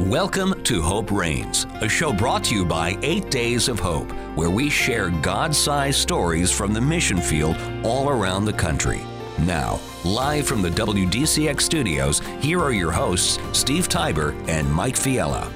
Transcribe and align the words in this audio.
Welcome 0.00 0.60
to 0.64 0.82
Hope 0.82 1.12
Reigns, 1.12 1.68
a 1.80 1.88
show 1.88 2.12
brought 2.12 2.42
to 2.46 2.54
you 2.56 2.64
by 2.64 2.98
Eight 3.02 3.30
Days 3.30 3.68
of 3.68 3.78
Hope, 3.78 4.10
where 4.36 4.50
we 4.50 4.68
share 4.68 5.10
God 5.10 5.54
sized 5.54 6.00
stories 6.00 6.50
from 6.50 6.74
the 6.74 6.80
mission 6.80 7.20
field 7.20 7.56
all 7.84 8.08
around 8.08 8.44
the 8.44 8.52
country. 8.52 9.02
Now, 9.38 9.78
live 10.04 10.48
from 10.48 10.62
the 10.62 10.70
WDCX 10.70 11.60
studios, 11.60 12.18
here 12.40 12.58
are 12.58 12.72
your 12.72 12.90
hosts, 12.90 13.38
Steve 13.56 13.88
Tybor 13.88 14.34
and 14.48 14.68
Mike 14.74 14.96
Fiella. 14.96 15.48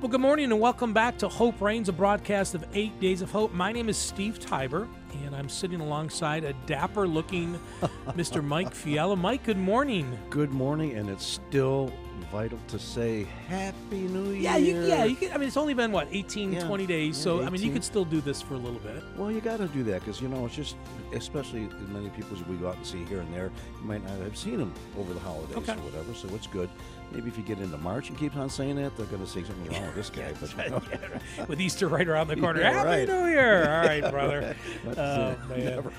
Well, 0.00 0.08
good 0.08 0.22
morning 0.22 0.50
and 0.50 0.58
welcome 0.58 0.94
back 0.94 1.18
to 1.18 1.28
Hope 1.28 1.60
Reigns, 1.60 1.90
a 1.90 1.92
broadcast 1.92 2.54
of 2.54 2.64
Eight 2.72 2.98
Days 2.98 3.20
of 3.20 3.30
Hope. 3.30 3.52
My 3.52 3.72
name 3.72 3.90
is 3.90 3.98
Steve 3.98 4.38
Tybor, 4.38 4.88
and 5.22 5.36
I'm 5.36 5.50
sitting 5.50 5.80
alongside 5.80 6.44
a 6.44 6.54
dapper 6.64 7.06
looking 7.06 7.60
Mr. 8.12 8.42
Mike 8.42 8.72
Fiella. 8.72 9.18
Mike, 9.18 9.44
good 9.44 9.58
morning. 9.58 10.18
Good 10.30 10.50
morning, 10.50 10.94
and 10.94 11.10
it's 11.10 11.26
still 11.26 11.92
vital 12.24 12.58
to 12.68 12.78
say 12.78 13.24
Happy 13.48 13.74
New 14.08 14.30
Year. 14.30 14.40
Yeah, 14.42 14.56
you, 14.56 14.82
yeah. 14.84 15.04
You 15.04 15.16
could, 15.16 15.30
I 15.30 15.36
mean, 15.38 15.48
it's 15.48 15.56
only 15.56 15.74
been 15.74 15.92
what 15.92 16.08
18, 16.10 16.52
Yeah, 16.52 16.66
20 16.66 16.86
days, 16.86 17.16
yeah, 17.18 17.22
so 17.24 17.42
I 17.44 17.50
mean, 17.50 17.62
you 17.62 17.72
could 17.72 17.84
still 17.84 18.04
do 18.04 18.20
this 18.20 18.40
for 18.42 18.54
a 18.54 18.58
little 18.58 18.80
bit. 18.80 19.02
Well, 19.16 19.30
you 19.30 19.40
got 19.40 19.58
to 19.58 19.68
do 19.68 19.82
that 19.84 20.00
because 20.00 20.20
you 20.20 20.28
know 20.28 20.44
it's 20.46 20.54
just, 20.56 20.76
especially 21.12 21.64
as 21.64 21.88
many 21.88 22.08
people 22.10 22.36
as 22.36 22.44
we 22.46 22.56
go 22.56 22.68
out 22.68 22.76
and 22.76 22.86
see 22.86 23.04
here 23.04 23.20
and 23.20 23.32
there, 23.34 23.50
you 23.80 23.86
might 23.86 24.02
not 24.04 24.18
have 24.18 24.36
seen 24.36 24.58
them 24.58 24.72
over 24.98 25.12
the 25.14 25.20
holidays 25.20 25.56
Okay. 25.56 25.72
or 25.72 25.76
whatever. 25.84 26.14
So 26.14 26.28
it's 26.34 26.46
good. 26.46 26.68
Maybe 27.12 27.28
if 27.28 27.36
you 27.38 27.44
get 27.44 27.58
into 27.60 27.78
March 27.78 28.08
and 28.10 28.18
keeps 28.18 28.36
on 28.36 28.50
saying 28.50 28.76
that, 28.76 28.96
they're 28.96 29.06
going 29.06 29.22
to 29.24 29.28
say 29.30 29.42
something 29.44 29.72
wrong 29.72 29.86
with 29.86 29.94
this 29.94 30.10
guy. 30.10 30.32
But 30.40 30.52
you 30.64 30.70
know, 30.70 31.46
With 31.46 31.60
Easter 31.60 31.88
right 31.88 32.06
around 32.06 32.28
the 32.28 32.36
corner. 32.40 32.60
Yeah, 32.60 32.72
Happy 32.72 32.88
right. 32.88 33.08
New 33.08 33.26
Year! 33.28 33.62
All 33.70 33.86
right, 33.86 34.00
brother. 34.10 34.56
Oh, 34.86 34.90
uh, 35.00 35.36
man. 35.48 35.90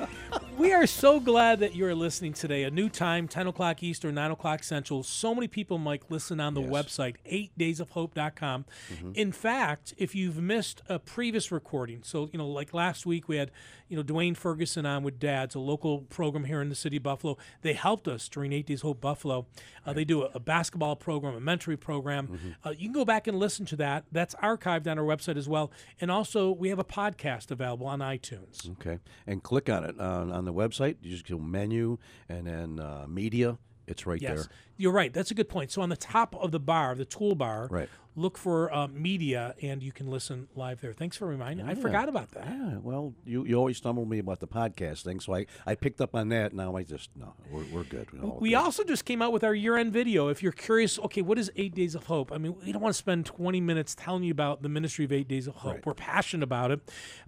we 0.57 0.73
are 0.73 0.85
so 0.85 1.19
glad 1.19 1.59
that 1.61 1.75
you're 1.75 1.95
listening 1.95 2.33
today. 2.33 2.63
A 2.63 2.71
new 2.71 2.89
time, 2.89 3.27
10 3.27 3.47
o'clock 3.47 3.81
Eastern, 3.81 4.15
9 4.15 4.31
o'clock 4.31 4.63
Central. 4.63 5.01
So 5.01 5.33
many 5.33 5.47
people, 5.47 5.77
Mike, 5.77 6.03
listen 6.09 6.39
on 6.39 6.53
the 6.53 6.61
Yes. 6.61 6.69
website, 6.71 7.15
8daysofhope.com. 7.57 8.65
Mm-hmm. 8.93 9.11
In 9.15 9.31
fact, 9.31 9.93
if 9.97 10.13
you've 10.13 10.37
missed 10.41 10.81
a 10.89 10.99
previous 10.99 11.51
recording, 11.51 12.01
so, 12.03 12.29
you 12.31 12.37
know, 12.37 12.47
like 12.47 12.73
last 12.73 13.05
week 13.05 13.27
we 13.27 13.37
had, 13.37 13.51
you 13.89 13.97
know, 13.97 14.03
Dwayne 14.03 14.35
Ferguson 14.35 14.85
on 14.85 15.03
with 15.03 15.19
Dads, 15.19 15.55
a 15.55 15.59
local 15.59 15.99
program 16.01 16.43
here 16.45 16.61
in 16.61 16.69
the 16.69 16.75
city 16.75 16.97
of 16.97 17.03
Buffalo. 17.03 17.37
They 17.61 17.73
helped 17.73 18.07
us 18.07 18.27
during 18.29 18.51
8 18.53 18.65
Days 18.65 18.81
Hope 18.81 18.99
Buffalo. 19.01 19.47
Uh, 19.85 19.93
They 19.93 20.03
do 20.05 20.23
a, 20.23 20.31
a 20.35 20.39
basketball 20.39 20.95
program, 20.95 21.35
a 21.35 21.39
mentoring 21.41 21.79
program. 21.79 22.55
Uh, 22.65 22.71
you 22.71 22.85
can 22.87 22.91
go 22.93 23.05
back 23.05 23.27
and 23.27 23.37
listen 23.39 23.65
to 23.67 23.75
that. 23.77 24.05
That's 24.11 24.35
archived 24.35 24.87
on 24.89 24.99
our 24.99 25.05
website 25.05 25.37
as 25.37 25.47
well. 25.47 25.71
And 26.01 26.11
also, 26.11 26.51
we 26.51 26.69
have 26.69 26.79
a 26.79 26.83
podcast 26.83 27.51
available 27.51 27.87
on 27.87 27.99
iTunes. 27.99 28.69
okay, 28.73 28.99
and 29.25 29.41
click 29.43 29.69
on 29.69 29.83
it 29.83 29.99
on, 29.99 30.31
on 30.31 30.45
the 30.45 30.53
website. 30.53 30.97
You 31.01 31.11
just 31.11 31.27
go 31.27 31.37
menu 31.37 31.97
and 32.29 32.45
then 32.47 32.79
uh, 32.79 33.05
media. 33.07 33.57
It's 33.87 34.05
right 34.05 34.21
Yes, 34.21 34.35
there. 34.47 34.47
You're 34.77 34.91
right. 34.93 35.13
That's 35.13 35.31
a 35.31 35.33
good 35.35 35.49
point. 35.49 35.71
So 35.71 35.81
on 35.81 35.89
the 35.89 35.97
top 35.97 36.35
of 36.35 36.51
the 36.51 36.59
bar, 36.59 36.95
the 36.95 37.05
toolbar, 37.05 37.69
Right. 37.71 37.89
look 38.15 38.37
for 38.37 38.73
uh, 38.73 38.87
media, 38.87 39.53
and 39.61 39.83
you 39.83 39.91
can 39.91 40.07
listen 40.07 40.47
live 40.55 40.81
there. 40.81 40.93
Thanks 40.93 41.15
for 41.17 41.27
reminding. 41.27 41.65
Me. 41.65 41.71
I 41.71 41.75
forgot 41.75 42.09
about 42.09 42.31
that. 42.31 42.45
Yeah, 42.47 42.77
well, 42.81 43.13
you, 43.25 43.45
you 43.45 43.55
always 43.55 43.77
stumble 43.77 44.05
me 44.05 44.17
about 44.19 44.39
the 44.39 44.47
podcast 44.47 45.03
thing, 45.03 45.19
so 45.19 45.35
I, 45.35 45.45
I 45.65 45.75
picked 45.75 46.01
up 46.01 46.15
on 46.15 46.29
that. 46.29 46.53
Now 46.53 46.75
I 46.75 46.83
just 46.83 47.09
no, 47.15 47.33
we're, 47.51 47.65
we're 47.71 47.83
good. 47.83 48.07
We're 48.13 48.29
We 48.39 48.49
good. 48.49 48.55
also 48.55 48.83
just 48.83 49.05
came 49.05 49.21
out 49.21 49.31
with 49.33 49.43
our 49.43 49.53
year-end 49.53 49.93
video. 49.93 50.29
If 50.29 50.41
you're 50.41 50.51
curious, 50.51 50.97
okay, 50.99 51.21
what 51.21 51.37
is 51.37 51.51
Eight 51.55 51.75
Days 51.75 51.93
of 51.95 52.05
Hope? 52.05 52.31
I 52.31 52.37
mean, 52.37 52.55
we 52.65 52.71
don't 52.71 52.81
want 52.81 52.93
to 52.93 52.97
spend 52.97 53.25
20 53.25 53.61
minutes 53.61 53.93
telling 53.95 54.23
you 54.23 54.31
about 54.31 54.61
the 54.63 54.69
ministry 54.69 55.05
of 55.05 55.11
Eight 55.11 55.27
Days 55.27 55.47
of 55.47 55.55
Hope. 55.57 55.73
Right. 55.73 55.85
We're 55.85 55.93
passionate 55.93 56.43
about 56.43 56.71
it. 56.71 56.81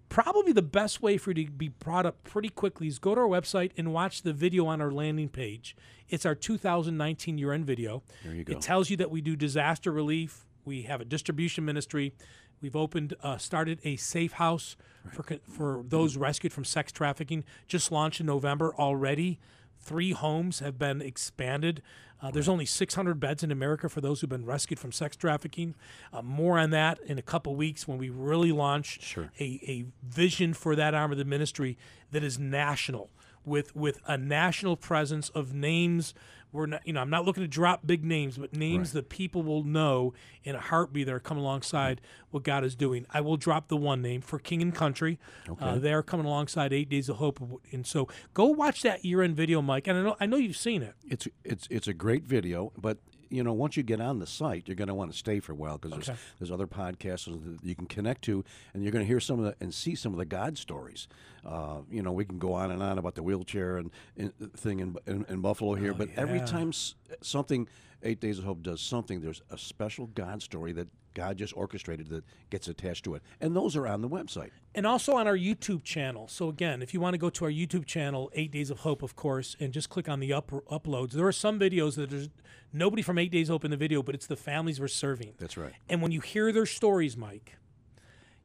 Probably 0.10 0.54
the 0.54 0.64
best 0.64 1.04
way 1.04 1.18
for 1.18 1.30
you 1.32 1.46
to 1.46 1.52
be 1.52 1.68
brought 1.68 2.08
up 2.08 2.24
pretty 2.24 2.50
quickly 2.50 2.88
is 2.88 2.98
go 2.98 3.14
to 3.14 3.22
our 3.22 3.28
website 3.28 3.72
and 3.78 3.94
watch 3.94 4.24
the 4.24 4.34
video 4.34 4.66
on 4.66 4.82
our 4.82 4.90
landing 4.92 5.30
page. 5.30 5.76
It's 6.10 6.26
our 6.26 6.34
2019 6.34 7.38
year-end 7.40 7.66
video. 7.66 8.04
There 8.24 8.36
you 8.36 8.44
go. 8.44 8.54
It 8.54 8.62
tells 8.62 8.90
you 8.90 8.98
that 8.98 9.10
we 9.10 9.22
do 9.22 9.36
disaster 9.36 9.92
relief. 9.92 10.46
We 10.66 10.84
have 10.84 11.02
a 11.02 11.06
distribution 11.06 11.66
ministry. 11.66 12.14
We've 12.62 12.76
opened, 12.76 13.16
uh, 13.24 13.38
started 13.38 13.80
a 13.84 13.96
safe 13.96 14.34
house 14.34 14.76
for 15.14 15.24
for 15.50 15.84
those 15.88 16.18
rescued 16.18 16.52
from 16.54 16.66
sex 16.66 16.92
trafficking. 16.92 17.44
Just 17.68 17.92
launched 17.92 18.20
in 18.20 18.26
November 18.26 18.76
already. 18.78 19.40
Three 19.82 20.12
homes 20.12 20.60
have 20.60 20.78
been 20.78 21.02
expanded. 21.02 21.82
Uh, 22.22 22.30
there's 22.32 22.50
only 22.50 22.66
600 22.66 23.18
beds 23.18 23.44
in 23.44 23.50
America 23.52 23.88
for 23.88 24.02
those 24.02 24.20
who've 24.20 24.30
been 24.30 24.46
rescued 24.46 24.78
from 24.78 24.92
sex 24.92 25.16
trafficking. 25.16 25.74
Uh, 26.12 26.22
more 26.22 26.60
on 26.60 26.72
that 26.72 27.00
in 27.06 27.18
a 27.18 27.22
couple 27.22 27.56
weeks 27.56 27.88
when 27.88 27.98
we 27.98 28.10
really 28.10 28.52
launch 28.52 29.02
Sure. 29.02 29.32
a, 29.40 29.46
a 29.66 29.86
vision 30.06 30.54
for 30.54 30.76
that 30.76 30.94
arm 30.94 31.14
of 31.14 31.18
the 31.18 31.24
ministry 31.24 31.78
that 32.12 32.22
is 32.24 32.38
national 32.38 33.10
with 33.46 33.74
with 33.74 34.02
a 34.06 34.18
national 34.18 34.76
presence 34.76 35.30
of 35.30 35.54
names 35.54 36.14
we're 36.52 36.66
not 36.66 36.86
you 36.86 36.94
know 36.94 37.02
i'm 37.02 37.10
not 37.10 37.26
looking 37.26 37.44
to 37.44 37.48
drop 37.48 37.86
big 37.86 38.04
names 38.04 38.38
but 38.38 38.56
names 38.56 38.92
that 38.94 39.10
people 39.10 39.44
will 39.44 39.64
know 39.64 40.14
in 40.44 40.56
a 40.56 40.60
heartbeat 40.60 41.06
that 41.06 41.14
are 41.14 41.20
coming 41.20 41.44
alongside 41.44 42.02
what 42.32 42.44
god 42.44 42.64
is 42.64 42.76
doing. 42.76 43.06
I 43.12 43.22
will 43.22 43.38
drop 43.38 43.68
the 43.68 43.78
one 43.78 44.02
name 44.02 44.22
for 44.22 44.40
king 44.40 44.62
and 44.62 44.74
country. 44.74 45.20
Uh, 45.60 45.80
they're 45.80 46.04
coming 46.04 46.26
alongside 46.26 46.72
eight 46.74 46.90
days 46.90 47.10
of 47.10 47.18
hope. 47.18 47.40
And 47.72 47.86
so 47.86 48.08
go 48.34 48.46
watch 48.46 48.82
that 48.84 49.04
year-end 49.04 49.36
video 49.36 49.62
mike 49.62 49.88
and 49.88 49.98
i 49.98 50.02
know 50.02 50.16
i 50.20 50.26
know 50.26 50.38
you've 50.38 50.58
seen 50.58 50.82
it. 50.84 50.94
It's 51.08 51.28
it's 51.44 51.68
it's 51.70 51.88
a 51.88 51.94
great 51.94 52.24
video, 52.24 52.72
but 52.78 52.98
you 53.30 53.44
know 53.44 53.54
once 53.54 53.78
you 53.78 53.84
get 53.84 54.02
on 54.02 54.20
the 54.20 54.28
site, 54.28 54.68
you're 54.68 54.76
going 54.76 54.88
to 54.88 54.94
want 54.94 55.12
to 55.12 55.18
stay 55.18 55.40
for 55.40 55.52
a 55.52 55.56
while 55.56 55.78
because 55.78 55.94
Okay. 55.98 56.06
there's 56.08 56.20
there's 56.40 56.52
other 56.52 56.68
podcasts 56.68 57.26
that 57.26 57.64
you 57.64 57.76
can 57.76 57.86
connect 57.86 58.22
to, 58.24 58.44
and 58.74 58.84
you're 58.84 58.92
going 58.92 59.04
to 59.04 59.08
hear 59.08 59.20
some 59.20 59.40
of 59.40 59.46
the 59.46 59.56
and 59.62 59.74
see 59.74 59.96
some 59.96 60.12
of 60.14 60.18
the 60.20 60.26
God 60.26 60.58
stories. 60.58 61.08
Uh, 61.46 61.82
you 61.90 62.02
know, 62.02 62.12
we 62.12 62.26
can 62.26 62.38
go 62.40 62.54
on 62.54 62.72
and 62.72 62.84
on 62.84 62.98
about 62.98 63.16
the 63.16 63.24
wheelchair 63.24 63.78
and, 63.78 63.92
and 64.18 64.34
thing 64.58 64.80
in, 64.80 64.96
in, 65.08 65.26
in 65.30 65.42
Buffalo 65.42 65.74
here, 65.76 65.94
but 65.94 66.10
every 66.18 66.40
time 66.42 66.70
s- 66.70 66.96
something 67.22 67.68
Eight 68.04 68.20
Days 68.20 68.40
of 68.40 68.46
Hope 68.46 68.62
does 68.62 68.82
something, 68.82 69.22
there's 69.22 69.42
a 69.50 69.58
special 69.58 70.08
God 70.08 70.42
story 70.42 70.72
that 70.74 70.88
God 71.20 71.38
just 71.38 71.56
orchestrated 71.58 72.08
that 72.10 72.24
gets 72.50 72.68
attached 72.68 73.04
to 73.06 73.16
it, 73.16 73.22
and 73.42 73.56
those 73.56 73.76
are 73.76 73.86
on 73.88 74.02
the 74.02 74.08
website. 74.10 74.52
and 74.74 74.86
also 74.86 75.16
on 75.16 75.28
our 75.28 75.38
YouTube 75.38 75.84
channel. 75.84 76.28
So 76.28 76.48
again, 76.48 76.82
if 76.82 76.94
you 76.94 77.02
want 77.02 77.14
to 77.16 77.18
go 77.18 77.30
to 77.30 77.46
our 77.46 77.52
YouTube 77.52 77.86
channel, 77.86 78.32
Eight 78.34 78.52
Days 78.52 78.70
of 78.70 78.80
Hope, 78.80 79.04
of 79.04 79.16
course, 79.16 79.56
and 79.60 79.74
just 79.74 79.90
click 79.90 80.08
on 80.08 80.20
the 80.20 80.32
up- 80.32 80.52
uploads, 80.52 81.12
there 81.12 81.28
are 81.28 81.32
some 81.34 81.60
videos 81.60 81.96
that 81.96 82.10
there's 82.10 82.30
nobody 82.72 83.02
from 83.02 83.18
Eight 83.18 83.32
Days 83.32 83.50
of 83.50 83.56
Hope 83.56 83.66
in 83.66 83.72
the 83.72 83.78
video, 83.78 84.02
but 84.02 84.16
it's 84.16 84.28
the 84.28 84.38
families 84.38 84.80
we're 84.80 84.88
serving. 84.88 85.34
That's 85.40 85.58
right. 85.58 85.74
And 85.90 86.02
when 86.02 86.12
you 86.12 86.22
hear 86.22 86.52
their 86.54 86.66
stories, 86.66 87.18
Mike, 87.18 87.58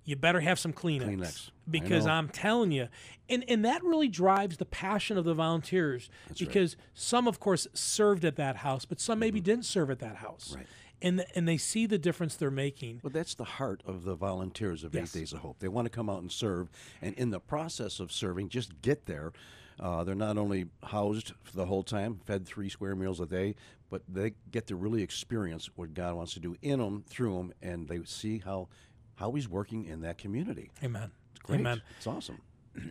you 0.05 0.17
better 0.17 0.41
have 0.41 0.59
some 0.59 0.73
Kleenex, 0.73 1.17
Kleenex. 1.17 1.51
Because. 1.71 2.07
I'm 2.07 2.29
telling 2.29 2.73
you, 2.73 2.89
and 3.29 3.45
and 3.49 3.65
that 3.65 3.83
really 3.83 4.09
drives 4.09 4.59
the 4.59 4.67
passion 4.67 5.17
of 5.17 5.25
the 5.25 5.33
volunteers. 5.35 6.11
because 6.39 6.77
some, 6.93 7.27
of 7.27 7.41
course, 7.41 7.67
served 7.73 8.25
at 8.25 8.37
that 8.37 8.57
house, 8.57 8.85
but 8.85 9.01
some 9.01 9.19
maybe 9.19 9.41
didn't 9.41 9.65
serve 9.65 9.91
at 9.91 10.01
that 10.01 10.17
house. 10.17 10.49
Mm-hmm. 10.49 10.59
Right. 10.59 10.67
And 11.05 11.25
and 11.35 11.47
they 11.47 11.59
see 11.59 11.87
the 11.87 11.99
difference 11.99 12.35
they're 12.35 12.51
making. 12.51 13.01
Well, 13.03 13.13
that's 13.13 13.35
the 13.35 13.45
heart 13.45 13.83
of 13.87 14.05
the 14.05 14.15
volunteers 14.15 14.83
of 14.83 14.95
Yes. 14.95 15.15
Eight 15.15 15.21
Days 15.21 15.33
of 15.35 15.41
Hope. 15.41 15.59
They 15.61 15.69
want 15.69 15.85
to 15.85 15.91
come 15.91 16.09
out 16.11 16.23
and 16.23 16.33
serve, 16.33 16.71
and 17.03 17.15
in 17.17 17.31
the 17.31 17.39
process 17.41 18.01
of 18.01 18.11
serving, 18.11 18.49
just 18.49 18.81
get 18.83 19.05
there. 19.07 19.33
Uh, 19.79 20.03
they're 20.05 20.15
not 20.15 20.39
only 20.39 20.67
housed 20.85 21.33
for 21.43 21.55
the 21.57 21.67
whole 21.67 21.83
time, 21.83 22.21
fed 22.25 22.47
three 22.47 22.69
square 22.69 22.95
meals 22.97 23.21
a 23.21 23.27
day, 23.27 23.55
but 23.91 24.03
they 24.09 24.33
get 24.51 24.67
to 24.69 24.77
really 24.77 25.03
experience 25.03 25.69
what 25.77 25.93
God 25.95 26.15
wants 26.15 26.33
to 26.35 26.41
do 26.41 26.57
in 26.63 26.79
them, 26.79 27.05
through 27.09 27.37
them, 27.37 27.53
and 27.61 27.87
they 27.89 28.01
see 28.05 28.39
how 28.39 28.69
how 29.17 29.31
He's 29.33 29.49
working 29.49 29.85
in 29.85 30.01
that 30.01 30.17
community. 30.17 30.71
Amen. 30.83 31.11
It's 31.33 31.41
great. 31.43 31.61
Amen. 31.61 31.83
It's 31.99 32.07
awesome. 32.07 32.41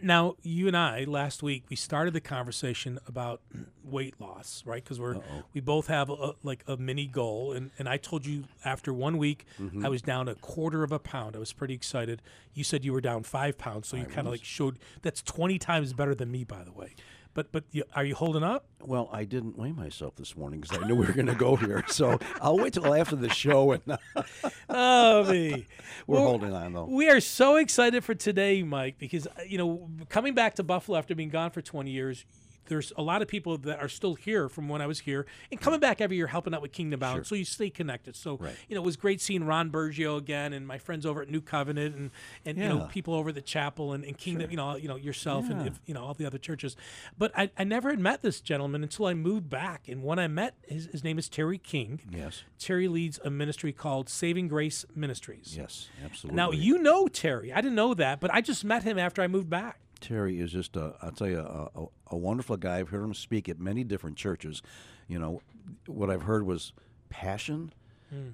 Now, 0.02 0.36
you 0.42 0.68
and 0.68 0.78
I 0.78 1.04
last 1.04 1.44
week 1.44 1.66
we 1.70 1.76
started 1.76 2.14
the 2.14 2.22
conversation 2.22 3.00
about 3.08 3.42
weight 3.84 4.16
loss, 4.20 4.64
right? 4.66 4.84
Because 4.84 5.00
we're 5.00 5.18
we 5.54 5.62
both 5.62 5.88
have 5.88 6.10
a, 6.10 6.34
like 6.42 6.64
a 6.68 6.78
mini 6.78 7.06
goal, 7.06 7.52
and 7.52 7.72
and 7.78 7.90
I 7.90 7.98
told 7.98 8.26
you 8.26 8.46
after 8.64 8.94
one 8.94 9.18
week 9.18 9.46
Mm-hmm. 9.60 9.86
I 9.86 9.90
was 9.90 10.02
down 10.02 10.28
a 10.28 10.36
quarter 10.36 10.84
of 10.84 10.92
a 10.92 11.00
pound. 11.00 11.36
I 11.36 11.40
was 11.40 11.54
pretty 11.54 11.74
excited. 11.74 12.22
You 12.54 12.64
said 12.64 12.84
you 12.86 12.94
were 12.94 13.02
down 13.02 13.24
five 13.24 13.58
pounds, 13.58 13.88
so 13.88 13.98
you 13.98 14.06
kind 14.06 14.28
of 14.28 14.34
like 14.34 14.44
showed 14.44 14.80
that's 15.02 15.22
twenty 15.22 15.60
times 15.60 15.94
better 15.94 16.16
than 16.16 16.32
me, 16.32 16.44
by 16.44 16.64
the 16.64 16.72
way. 16.72 16.96
But 17.36 17.52
but 17.52 17.64
you, 17.72 17.84
are 17.96 18.06
you 18.06 18.14
holding 18.16 18.44
up? 18.44 18.66
Well, 18.80 19.10
I 19.12 19.24
didn't 19.24 19.58
weigh 19.58 19.72
myself 19.72 20.16
this 20.16 20.36
morning 20.38 20.60
because 20.62 20.78
I 20.78 20.86
knew 20.86 20.96
we 20.96 21.06
were 21.08 21.14
going 21.14 21.26
to 21.28 21.36
go 21.36 21.56
here, 21.56 21.84
so 21.88 22.20
I'll 22.42 22.58
wait 22.58 22.74
till 22.74 22.94
after 22.94 23.16
the 23.16 23.30
show, 23.30 23.72
and 23.72 23.82
Oh 24.70 25.24
me. 25.32 25.66
we're 26.08 26.18
Well, 26.18 26.26
holding 26.28 26.54
on 26.54 26.74
though. 26.74 26.86
We 26.86 27.10
are 27.10 27.20
so 27.20 27.56
excited 27.56 28.04
for 28.04 28.14
today, 28.14 28.62
Mike, 28.62 28.98
because 29.00 29.26
uh, 29.28 29.32
you 29.48 29.58
know, 29.58 29.90
coming 30.10 30.36
back 30.36 30.56
to 30.56 30.64
Buffalo 30.64 30.98
after 30.98 31.16
being 31.16 31.30
gone 31.30 31.50
for 31.50 31.62
20 31.62 31.90
years, 31.90 32.26
there's 32.66 32.94
a 32.98 33.02
lot 33.02 33.22
of 33.22 33.28
people 33.28 33.58
that 33.60 33.80
are 33.80 33.88
still 33.90 34.16
here 34.16 34.50
from 34.50 34.70
when 34.70 34.82
I 34.82 34.88
was 34.88 35.02
here 35.02 35.26
and 35.52 35.60
coming 35.60 35.80
back 35.80 36.02
every 36.02 36.18
year 36.18 36.28
helping 36.28 36.54
out 36.54 36.62
with 36.62 36.72
Kingdom 36.72 37.00
Bound. 37.00 37.26
So 37.28 37.36
you 37.36 37.46
stay 37.46 37.70
connected. 37.70 38.16
So 38.16 38.38
Right. 38.38 38.56
you 38.68 38.76
know, 38.76 38.82
it 38.82 38.86
was 38.86 38.96
great 38.98 39.22
seeing 39.22 39.44
Ron 39.46 39.70
Bergio 39.70 40.18
again 40.18 40.54
and 40.54 40.66
my 40.68 40.78
friends 40.78 41.06
over 41.06 41.22
at 41.22 41.30
New 41.30 41.42
Covenant 41.42 41.96
and 41.96 42.12
and 42.46 42.58
you 42.58 42.68
know 42.68 42.88
people 42.92 43.14
over 43.14 43.30
at 43.30 43.36
the 43.36 43.42
chapel 43.42 43.94
and, 43.94 44.04
and 44.04 44.18
Kingdom, 44.18 44.50
you 44.52 44.58
know, 44.58 44.76
you 44.76 44.88
know 44.88 44.96
yourself 44.96 45.50
and 45.50 45.68
if, 45.68 45.80
you 45.86 45.94
know 45.94 46.04
all 46.04 46.14
the 46.14 46.26
other 46.26 46.38
churches. 46.38 46.76
But 47.18 47.32
I, 47.38 47.50
I 47.58 47.64
never 47.64 47.90
had 47.90 48.00
met 48.00 48.22
this 48.22 48.40
gentleman 48.42 48.84
until 48.84 49.06
I 49.08 49.14
moved 49.14 49.50
back. 49.50 49.88
And 49.88 50.04
when 50.04 50.20
I 50.20 50.28
met 50.28 50.56
his, 50.68 50.86
his 50.88 51.04
name 51.04 51.18
is 51.18 51.28
Terry 51.30 51.58
King. 51.58 52.02
Yes, 52.12 52.44
Terry 52.60 52.88
leads 52.88 53.20
a 53.24 53.30
ministry 53.30 53.74
called 53.74 54.10
Saving 54.10 54.48
Grace 54.48 54.86
Ministries. 54.96 55.56
yes, 55.58 55.90
absolutely. 56.04 56.36
Now 56.38 56.52
you 56.52 56.78
know 56.78 57.08
Terry. 57.08 57.52
I 57.52 57.58
didn't 57.62 57.76
know 57.76 57.94
that, 57.94 58.20
but 58.20 58.34
I 58.34 58.42
just 58.42 58.64
met 58.64 58.84
him 58.84 58.98
after 58.98 59.22
I 59.22 59.28
moved 59.28 59.50
back. 59.50 59.80
Terry 60.04 60.40
is 60.40 60.52
just 60.52 60.76
a, 60.76 60.94
I'll 61.02 61.12
tell 61.12 61.28
you, 61.30 61.40
a, 61.40 61.70
a, 61.82 61.86
a 62.12 62.18
wonderful 62.18 62.58
guy. 62.58 62.78
I've 62.80 62.90
heard 62.90 63.04
him 63.04 63.14
speak 63.14 63.48
at 63.50 63.60
many 63.60 63.84
different 63.84 64.18
churches. 64.18 64.62
You 65.08 65.18
know, 65.20 65.42
what 65.88 66.10
I've 66.10 66.24
heard 66.24 66.46
was 66.46 66.74
passion 67.10 67.74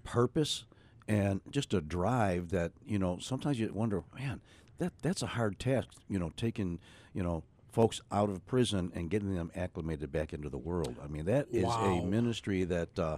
purpose, 0.04 0.66
and 1.08 1.40
just 1.52 1.74
a 1.74 1.80
drive 1.82 2.50
that 2.50 2.72
you 2.86 3.00
know. 3.00 3.18
Sometimes 3.20 3.60
you 3.60 3.72
wonder, 3.74 4.04
man, 4.18 4.42
that 4.80 4.94
that's 5.02 5.22
a 5.22 5.28
hard 5.28 5.58
task. 5.60 5.88
You 6.10 6.20
know, 6.20 6.32
taking 6.36 6.80
you 7.14 7.24
know 7.24 7.44
folks 7.72 8.02
out 8.12 8.30
of 8.30 8.46
prison 8.48 8.92
and 8.96 9.10
getting 9.10 9.36
them 9.36 9.52
acclimated 9.56 10.12
back 10.12 10.34
into 10.34 10.50
the 10.50 10.58
world. 10.58 10.98
I 11.04 11.08
mean, 11.08 11.26
that 11.26 11.48
is 11.52 11.64
Wow. 11.66 11.86
a 11.86 12.02
ministry 12.06 12.64
that 12.66 12.98
uh, 13.00 13.18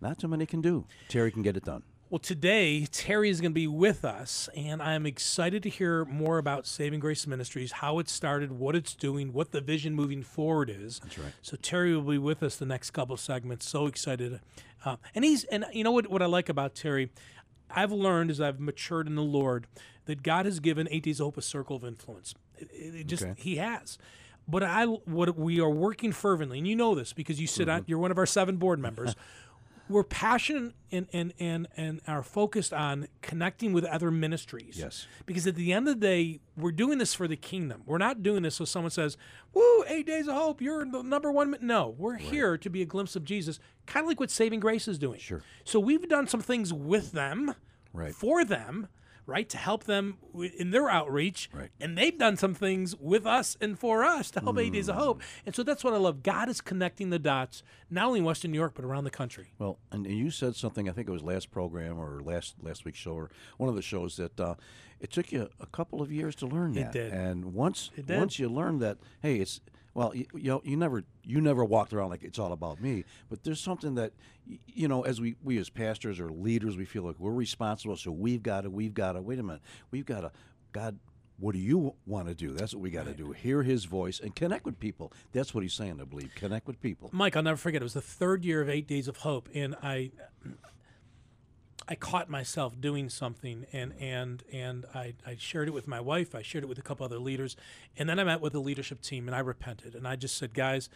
not 0.00 0.18
too 0.18 0.28
many 0.28 0.46
can 0.46 0.60
do. 0.62 0.86
Terry 1.08 1.30
can 1.32 1.42
get 1.42 1.56
it 1.56 1.64
done. 1.64 1.82
Well, 2.10 2.18
today, 2.18 2.86
Terry 2.86 3.28
is 3.28 3.38
going 3.42 3.50
to 3.50 3.54
be 3.54 3.66
with 3.66 4.02
us, 4.02 4.48
and 4.56 4.80
I'm 4.80 5.04
excited 5.04 5.62
to 5.64 5.68
hear 5.68 6.06
more 6.06 6.38
about 6.38 6.66
Saving 6.66 7.00
Grace 7.00 7.26
Ministries, 7.26 7.70
how 7.70 7.98
it 7.98 8.08
started, 8.08 8.50
what 8.52 8.74
it's 8.74 8.94
doing, 8.94 9.34
what 9.34 9.52
the 9.52 9.60
vision 9.60 9.94
moving 9.94 10.22
forward 10.22 10.70
is. 10.70 11.00
That's 11.00 11.18
right. 11.18 11.32
So, 11.42 11.58
Terry 11.60 11.94
will 11.94 12.00
be 12.10 12.16
with 12.16 12.42
us 12.42 12.56
the 12.56 12.64
next 12.64 12.92
couple 12.92 13.12
of 13.12 13.20
segments. 13.20 13.68
So 13.68 13.84
excited. 13.86 14.40
Uh, 14.86 14.96
and 15.14 15.22
he's, 15.22 15.44
and 15.44 15.66
you 15.74 15.84
know 15.84 15.90
what, 15.90 16.06
what 16.10 16.22
I 16.22 16.26
like 16.26 16.48
about 16.48 16.74
Terry? 16.74 17.10
I've 17.70 17.92
learned 17.92 18.30
as 18.30 18.40
I've 18.40 18.58
matured 18.58 19.06
in 19.06 19.14
the 19.14 19.22
Lord 19.22 19.66
that 20.06 20.22
God 20.22 20.46
has 20.46 20.60
given 20.60 20.88
Eight 20.90 21.02
Days 21.02 21.20
of 21.20 21.24
Hope 21.24 21.36
a 21.36 21.42
circle 21.42 21.76
of 21.76 21.84
influence. 21.84 22.34
It, 22.56 22.70
it- 22.72 23.06
just, 23.06 23.22
Okay. 23.22 23.34
He 23.36 23.56
has. 23.56 23.98
But 24.50 24.62
I, 24.62 24.86
what 24.86 25.36
we 25.36 25.60
are 25.60 25.68
working 25.68 26.12
fervently, 26.12 26.56
and 26.56 26.66
you 26.66 26.74
know 26.74 26.94
this 26.94 27.12
because 27.12 27.38
you 27.38 27.46
sit 27.46 27.68
on, 27.68 27.84
you're 27.86 27.98
one 27.98 28.10
of 28.10 28.16
our 28.16 28.24
seven 28.24 28.56
board 28.56 28.78
members. 28.78 29.14
we're 29.88 30.04
passionate 30.04 30.74
and, 30.90 31.06
and, 31.12 31.32
and, 31.38 31.68
and 31.76 32.00
are 32.06 32.22
focused 32.22 32.72
on 32.72 33.08
connecting 33.22 33.72
with 33.72 33.84
other 33.84 34.10
ministries. 34.10 34.76
Yes. 34.78 35.06
Because 35.26 35.46
at 35.46 35.54
the 35.54 35.72
end 35.72 35.88
of 35.88 36.00
the 36.00 36.06
day, 36.06 36.40
we're 36.56 36.72
doing 36.72 36.98
this 36.98 37.14
for 37.14 37.28
the 37.28 37.36
kingdom. 37.36 37.82
We're 37.86 37.98
not 37.98 38.22
doing 38.22 38.42
this 38.42 38.56
so 38.56 38.64
someone 38.64 38.90
says, 38.90 39.16
Woo, 39.54 39.84
eight 39.88 40.06
days 40.06 40.28
of 40.28 40.34
hope, 40.34 40.60
you're 40.60 40.84
the 40.84 41.02
number 41.02 41.30
one. 41.32 41.56
No, 41.60 41.94
we're 41.98 42.16
here 42.16 42.56
to 42.58 42.70
be 42.70 42.82
a 42.82 42.86
glimpse 42.86 43.16
of 43.16 43.24
Jesus, 43.24 43.58
kind 43.86 44.04
of 44.04 44.08
like 44.08 44.20
what 44.20 44.30
Saving 44.30 44.60
Grace 44.60 44.88
is 44.88 44.98
doing. 44.98 45.18
Sure. 45.20 45.42
So 45.64 45.80
we've 45.80 46.08
done 46.08 46.26
some 46.26 46.40
things 46.40 46.72
with 46.72 47.12
them, 47.12 47.54
Right. 47.92 48.14
for 48.14 48.44
them, 48.44 48.88
right, 49.28 49.48
to 49.50 49.58
help 49.58 49.84
them 49.84 50.16
wi- 50.32 50.52
in 50.58 50.70
their 50.70 50.88
outreach. 50.88 51.50
Right. 51.52 51.68
And 51.80 51.96
they've 51.96 52.16
done 52.18 52.36
some 52.36 52.54
things 52.54 52.96
with 52.96 53.26
us 53.26 53.56
and 53.60 53.78
for 53.78 54.02
us 54.02 54.30
to 54.32 54.40
help 54.40 54.58
Eight 54.58 54.72
Days 54.72 54.88
of 54.88 54.96
Mm. 54.96 54.98
Hope. 54.98 55.22
And 55.46 55.54
so 55.54 55.62
that's 55.62 55.84
what 55.84 55.92
I 55.94 55.98
love. 55.98 56.22
God 56.22 56.48
is 56.48 56.60
connecting 56.60 57.10
the 57.10 57.18
dots, 57.18 57.62
not 57.90 58.06
only 58.06 58.20
in 58.20 58.24
Western 58.24 58.50
New 58.50 58.58
York, 58.58 58.72
but 58.74 58.84
around 58.84 59.04
the 59.04 59.10
country. 59.10 59.52
Well, 59.58 59.78
and, 59.92 60.06
you 60.06 60.30
said 60.30 60.56
something. 60.56 60.88
I 60.88 60.92
think 60.92 61.06
it 61.08 61.12
was 61.12 61.22
last 61.22 61.50
program 61.50 61.98
or 61.98 62.20
last 62.24 62.54
last 62.62 62.84
week's 62.84 62.98
show 62.98 63.12
or 63.12 63.30
one 63.58 63.68
of 63.68 63.76
the 63.76 63.82
shows 63.82 64.16
that 64.16 64.40
uh, 64.40 64.54
it 64.98 65.12
took 65.12 65.30
you 65.30 65.48
a 65.60 65.66
couple 65.66 66.00
of 66.02 66.10
years 66.10 66.34
to 66.36 66.46
learn 66.46 66.72
that. 66.72 66.92
did. 66.92 67.12
And 67.12 67.52
once 67.52 67.90
It 67.96 68.06
did. 68.06 68.18
once 68.18 68.38
you 68.38 68.48
learn 68.48 68.78
that, 68.80 68.96
hey, 69.22 69.36
it's 69.36 69.60
well, 69.98 70.14
you, 70.14 70.26
you 70.32 70.48
know, 70.48 70.62
you 70.64 70.76
never 70.76 71.02
you 71.24 71.40
never 71.40 71.64
walked 71.64 71.92
around 71.92 72.10
like 72.10 72.22
it's 72.22 72.38
all 72.38 72.52
about 72.52 72.80
me. 72.80 73.02
But 73.28 73.42
there's 73.42 73.60
something 73.60 73.96
that 73.96 74.12
you 74.68 74.86
know, 74.86 75.02
as 75.02 75.20
we 75.20 75.34
we 75.42 75.58
as 75.58 75.70
pastors 75.70 76.20
or 76.20 76.30
leaders, 76.30 76.76
we 76.76 76.84
feel 76.84 77.02
like 77.02 77.16
we're 77.18 77.32
responsible. 77.32 77.96
So 77.96 78.12
we've 78.12 78.40
got 78.40 78.60
to 78.60 78.70
we've 78.70 78.94
got 78.94 79.12
to 79.12 79.20
wait 79.20 79.40
a 79.40 79.42
minute, 79.42 79.60
we've 79.90 80.06
got 80.06 80.20
to 80.20 80.30
God. 80.70 81.00
What 81.40 81.52
do 81.52 81.58
you 81.58 81.94
want 82.06 82.28
to 82.28 82.34
do? 82.34 82.52
That's 82.52 82.74
what 82.74 82.80
we 82.80 82.90
got 82.90 83.06
to 83.06 83.12
do. 83.12 83.32
Hear 83.32 83.64
His 83.64 83.86
voice 83.86 84.20
and 84.20 84.34
connect 84.36 84.64
with 84.64 84.78
people. 84.78 85.12
That's 85.32 85.52
what 85.52 85.62
He's 85.62 85.74
saying. 85.74 85.98
I 86.00 86.04
believe 86.04 86.30
connect 86.36 86.68
with 86.68 86.80
people. 86.80 87.10
Mike, 87.12 87.34
I'll 87.34 87.42
never 87.42 87.56
forget. 87.56 87.82
It 87.82 87.84
was 87.84 87.94
the 87.94 88.00
third 88.00 88.44
year 88.44 88.60
of 88.60 88.68
Eight 88.68 88.86
Days 88.86 89.08
of 89.08 89.18
Hope, 89.18 89.48
and 89.52 89.74
I, 89.82 90.12
I 91.88 91.94
caught 91.94 92.28
myself 92.28 92.78
doing 92.80 93.08
something, 93.08 93.66
and 93.72 93.94
and 93.98 94.42
and 94.52 94.84
I, 94.94 95.14
I 95.26 95.36
shared 95.38 95.68
it 95.68 95.74
with 95.74 95.88
my 95.88 96.00
wife. 96.00 96.34
I 96.34 96.42
shared 96.42 96.64
it 96.64 96.66
with 96.66 96.78
a 96.78 96.82
couple 96.82 97.04
other 97.04 97.18
leaders, 97.18 97.56
and 97.96 98.08
then 98.08 98.18
I 98.18 98.24
met 98.24 98.40
with 98.40 98.52
the 98.52 98.60
leadership 98.60 99.00
team, 99.00 99.26
and 99.26 99.34
I 99.34 99.40
repented, 99.40 99.94
and 99.94 100.06
I 100.06 100.16
just 100.16 100.36
said, 100.36 100.52
guys, 100.52 100.90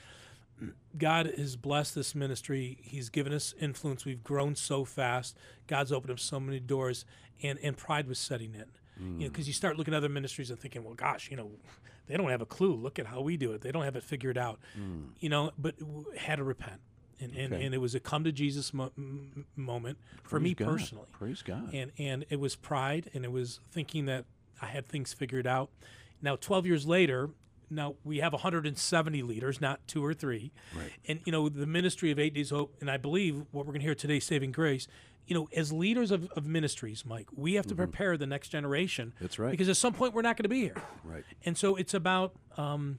God 0.96 1.32
has 1.36 1.56
blessed 1.56 1.94
this 1.94 2.14
ministry. 2.14 2.78
He's 2.82 3.08
given 3.08 3.32
us 3.32 3.54
influence. 3.60 4.04
We've 4.04 4.22
grown 4.22 4.54
so 4.54 4.84
fast. 4.84 5.36
God's 5.66 5.92
opened 5.92 6.10
up 6.12 6.20
so 6.20 6.38
many 6.38 6.60
doors, 6.60 7.04
and 7.42 7.58
and 7.62 7.76
pride 7.76 8.06
was 8.06 8.18
setting 8.18 8.54
in. 8.54 8.66
You 8.98 9.06
know, 9.06 9.14
mm. 9.14 9.32
because 9.32 9.46
you 9.46 9.54
start 9.54 9.78
looking 9.78 9.94
at 9.94 9.98
other 9.98 10.10
ministries 10.10 10.50
and 10.50 10.60
thinking, 10.60 10.84
well, 10.84 10.94
gosh, 10.94 11.30
you 11.30 11.36
know, 11.36 11.50
they 12.06 12.16
don't 12.16 12.28
have 12.28 12.42
a 12.42 12.46
clue. 12.46 12.74
Look 12.74 12.98
at 12.98 13.06
how 13.06 13.20
we 13.20 13.36
do 13.36 13.52
it. 13.52 13.62
They 13.62 13.72
don't 13.72 13.84
have 13.84 13.96
it 13.96 14.02
figured 14.04 14.36
out. 14.36 14.60
Mm. 14.78 15.08
You 15.18 15.30
know, 15.30 15.50
but 15.58 15.78
w- 15.78 16.04
had 16.16 16.36
to 16.36 16.44
repent, 16.44 16.80
and 17.20 17.32
and, 17.36 17.52
Okay. 17.52 17.64
and 17.64 17.74
it 17.74 17.78
was 17.78 17.94
a 17.94 18.00
come 18.00 18.24
to 18.24 18.32
Jesus 18.32 18.72
mo- 18.74 18.92
m- 18.96 19.46
moment 19.56 19.98
for 20.22 20.40
me 20.40 20.54
God. 20.54 20.68
personally 20.68 21.06
Praise 21.12 21.42
God. 21.42 21.72
and 21.72 21.92
and 21.98 22.24
it 22.30 22.40
was 22.40 22.56
pride 22.56 23.10
and 23.14 23.24
it 23.24 23.32
was 23.32 23.60
thinking 23.70 24.06
that 24.06 24.24
I 24.60 24.66
had 24.66 24.86
things 24.88 25.12
figured 25.12 25.46
out. 25.46 25.70
Now, 26.20 26.36
12 26.36 26.66
years 26.66 26.86
later, 26.86 27.30
now 27.68 27.96
we 28.04 28.18
have 28.18 28.32
170 28.32 29.22
leaders, 29.22 29.60
not 29.60 29.84
two 29.88 30.04
or 30.04 30.14
three. 30.14 30.52
Right. 30.76 30.92
And 31.08 31.20
you 31.24 31.32
know 31.32 31.48
the 31.48 31.66
ministry 31.66 32.10
of 32.12 32.18
Eight 32.20 32.34
Days 32.34 32.50
Hope, 32.50 32.76
and 32.80 32.88
I 32.90 32.96
believe 32.96 33.38
what 33.50 33.66
we're 33.66 33.72
going 33.72 33.80
to 33.80 33.86
hear 33.86 33.94
today, 33.96 34.20
Saving 34.20 34.52
Grace. 34.52 34.86
You 35.26 35.34
know, 35.36 35.48
as 35.56 35.72
leaders 35.72 36.10
of, 36.10 36.28
of 36.32 36.46
ministries, 36.46 37.04
Mike, 37.06 37.28
we 37.34 37.54
have 37.54 37.66
to 37.68 37.74
prepare 37.76 38.16
the 38.16 38.26
next 38.26 38.48
generation. 38.50 39.12
Mm-hmm. 39.14 39.24
That's 39.24 39.38
right. 39.38 39.50
Because 39.52 39.68
at 39.68 39.76
some 39.76 39.94
point 39.94 40.14
we're 40.14 40.22
not 40.22 40.36
going 40.36 40.42
to 40.44 40.48
be 40.48 40.60
here. 40.60 40.74
Right. 41.04 41.24
And 41.44 41.56
so 41.56 41.76
it's 41.76 41.94
about 41.94 42.34
um, 42.56 42.98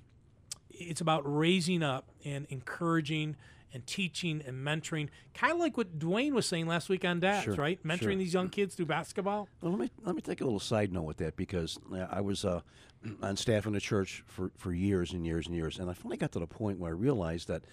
it's 0.69 1.01
about 1.01 1.21
raising 1.25 1.83
up 1.83 2.09
and 2.25 2.45
encouraging 2.49 3.35
and 3.73 3.85
teaching 3.87 4.41
and 4.45 4.65
mentoring, 4.65 5.09
kind 5.33 5.53
of 5.53 5.59
like 5.59 5.75
what 5.77 5.97
Dwayne 5.99 6.33
was 6.33 6.45
saying 6.45 6.67
last 6.67 6.89
week 6.89 7.03
on 7.03 7.19
Dads, 7.19 7.45
Sure, 7.45 7.55
right? 7.55 7.83
Mentoring 7.83 7.99
sure. 8.01 8.15
these 8.15 8.33
young 8.33 8.49
kids 8.49 8.75
through 8.75 8.85
basketball. 8.85 9.47
Well, 9.61 9.71
let 9.71 9.79
me 9.81 9.91
let 10.03 10.15
me 10.15 10.21
take 10.21 10.41
a 10.41 10.43
little 10.43 10.59
side 10.59 10.91
note 10.93 11.03
with 11.03 11.17
that 11.17 11.35
because 11.35 11.79
uh, 11.91 12.05
I 12.09 12.21
was 12.21 12.45
uh, 12.45 12.61
on 13.21 13.35
staff 13.35 13.65
in 13.65 13.73
the 13.73 13.79
church 13.81 14.23
for, 14.27 14.51
for 14.57 14.71
years 14.71 15.11
and 15.13 15.25
years 15.25 15.47
and 15.47 15.55
years, 15.55 15.79
and 15.79 15.89
I 15.89 15.93
finally 15.93 16.17
got 16.17 16.31
to 16.33 16.39
the 16.39 16.47
point 16.47 16.79
where 16.79 16.91
I 16.91 16.93
realized 16.95 17.47
that 17.47 17.63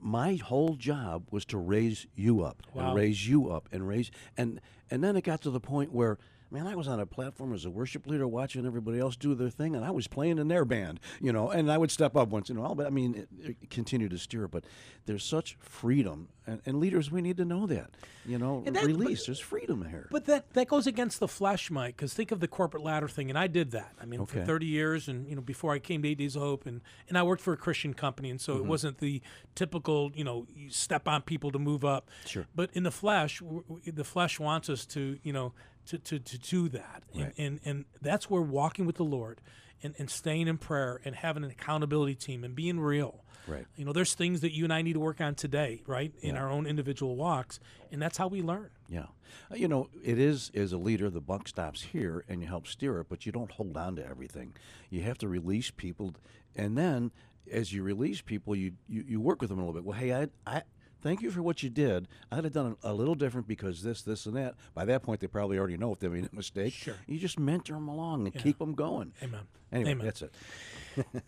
my 0.00 0.34
whole 0.34 0.74
job 0.74 1.26
was 1.30 1.44
to 1.46 1.58
raise 1.58 2.06
you 2.16 2.42
up 2.42 2.62
Wow. 2.74 2.88
and 2.88 2.96
raise 2.96 3.28
you 3.28 3.50
up 3.50 3.68
and 3.70 3.86
raise 3.86 4.10
and 4.36 4.60
and 4.90 5.02
then 5.04 5.14
it 5.16 5.22
got 5.22 5.42
to 5.42 5.50
the 5.50 5.60
point 5.60 5.92
where 5.92 6.18
man 6.52 6.66
I 6.66 6.74
was 6.74 6.88
on 6.88 7.00
a 7.00 7.06
platform 7.06 7.52
as 7.52 7.64
a 7.64 7.70
worship 7.70 8.06
leader 8.06 8.28
watching 8.28 8.66
everybody 8.66 8.98
else 8.98 9.16
do 9.16 9.34
their 9.34 9.50
thing 9.50 9.74
and 9.74 9.84
I 9.84 9.90
was 9.90 10.06
playing 10.06 10.38
in 10.38 10.48
their 10.48 10.64
band 10.64 11.00
you 11.20 11.32
know 11.32 11.50
and 11.50 11.70
I 11.70 11.78
would 11.78 11.90
step 11.90 12.16
up 12.16 12.28
once 12.28 12.50
in 12.50 12.56
a 12.56 12.60
while 12.60 12.74
but 12.74 12.86
I 12.86 12.90
mean 12.90 13.14
it, 13.14 13.28
it 13.60 13.70
continued 13.70 14.10
to 14.12 14.18
steer 14.18 14.48
but 14.48 14.64
there's 15.06 15.24
such 15.24 15.56
freedom 15.60 16.28
and, 16.46 16.60
and 16.66 16.78
leaders 16.78 17.10
we 17.10 17.22
need 17.22 17.36
to 17.38 17.44
know 17.44 17.66
that 17.66 17.90
you 18.24 18.38
know 18.38 18.62
that- 18.64 18.74
but- 18.74 18.84
release 18.84 19.26
there's 19.26 19.40
freedom 19.40 19.86
here 19.88 20.08
But 20.10 20.26
that, 20.26 20.52
that 20.52 20.68
goes 20.68 20.86
against 20.86 21.20
the 21.20 21.28
flesh, 21.28 21.70
Mike. 21.70 21.96
Because 21.96 22.14
think 22.14 22.32
of 22.32 22.40
the 22.40 22.48
corporate 22.48 22.82
ladder 22.82 23.08
thing, 23.08 23.30
and 23.30 23.38
I 23.38 23.46
did 23.46 23.70
that. 23.72 23.94
I 24.00 24.04
mean, 24.04 24.24
for 24.26 24.44
thirty 24.44 24.66
years, 24.66 25.08
and 25.08 25.26
you 25.28 25.34
know, 25.34 25.40
before 25.40 25.72
I 25.72 25.78
came 25.78 26.02
to 26.02 26.08
Eight 26.08 26.18
Days 26.18 26.36
of 26.36 26.42
Hope, 26.42 26.66
and 26.66 26.80
and 27.08 27.16
I 27.16 27.22
worked 27.22 27.42
for 27.42 27.52
a 27.52 27.56
Christian 27.56 27.94
company, 27.94 28.30
and 28.30 28.40
so 28.40 28.54
it 28.54 28.58
mm-hmm. 28.58 28.68
wasn't 28.68 28.98
the 28.98 29.22
typical, 29.54 30.12
you 30.14 30.24
know, 30.24 30.46
you 30.54 30.70
step 30.70 31.08
on 31.08 31.22
people 31.22 31.50
to 31.52 31.58
move 31.58 31.84
up. 31.84 32.10
Sure. 32.26 32.46
But 32.54 32.70
in 32.74 32.82
the 32.82 32.90
flesh, 32.90 33.42
the 33.86 34.04
flesh 34.04 34.38
wants 34.38 34.68
us 34.68 34.84
to, 34.86 35.18
you 35.22 35.32
know, 35.32 35.52
to 35.86 35.98
to, 35.98 36.18
to 36.18 36.38
do 36.38 36.68
that, 36.70 37.02
and, 37.14 37.22
Right. 37.24 37.34
and 37.38 37.60
and 37.64 37.84
that's 38.00 38.28
where 38.30 38.42
walking 38.42 38.86
with 38.86 38.96
the 38.96 39.04
Lord, 39.04 39.40
and, 39.82 39.94
and 39.98 40.08
staying 40.10 40.48
in 40.48 40.58
prayer, 40.58 41.00
and 41.04 41.14
having 41.14 41.44
an 41.44 41.50
accountability 41.50 42.14
team, 42.14 42.44
and 42.44 42.54
being 42.54 42.80
real. 42.80 43.24
Right. 43.48 43.66
You 43.74 43.84
know, 43.84 43.92
there's 43.92 44.14
things 44.14 44.40
that 44.42 44.52
you 44.54 44.62
and 44.62 44.72
I 44.72 44.82
need 44.82 44.92
to 44.92 45.00
work 45.00 45.20
on 45.20 45.34
today, 45.34 45.82
right, 45.86 46.12
in 46.20 46.36
our 46.36 46.48
own 46.48 46.64
individual 46.64 47.16
walks, 47.16 47.58
and 47.90 48.00
that's 48.00 48.16
how 48.16 48.28
we 48.28 48.40
learn. 48.40 48.70
Yeah. 48.88 49.06
Uh, 49.50 49.56
You 49.56 49.66
know, 49.66 49.88
it 50.04 50.16
is 50.18 50.52
as 50.54 50.72
a 50.72 50.78
leader, 50.78 51.10
the 51.10 51.20
buck 51.20 51.48
stops 51.48 51.82
here 51.82 52.24
and 52.28 52.40
you 52.40 52.46
help 52.46 52.68
steer 52.68 53.00
it, 53.00 53.08
but 53.08 53.26
you 53.26 53.32
don't 53.32 53.50
hold 53.50 53.76
on 53.76 53.96
to 53.96 54.06
everything. 54.06 54.54
You 54.90 55.02
have 55.02 55.18
to 55.18 55.28
release 55.28 55.72
people. 55.72 56.14
And 56.54 56.78
then 56.78 57.10
as 57.50 57.72
you 57.72 57.82
release 57.82 58.20
people, 58.20 58.54
you, 58.54 58.74
you, 58.88 59.04
you 59.08 59.20
work 59.20 59.40
with 59.40 59.50
them 59.50 59.58
a 59.58 59.62
little 59.62 59.74
bit. 59.74 59.84
Well, 59.84 59.98
hey, 59.98 60.14
I, 60.14 60.28
I 60.46 60.62
thank 61.02 61.20
you 61.20 61.30
for 61.30 61.42
what 61.42 61.62
you 61.62 61.70
did. 61.70 62.08
I'd 62.30 62.44
have 62.44 62.52
done 62.52 62.76
a 62.82 62.94
little 62.94 63.14
different 63.14 63.46
because 63.46 63.82
this, 63.82 64.02
this, 64.02 64.26
and 64.26 64.36
that. 64.36 64.54
By 64.74 64.84
that 64.86 65.02
point, 65.02 65.20
they 65.20 65.26
probably 65.26 65.58
already 65.58 65.76
know 65.76 65.92
if 65.92 65.98
they 65.98 66.08
made 66.08 66.28
a 66.32 66.34
mistake. 66.34 66.72
Sure. 66.72 66.94
You 67.06 67.18
just 67.18 67.38
mentor 67.38 67.74
them 67.74 67.88
along 67.88 68.26
and 68.26 68.34
keep 68.34 68.58
them 68.58 68.74
going. 68.74 69.12
Amen. 69.22 69.40
Anyway, 69.72 69.90
Amen. 69.92 70.04
that's 70.04 70.22
it. 70.22 70.32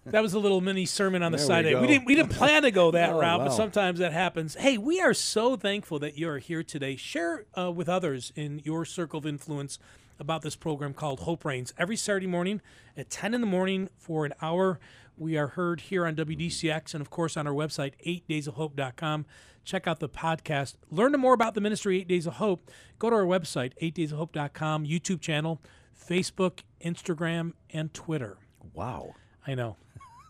That 0.07 0.23
was 0.23 0.35
a 0.35 0.39
little 0.39 0.61
mini 0.61 0.87
sermon 0.87 1.23
on 1.23 1.33
the 1.33 1.39
There 1.39 1.47
side. 1.47 1.65
we 1.67 1.75
We, 1.75 1.87
didn't 1.87 2.05
we 2.07 2.15
didn't 2.15 2.31
plan 2.33 2.63
to 2.63 2.71
go 2.71 2.91
that 2.91 3.11
Oh, 3.15 3.21
route, 3.21 3.41
but 3.41 3.53
sometimes 3.53 3.99
that 3.99 4.13
happens. 4.13 4.55
Hey, 4.55 4.79
we 4.79 5.01
are 5.01 5.15
so 5.15 5.57
thankful 5.57 5.99
that 6.01 6.19
you 6.19 6.29
are 6.29 6.39
here 6.39 6.63
today. 6.63 6.97
Share 6.97 7.47
uh, 7.59 7.71
with 7.71 7.89
others 7.89 8.33
in 8.37 8.61
your 8.65 8.85
circle 8.85 9.19
of 9.19 9.27
influence 9.27 9.79
about 10.19 10.43
this 10.43 10.57
program 10.57 10.95
called 10.95 11.21
Hope 11.21 11.45
Reigns 11.45 11.73
every 11.77 11.97
Saturday 11.97 12.27
morning 12.27 12.61
at 12.97 13.11
10 13.11 13.35
in 13.35 13.41
the 13.41 13.47
morning 13.47 13.89
for 13.97 14.25
an 14.25 14.33
hour. 14.41 14.79
We 15.17 15.37
are 15.37 15.49
heard 15.49 15.81
here 15.83 16.07
on 16.07 16.15
WDCX 16.17 16.95
and 16.95 17.01
of 17.01 17.11
course 17.11 17.37
on 17.37 17.47
our 17.47 17.53
website 17.53 17.93
8daysofhope.com. 18.07 19.27
Check 19.65 19.87
out 19.87 19.99
the 20.01 20.09
podcast. 20.09 20.75
Learn 20.91 21.13
more 21.13 21.35
about 21.35 21.55
the 21.55 21.61
ministry 21.61 22.01
8 22.01 22.09
Days 22.09 22.27
of 22.27 22.35
Hope. 22.35 22.71
Go 22.99 23.11
to 23.11 23.17
our 23.17 23.25
website 23.25 23.73
8daysofhope.com, 23.81 24.85
YouTube 24.87 25.21
channel, 25.21 25.61
Facebook, 25.97 26.61
Instagram, 26.85 27.53
and 27.71 27.93
Twitter. 27.95 28.37
Wow. 28.75 29.15
I 29.47 29.55
know. 29.55 29.77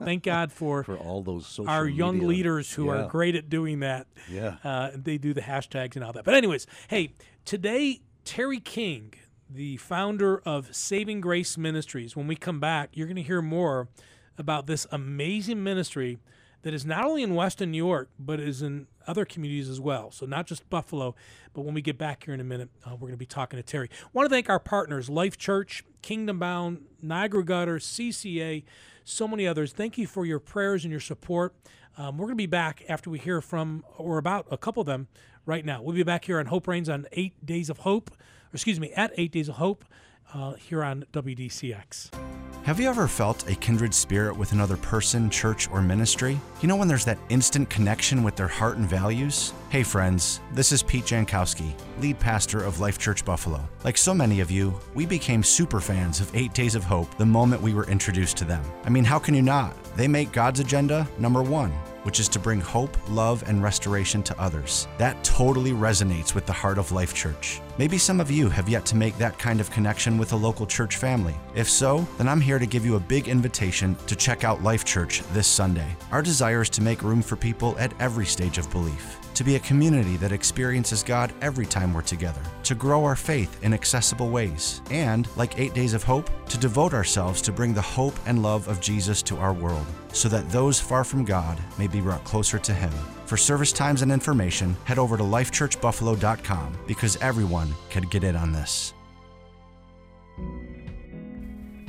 Thank 0.02 0.22
God 0.24 0.50
for, 0.60 0.82
For 0.84 0.96
all 0.96 1.22
those 1.22 1.46
social 1.46 1.70
our 1.70 1.86
young 1.86 2.14
media- 2.14 2.28
leaders 2.28 2.72
who 2.72 2.88
are 2.88 3.06
great 3.08 3.36
at 3.36 3.48
doing 3.48 3.80
that. 3.80 4.06
Yeah. 4.30 4.56
Uh, 4.64 4.90
they 4.94 5.18
do 5.18 5.32
the 5.32 5.40
hashtags 5.42 5.94
and 5.96 6.04
all 6.04 6.12
that. 6.12 6.24
But, 6.24 6.34
anyways, 6.34 6.66
hey, 6.88 7.14
today, 7.44 8.00
Terry 8.24 8.60
King, 8.60 9.14
the 9.48 9.76
founder 9.76 10.38
of 10.44 10.74
Saving 10.74 11.20
Grace 11.20 11.56
Ministries, 11.56 12.16
when 12.16 12.26
we 12.26 12.34
come 12.36 12.58
back, 12.60 12.90
you're 12.94 13.06
going 13.06 13.16
to 13.16 13.22
hear 13.22 13.40
more 13.42 13.88
about 14.36 14.66
this 14.66 14.86
amazing 14.90 15.62
ministry 15.62 16.18
that 16.62 16.72
is 16.74 16.84
not 16.84 17.04
only 17.04 17.22
in 17.22 17.34
Western 17.34 17.70
New 17.70 17.76
York, 17.84 18.08
but 18.18 18.40
is 18.40 18.62
in 18.62 18.86
other 19.06 19.24
communities 19.26 19.68
as 19.68 19.78
well. 19.80 20.10
So 20.10 20.24
not 20.26 20.46
just 20.46 20.68
Buffalo, 20.70 21.14
but 21.52 21.60
when 21.60 21.74
we 21.74 21.82
get 21.82 21.98
back 21.98 22.24
here 22.24 22.32
in 22.34 22.40
a 22.40 22.44
minute, 22.44 22.70
uh, 22.86 22.92
we're 22.94 23.00
going 23.08 23.12
to 23.12 23.16
be 23.18 23.26
talking 23.26 23.58
to 23.58 23.62
Terry. 23.62 23.90
want 24.14 24.28
to 24.28 24.34
thank 24.34 24.48
our 24.48 24.58
partners, 24.58 25.10
Life 25.10 25.36
Church, 25.36 25.84
Kingdom 26.00 26.38
Bound, 26.38 26.80
Niagara 27.02 27.44
Gutter, 27.44 27.76
CCA, 27.78 28.64
so 29.04 29.28
many 29.28 29.46
others. 29.46 29.72
Thank 29.72 29.98
you 29.98 30.06
for 30.06 30.26
your 30.26 30.38
prayers 30.38 30.84
and 30.84 30.90
your 30.90 31.00
support. 31.00 31.54
Um, 31.96 32.18
we're 32.18 32.26
going 32.26 32.36
to 32.36 32.42
be 32.42 32.46
back 32.46 32.84
after 32.88 33.08
we 33.10 33.18
hear 33.18 33.40
from, 33.40 33.84
or 33.98 34.18
about 34.18 34.46
a 34.50 34.58
couple 34.58 34.80
of 34.80 34.86
them 34.86 35.08
right 35.46 35.64
now. 35.64 35.82
We'll 35.82 35.94
be 35.94 36.02
back 36.02 36.24
here 36.24 36.38
on 36.38 36.46
Hope 36.46 36.66
Reigns 36.66 36.88
on 36.88 37.06
Eight 37.12 37.44
Days 37.44 37.70
of 37.70 37.78
Hope, 37.78 38.10
or 38.10 38.54
excuse 38.54 38.80
me, 38.80 38.92
at 38.92 39.12
Eight 39.16 39.32
Days 39.32 39.48
of 39.48 39.56
Hope 39.56 39.84
uh, 40.32 40.54
here 40.54 40.82
on 40.82 41.04
WDCX. 41.12 42.33
Have 42.64 42.80
you 42.80 42.88
ever 42.88 43.06
felt 43.06 43.46
a 43.46 43.54
kindred 43.54 43.92
spirit 43.92 44.34
with 44.34 44.52
another 44.52 44.78
person, 44.78 45.28
church, 45.28 45.70
or 45.70 45.82
ministry? 45.82 46.40
You 46.62 46.68
know 46.68 46.76
when 46.76 46.88
there's 46.88 47.04
that 47.04 47.18
instant 47.28 47.68
connection 47.68 48.22
with 48.22 48.36
their 48.36 48.48
heart 48.48 48.78
and 48.78 48.88
values? 48.88 49.52
Hey, 49.68 49.82
friends, 49.82 50.40
this 50.50 50.72
is 50.72 50.82
Pete 50.82 51.04
Jankowski, 51.04 51.74
lead 52.00 52.18
pastor 52.18 52.64
of 52.64 52.80
Life 52.80 52.98
Church 52.98 53.22
Buffalo. 53.22 53.68
Like 53.84 53.98
so 53.98 54.14
many 54.14 54.40
of 54.40 54.50
you, 54.50 54.80
we 54.94 55.04
became 55.04 55.42
super 55.42 55.78
fans 55.78 56.20
of 56.20 56.34
Eight 56.34 56.54
Days 56.54 56.74
of 56.74 56.84
Hope 56.84 57.14
the 57.18 57.26
moment 57.26 57.60
we 57.60 57.74
were 57.74 57.84
introduced 57.84 58.38
to 58.38 58.46
them. 58.46 58.64
I 58.84 58.88
mean, 58.88 59.04
how 59.04 59.18
can 59.18 59.34
you 59.34 59.42
not? 59.42 59.76
They 59.94 60.08
make 60.08 60.32
God's 60.32 60.60
agenda 60.60 61.06
number 61.18 61.42
one 61.42 61.70
which 62.04 62.20
is 62.20 62.28
to 62.28 62.38
bring 62.38 62.60
hope, 62.60 62.96
love, 63.10 63.42
and 63.46 63.62
restoration 63.62 64.22
to 64.22 64.40
others. 64.40 64.86
That 64.96 65.22
totally 65.24 65.72
resonates 65.72 66.34
with 66.34 66.46
the 66.46 66.52
heart 66.52 66.78
of 66.78 66.92
Life 66.92 67.12
Church. 67.12 67.60
Maybe 67.76 67.98
some 67.98 68.20
of 68.20 68.30
you 68.30 68.48
have 68.48 68.68
yet 68.68 68.86
to 68.86 68.96
make 68.96 69.18
that 69.18 69.38
kind 69.38 69.60
of 69.60 69.70
connection 69.70 70.16
with 70.16 70.32
a 70.32 70.36
local 70.36 70.66
church 70.66 70.96
family. 70.96 71.34
If 71.54 71.68
so, 71.68 72.06
then 72.18 72.28
I'm 72.28 72.40
here 72.40 72.58
to 72.58 72.66
give 72.66 72.86
you 72.86 72.96
a 72.96 73.00
big 73.00 73.28
invitation 73.28 73.96
to 74.06 74.16
check 74.16 74.44
out 74.44 74.62
Life 74.62 74.84
Church 74.84 75.22
this 75.32 75.46
Sunday. 75.46 75.96
Our 76.12 76.22
desire 76.22 76.62
is 76.62 76.70
to 76.70 76.82
make 76.82 77.02
room 77.02 77.20
for 77.20 77.36
people 77.36 77.76
at 77.78 77.92
every 78.00 78.26
stage 78.26 78.58
of 78.58 78.70
belief 78.70 79.18
to 79.34 79.44
be 79.44 79.56
a 79.56 79.60
community 79.60 80.16
that 80.16 80.32
experiences 80.32 81.02
God 81.02 81.32
every 81.40 81.66
time 81.66 81.92
we're 81.92 82.02
together, 82.02 82.40
to 82.62 82.74
grow 82.74 83.04
our 83.04 83.16
faith 83.16 83.62
in 83.62 83.74
accessible 83.74 84.30
ways, 84.30 84.80
and, 84.90 85.28
like 85.36 85.58
Eight 85.58 85.74
Days 85.74 85.94
of 85.94 86.02
Hope, 86.02 86.30
to 86.48 86.58
devote 86.58 86.94
ourselves 86.94 87.42
to 87.42 87.52
bring 87.52 87.74
the 87.74 87.82
hope 87.82 88.14
and 88.26 88.42
love 88.42 88.68
of 88.68 88.80
Jesus 88.80 89.22
to 89.22 89.36
our 89.36 89.52
world, 89.52 89.86
so 90.12 90.28
that 90.28 90.50
those 90.50 90.80
far 90.80 91.04
from 91.04 91.24
God 91.24 91.58
may 91.78 91.86
be 91.86 92.00
brought 92.00 92.24
closer 92.24 92.58
to 92.58 92.72
Him. 92.72 92.92
For 93.26 93.36
service 93.36 93.72
times 93.72 94.02
and 94.02 94.12
information, 94.12 94.76
head 94.84 94.98
over 94.98 95.16
to 95.16 95.22
lifechurchbuffalo.com 95.22 96.78
because 96.86 97.16
everyone 97.16 97.74
can 97.90 98.04
get 98.04 98.24
in 98.24 98.36
on 98.36 98.52
this. 98.52 98.94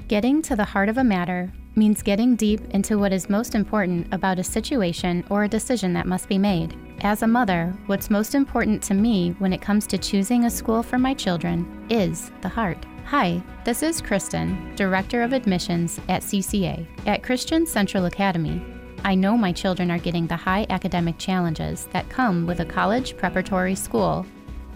Getting 0.07 0.41
to 0.43 0.55
the 0.55 0.65
heart 0.65 0.87
of 0.87 0.97
a 0.97 1.03
matter 1.03 1.51
means 1.75 2.01
getting 2.01 2.35
deep 2.35 2.61
into 2.71 2.97
what 2.97 3.13
is 3.13 3.29
most 3.29 3.55
important 3.55 4.07
about 4.13 4.39
a 4.39 4.43
situation 4.43 5.23
or 5.29 5.43
a 5.43 5.49
decision 5.49 5.93
that 5.93 6.07
must 6.07 6.29
be 6.29 6.37
made. 6.37 6.77
As 7.01 7.21
a 7.21 7.27
mother, 7.27 7.73
what's 7.87 8.09
most 8.09 8.35
important 8.35 8.81
to 8.83 8.93
me 8.93 9.35
when 9.39 9.53
it 9.53 9.61
comes 9.61 9.85
to 9.87 9.97
choosing 9.97 10.45
a 10.45 10.49
school 10.49 10.81
for 10.81 10.97
my 10.97 11.13
children 11.13 11.85
is 11.89 12.31
the 12.41 12.49
heart. 12.49 12.85
Hi, 13.05 13.43
this 13.65 13.83
is 13.83 14.01
Kristen, 14.01 14.73
Director 14.75 15.21
of 15.21 15.33
Admissions 15.33 15.99
at 16.09 16.23
CCA. 16.23 16.87
At 17.05 17.23
Christian 17.23 17.65
Central 17.65 18.05
Academy, 18.05 18.65
I 19.03 19.13
know 19.13 19.37
my 19.37 19.51
children 19.51 19.91
are 19.91 19.99
getting 19.99 20.25
the 20.25 20.35
high 20.35 20.65
academic 20.69 21.19
challenges 21.19 21.87
that 21.91 22.09
come 22.09 22.47
with 22.47 22.61
a 22.61 22.65
college 22.65 23.15
preparatory 23.17 23.75
school, 23.75 24.25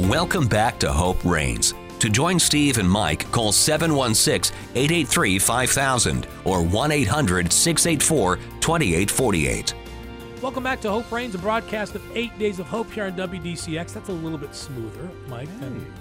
Welcome 0.00 0.48
back 0.48 0.80
to 0.80 0.90
Hope 0.90 1.24
Reigns. 1.24 1.72
To 2.00 2.08
join 2.08 2.38
Steve 2.38 2.78
and 2.78 2.90
Mike, 2.90 3.30
call 3.30 3.52
716 3.52 4.56
883 4.74 5.38
5000 5.38 6.26
or 6.44 6.62
1 6.62 6.92
800 6.92 7.52
684 7.52 8.36
2848. 8.60 9.74
Welcome 10.40 10.62
back 10.64 10.80
to 10.80 10.90
Hope 10.90 11.12
Reigns, 11.12 11.34
a 11.34 11.38
broadcast 11.38 11.94
of 11.94 12.16
Eight 12.16 12.36
Days 12.38 12.58
of 12.58 12.66
Hope 12.66 12.90
here 12.90 13.04
on 13.04 13.12
WDCX. 13.12 13.92
That's 13.92 14.08
a 14.08 14.12
little 14.12 14.38
bit 14.38 14.54
smoother, 14.54 15.10
Mike. 15.28 15.48
Hey, 15.48 15.58
Than 15.58 15.94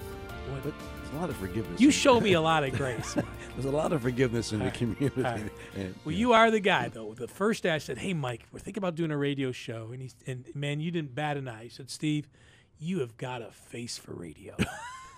But 0.64 0.64
there's 0.64 1.14
a 1.14 1.18
lot 1.18 1.30
of 1.30 1.36
forgiveness. 1.36 1.82
you 1.82 1.92
show 1.92 2.22
me 2.22 2.32
a 2.34 2.42
lot 2.42 2.64
of 2.64 2.74
grace. 2.74 3.18
There's 3.56 3.66
a 3.66 3.76
lot 3.76 3.92
of 3.92 4.02
forgiveness 4.02 4.54
in 4.54 4.60
the 4.60 4.72
community. 4.72 5.12
All 5.18 5.32
right. 5.34 5.52
And, 5.76 5.94
Well, 6.06 6.14
yeah. 6.14 6.20
you 6.20 6.32
are 6.32 6.50
the 6.50 6.62
guy 6.62 6.88
though. 6.88 7.14
The 7.14 7.28
first 7.28 7.64
day 7.64 7.72
I 7.72 7.78
said, 7.80 7.98
"Hey, 7.98 8.14
Mike, 8.14 8.46
we're 8.54 8.60
thinking 8.60 8.80
about 8.80 8.96
doing 8.96 9.12
a 9.12 9.18
radio 9.18 9.52
show," 9.52 9.90
and 9.92 10.02
he's 10.02 10.16
and 10.26 10.46
man, 10.56 10.80
you 10.80 10.92
didn't 10.92 11.14
bat 11.14 11.36
an 11.36 11.50
eye. 11.50 11.64
He 11.64 11.70
said, 11.70 11.90
"Steve, 11.90 12.30
you 12.78 13.02
have 13.02 13.18
got 13.18 13.42
a 13.42 13.52
face 13.52 13.98
for 13.98 14.14
radio." 14.14 14.56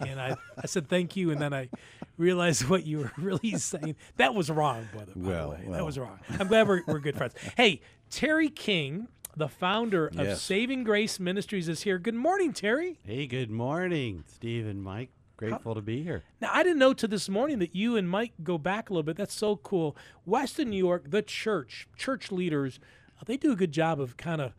and 0.07 0.19
I, 0.19 0.35
I 0.57 0.65
said, 0.67 0.87
"Thank 0.89 1.15
you," 1.15 1.31
and 1.31 1.41
then 1.41 1.53
I 1.53 1.69
realized 2.17 2.67
what 2.69 2.85
you 2.85 2.99
were 2.99 3.11
really 3.17 3.51
saying. 3.57 3.95
That 4.17 4.33
was 4.35 4.49
wrong, 4.49 4.87
brother. 4.93 5.13
By 5.15 5.29
Well, 5.29 5.49
the 5.51 5.69
way. 5.69 5.77
that 5.77 5.85
was 5.85 5.97
wrong. 5.99 6.19
I'm 6.39 6.47
glad 6.47 6.67
we're, 6.67 6.81
we're 6.87 6.99
good 6.99 7.15
friends. 7.17 7.33
Hey, 7.57 7.81
Terry 8.09 8.49
King, 8.49 9.07
the 9.35 9.47
founder 9.47 10.07
of 10.07 10.15
Yes. 10.15 10.41
Saving 10.41 10.83
Grace 10.83 11.19
Ministries, 11.19 11.69
is 11.69 11.83
here. 11.83 11.97
Good 11.97 12.15
morning, 12.15 12.53
Terry. 12.53 12.99
Hey, 13.05 13.27
good 13.27 13.49
morning, 13.51 14.23
Steve 14.27 14.67
and 14.67 14.83
Mike. 14.83 15.09
Grateful 15.37 15.73
to 15.73 15.81
be 15.81 16.03
here. 16.03 16.21
Now, 16.39 16.49
I 16.53 16.61
didn't 16.61 16.77
know 16.77 16.93
to 16.93 17.07
this 17.07 17.27
morning 17.27 17.57
that 17.59 17.75
you 17.75 17.95
and 17.97 18.07
Mike 18.07 18.33
go 18.43 18.59
back 18.59 18.89
a 18.89 18.93
little 18.93 19.01
bit. 19.03 19.15
That's 19.17 19.33
so 19.33 19.55
cool. 19.55 19.97
Western 20.23 20.69
New 20.69 20.77
York, 20.77 21.09
the 21.09 21.23
church, 21.23 21.87
church 21.97 22.31
leaders, 22.31 22.79
uh, 23.19 23.23
they 23.25 23.37
do 23.37 23.51
a 23.51 23.55
good 23.55 23.71
job 23.71 23.99
of 23.99 24.17
kind 24.17 24.39
of, 24.39 24.53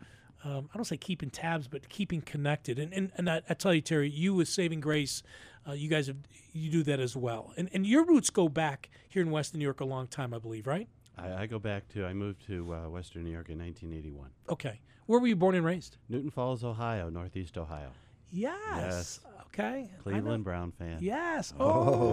um, 0.44 0.68
I 0.72 0.76
don't 0.76 0.84
say 0.84 0.96
keeping 0.96 1.30
tabs, 1.30 1.68
but 1.68 1.88
keeping 1.88 2.20
connected. 2.20 2.78
And 2.78 2.92
and, 2.92 3.12
and 3.16 3.30
I, 3.30 3.42
I 3.48 3.54
tell 3.54 3.72
you, 3.74 3.80
Terry, 3.80 4.10
you 4.10 4.34
with 4.34 4.48
Saving 4.48 4.80
Grace, 4.80 5.22
uh, 5.68 5.72
you 5.72 5.88
guys 5.88 6.06
have, 6.08 6.16
you 6.52 6.70
do 6.70 6.82
that 6.84 7.00
as 7.00 7.16
well. 7.16 7.52
And 7.56 7.68
and 7.72 7.86
your 7.86 8.04
roots 8.04 8.30
go 8.30 8.48
back 8.48 8.90
here 9.08 9.22
in 9.22 9.30
Western 9.30 9.58
New 9.58 9.64
York 9.64 9.80
a 9.80 9.84
long 9.84 10.06
time, 10.06 10.34
I 10.34 10.38
believe, 10.38 10.66
right? 10.66 10.88
I, 11.18 11.42
I 11.42 11.46
go 11.46 11.58
back 11.58 11.88
to, 11.90 12.06
I 12.06 12.14
moved 12.14 12.46
to 12.46 12.72
uh, 12.72 12.88
Western 12.88 13.24
New 13.24 13.30
York 13.30 13.50
in 13.50 13.58
1981. 13.58 14.30
Okay. 14.48 14.80
Where 15.06 15.20
were 15.20 15.26
you 15.26 15.36
born 15.36 15.54
and 15.54 15.64
raised? 15.64 15.98
Newton 16.08 16.30
Falls, 16.30 16.64
Ohio, 16.64 17.10
Northeast 17.10 17.58
Ohio. 17.58 17.90
Yes. 18.30 18.56
Yes. 18.76 19.20
Okay. 19.54 19.90
Cleveland 20.02 20.44
Brown 20.44 20.72
fan. 20.72 20.96
Yes. 21.00 21.52
Oh, 21.60 21.66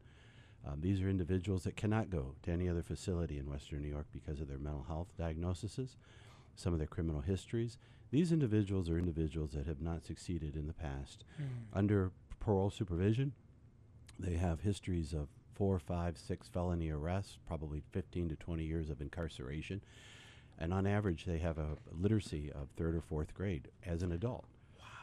Um, 0.65 0.79
these 0.79 1.01
are 1.01 1.09
individuals 1.09 1.63
that 1.63 1.75
cannot 1.75 2.09
go 2.09 2.35
to 2.43 2.51
any 2.51 2.69
other 2.69 2.83
facility 2.83 3.37
in 3.37 3.49
Western 3.49 3.81
New 3.81 3.89
York 3.89 4.07
because 4.13 4.39
of 4.39 4.47
their 4.47 4.57
mental 4.57 4.85
health 4.87 5.09
diagnoses, 5.17 5.97
some 6.57 6.73
of 6.73 6.79
their 6.79 6.87
criminal 6.87 7.21
histories. 7.21 7.77
These 8.11 8.31
individuals 8.31 8.89
are 8.89 8.97
individuals 8.97 9.51
that 9.51 9.67
have 9.67 9.81
not 9.81 10.05
succeeded 10.05 10.55
in 10.55 10.67
the 10.67 10.73
past. 10.73 11.23
Hmm. 11.37 11.43
Under 11.73 12.11
parole 12.39 12.69
supervision, 12.69 13.33
they 14.19 14.35
have 14.35 14.61
histories 14.61 15.13
of 15.13 15.27
four, 15.53 15.79
five, 15.79 16.17
six 16.17 16.47
felony 16.47 16.89
arrests, 16.89 17.37
probably 17.47 17.81
15 17.91 18.29
to 18.29 18.35
20 18.35 18.63
years 18.63 18.89
of 18.89 19.01
incarceration. 19.01 19.81
And 20.59 20.73
on 20.73 20.87
average, 20.87 21.25
they 21.25 21.37
have 21.39 21.57
a 21.57 21.77
literacy 21.91 22.51
of 22.51 22.69
third 22.75 22.95
or 22.95 23.01
fourth 23.01 23.33
grade 23.33 23.69
as 23.85 24.01
an 24.01 24.11
adult. 24.11 24.45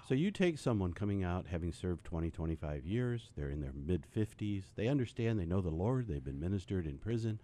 So 0.09 0.15
you 0.15 0.31
take 0.31 0.59
someone 0.59 0.93
coming 0.93 1.25
out 1.25 1.47
having 1.47 1.73
served 1.73 2.05
20, 2.05 2.31
25 2.31 2.85
years, 2.85 3.31
they're 3.37 3.51
in 3.51 3.61
their 3.61 3.73
mid 3.75 4.05
50s, 4.15 4.65
they 4.77 4.89
understand, 4.89 5.39
they 5.39 5.47
know 5.47 5.63
the 5.63 5.71
Lord, 5.71 6.09
they've 6.09 6.25
been 6.25 6.41
ministered 6.41 6.87
in 6.87 6.99
prison. 6.99 7.41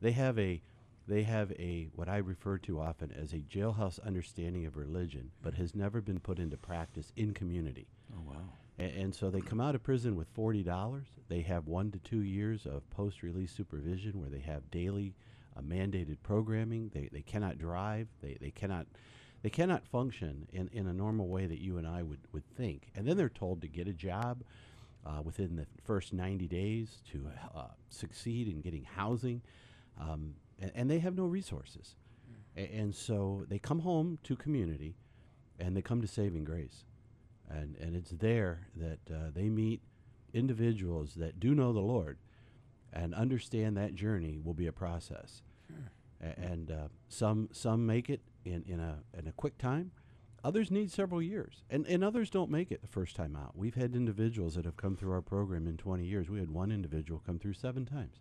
They 0.00 0.12
have 0.12 0.38
a 0.38 0.60
they 1.10 1.24
have 1.24 1.50
a 1.52 1.88
what 1.94 2.08
I 2.08 2.18
refer 2.18 2.56
to 2.58 2.80
often 2.80 3.12
as 3.12 3.32
a 3.32 3.38
jailhouse 3.38 3.98
understanding 4.06 4.64
of 4.66 4.76
religion, 4.76 5.30
but 5.42 5.54
has 5.54 5.74
never 5.74 6.00
been 6.00 6.20
put 6.20 6.38
into 6.38 6.56
practice 6.56 7.12
in 7.16 7.34
community. 7.34 7.88
Oh 8.14 8.22
wow. 8.24 8.44
And, 8.78 9.14
so 9.14 9.28
they 9.28 9.42
come 9.42 9.60
out 9.60 9.74
of 9.74 9.82
prison 9.82 10.16
with 10.16 10.28
forty 10.32 10.62
dollars. 10.62 11.08
They 11.28 11.42
have 11.42 11.66
one 11.66 11.90
to 11.90 11.98
two 11.98 12.22
years 12.22 12.64
of 12.64 12.88
post-release 12.90 13.52
supervision, 13.52 14.18
where 14.20 14.30
they 14.30 14.40
have 14.40 14.70
daily 14.70 15.14
uh, 15.54 15.60
mandated 15.60 16.16
programming. 16.22 16.90
They, 16.94 17.10
they 17.12 17.20
cannot 17.20 17.58
drive. 17.58 18.08
They, 18.22 18.38
they 18.40 18.50
cannot 18.50 18.86
they 19.42 19.50
cannot 19.50 19.86
function 19.86 20.46
in, 20.52 20.68
in 20.72 20.86
a 20.86 20.94
normal 20.94 21.28
way 21.28 21.46
that 21.46 21.60
you 21.60 21.78
and 21.78 21.86
I 21.86 22.02
would, 22.02 22.20
would 22.32 22.46
think. 22.56 22.88
And 22.94 23.06
then 23.06 23.16
they're 23.16 23.28
told 23.28 23.62
to 23.62 23.68
get 23.68 23.88
a 23.88 23.92
job 23.92 24.42
uh, 25.04 25.22
within 25.22 25.56
the 25.56 25.66
first 25.84 26.12
ninety 26.12 26.48
days 26.48 27.02
to 27.12 27.26
uh, 27.54 27.64
succeed 27.88 28.48
in 28.48 28.60
getting 28.60 28.84
housing, 28.84 29.42
um, 30.00 30.34
and, 30.60 30.70
and 30.74 30.90
they 30.90 30.98
have 30.98 31.16
no 31.16 31.24
resources. 31.24 31.96
A- 32.56 32.60
and 32.74 32.94
so 32.94 33.44
they 33.48 33.58
come 33.58 33.80
home 33.80 34.18
to 34.24 34.36
community, 34.36 34.96
and 35.58 35.76
they 35.76 35.82
come 35.82 36.00
to 36.00 36.08
Saving 36.08 36.44
Grace 36.44 36.84
and 37.50 37.76
and 37.80 37.96
it's 37.96 38.10
there 38.12 38.68
that 38.76 39.00
uh, 39.12 39.30
they 39.34 39.48
meet 39.48 39.80
individuals 40.32 41.14
that 41.14 41.40
do 41.40 41.54
know 41.54 41.72
the 41.72 41.80
Lord 41.80 42.18
and 42.92 43.14
understand 43.14 43.76
that 43.76 43.94
journey 43.94 44.38
will 44.42 44.54
be 44.54 44.66
a 44.66 44.72
process. 44.72 45.42
A- 46.22 46.38
and 46.38 46.70
uh, 46.70 46.88
some 47.08 47.48
some 47.52 47.86
make 47.86 48.08
it 48.08 48.20
in, 48.44 48.62
in 48.66 48.80
a 48.80 48.98
in 49.18 49.26
a 49.26 49.32
quick 49.32 49.58
time. 49.58 49.90
Others 50.42 50.70
need 50.70 50.90
several 50.90 51.20
years, 51.20 51.62
and 51.68 51.86
and 51.86 52.02
others 52.04 52.30
don't 52.30 52.50
make 52.50 52.70
it 52.70 52.80
the 52.82 52.88
first 52.88 53.14
time 53.16 53.36
out. 53.36 53.56
We've 53.56 53.74
had 53.74 53.94
individuals 53.94 54.54
that 54.54 54.64
have 54.64 54.76
come 54.76 54.96
through 54.96 55.12
our 55.12 55.20
program 55.20 55.66
in 55.66 55.76
20 55.76 56.04
years. 56.04 56.30
We 56.30 56.38
had 56.38 56.50
one 56.50 56.70
individual 56.70 57.20
come 57.26 57.38
through 57.38 57.54
seven 57.54 57.84
times, 57.84 58.20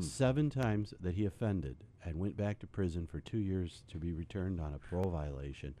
seven 0.00 0.50
times 0.50 0.94
that 1.00 1.14
he 1.14 1.24
offended 1.24 1.76
and 2.04 2.18
went 2.18 2.36
back 2.36 2.58
to 2.60 2.66
prison 2.66 3.06
for 3.06 3.20
two 3.20 3.38
years 3.38 3.82
to 3.88 3.98
be 3.98 4.12
returned 4.12 4.60
on 4.60 4.74
a 4.74 4.78
parole 4.78 5.10
violation, 5.10 5.74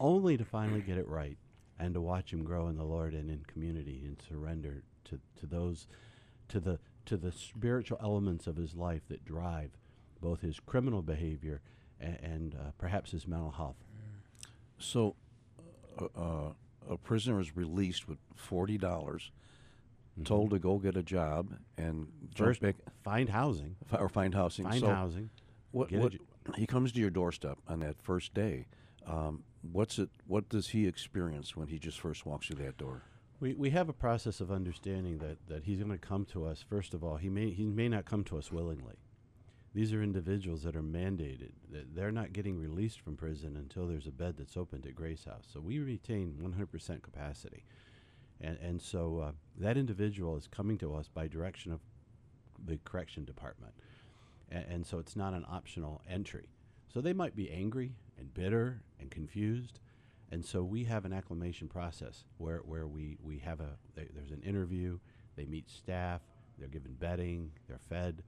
only 0.00 0.36
to 0.36 0.44
finally 0.44 0.80
get 0.80 0.98
it 0.98 1.08
right 1.08 1.36
and 1.78 1.94
to 1.94 2.00
watch 2.00 2.32
him 2.32 2.44
grow 2.44 2.68
in 2.68 2.76
the 2.76 2.84
Lord 2.84 3.14
and 3.14 3.30
in 3.30 3.44
community 3.46 4.02
and 4.04 4.16
surrender 4.28 4.82
to, 5.04 5.18
to 5.40 5.46
those 5.46 5.86
to 6.48 6.60
the 6.60 6.78
to 7.06 7.16
the 7.16 7.32
spiritual 7.32 7.98
elements 8.02 8.46
of 8.46 8.56
his 8.56 8.74
life 8.74 9.02
that 9.08 9.24
drive 9.24 9.70
both 10.20 10.40
his 10.40 10.58
criminal 10.60 11.02
behavior 11.02 11.60
and, 12.00 12.18
and 12.22 12.54
uh, 12.54 12.70
perhaps 12.78 13.10
his 13.10 13.26
mental 13.26 13.50
health. 13.50 13.76
So, 14.78 15.16
uh, 15.98 16.06
uh, 16.16 16.52
a 16.90 16.96
prisoner 16.96 17.40
is 17.40 17.56
released 17.56 18.08
with 18.08 18.18
forty 18.34 18.78
dollars, 18.78 19.30
told 20.22 20.50
to 20.50 20.58
go 20.58 20.78
get 20.78 20.96
a 20.96 21.02
job 21.02 21.56
and 21.76 22.06
First, 22.36 22.60
back 22.60 22.76
find 23.02 23.28
housing, 23.28 23.76
fi- 23.86 23.96
or 24.00 24.08
find 24.08 24.34
housing. 24.34 24.64
find 24.64 24.80
so 24.80 24.86
housing. 24.86 25.30
What, 25.72 25.90
what 25.92 26.12
j- 26.12 26.18
he 26.56 26.66
comes 26.66 26.92
to 26.92 27.00
your 27.00 27.10
doorstep 27.10 27.58
on 27.66 27.80
that 27.80 28.00
first 28.02 28.32
day. 28.34 28.66
Um, 29.06 29.42
what's 29.62 29.98
it? 29.98 30.10
What 30.26 30.48
does 30.48 30.68
he 30.68 30.86
experience 30.86 31.56
when 31.56 31.68
he 31.68 31.78
just 31.78 31.98
first 32.00 32.24
walks 32.26 32.46
through 32.46 32.64
that 32.64 32.78
door? 32.78 33.02
We, 33.40 33.54
we 33.54 33.70
have 33.70 33.88
a 33.88 33.92
process 33.92 34.40
of 34.40 34.50
understanding 34.52 35.18
that, 35.18 35.38
that 35.48 35.64
he's 35.64 35.78
going 35.78 35.90
to 35.90 35.98
come 35.98 36.24
to 36.26 36.46
us. 36.46 36.64
First 36.66 36.94
of 36.94 37.02
all, 37.02 37.16
he 37.16 37.28
may 37.28 37.50
he 37.50 37.64
may 37.66 37.88
not 37.88 38.04
come 38.04 38.24
to 38.24 38.38
us 38.38 38.52
willingly. 38.52 38.94
These 39.74 39.92
are 39.92 40.02
individuals 40.02 40.62
that 40.62 40.76
are 40.76 40.82
mandated. 40.82 41.50
That 41.72 41.94
they're 41.96 42.12
not 42.12 42.32
getting 42.32 42.56
released 42.58 43.00
from 43.00 43.16
prison 43.16 43.56
until 43.56 43.86
there's 43.88 44.06
a 44.06 44.12
bed 44.12 44.36
that's 44.38 44.56
opened 44.56 44.86
at 44.86 44.94
Grace 44.94 45.24
House. 45.24 45.46
So 45.52 45.60
we 45.60 45.80
retain 45.80 46.36
100% 46.40 47.02
capacity, 47.02 47.64
and 48.44 48.58
and 48.62 48.80
so 48.80 49.18
uh, 49.20 49.32
that 49.58 49.76
individual 49.76 50.36
is 50.36 50.46
coming 50.46 50.78
to 50.78 50.94
us 50.94 51.08
by 51.08 51.26
direction 51.26 51.72
of 51.72 51.80
the 52.66 52.78
correction 52.84 53.24
department, 53.24 53.72
and, 54.50 54.64
and 54.68 54.86
so 54.86 54.98
it's 54.98 55.16
not 55.16 55.34
an 55.34 55.44
optional 55.50 56.00
entry. 56.08 56.48
So 56.92 57.00
they 57.00 57.12
might 57.12 57.34
be 57.34 57.50
angry 57.50 57.92
and 58.18 58.32
bitter 58.32 58.82
and 59.00 59.10
confused, 59.10 59.80
and 60.30 60.44
so 60.44 60.62
we 60.62 60.84
have 60.84 61.04
an 61.04 61.12
acclimation 61.12 61.68
process 61.68 62.24
where, 62.38 62.58
where 62.58 62.86
we, 62.86 63.16
we 63.22 63.38
have 63.38 63.60
a 63.60 63.70
there- 63.96 64.06
there's 64.14 64.30
an 64.30 64.42
interview, 64.42 64.98
they 65.36 65.44
meet 65.44 65.68
staff, 65.68 66.20
they're 66.58 66.68
given 66.68 66.94
bedding, 66.94 67.50
they're 67.68 67.78
fed. 67.88 68.22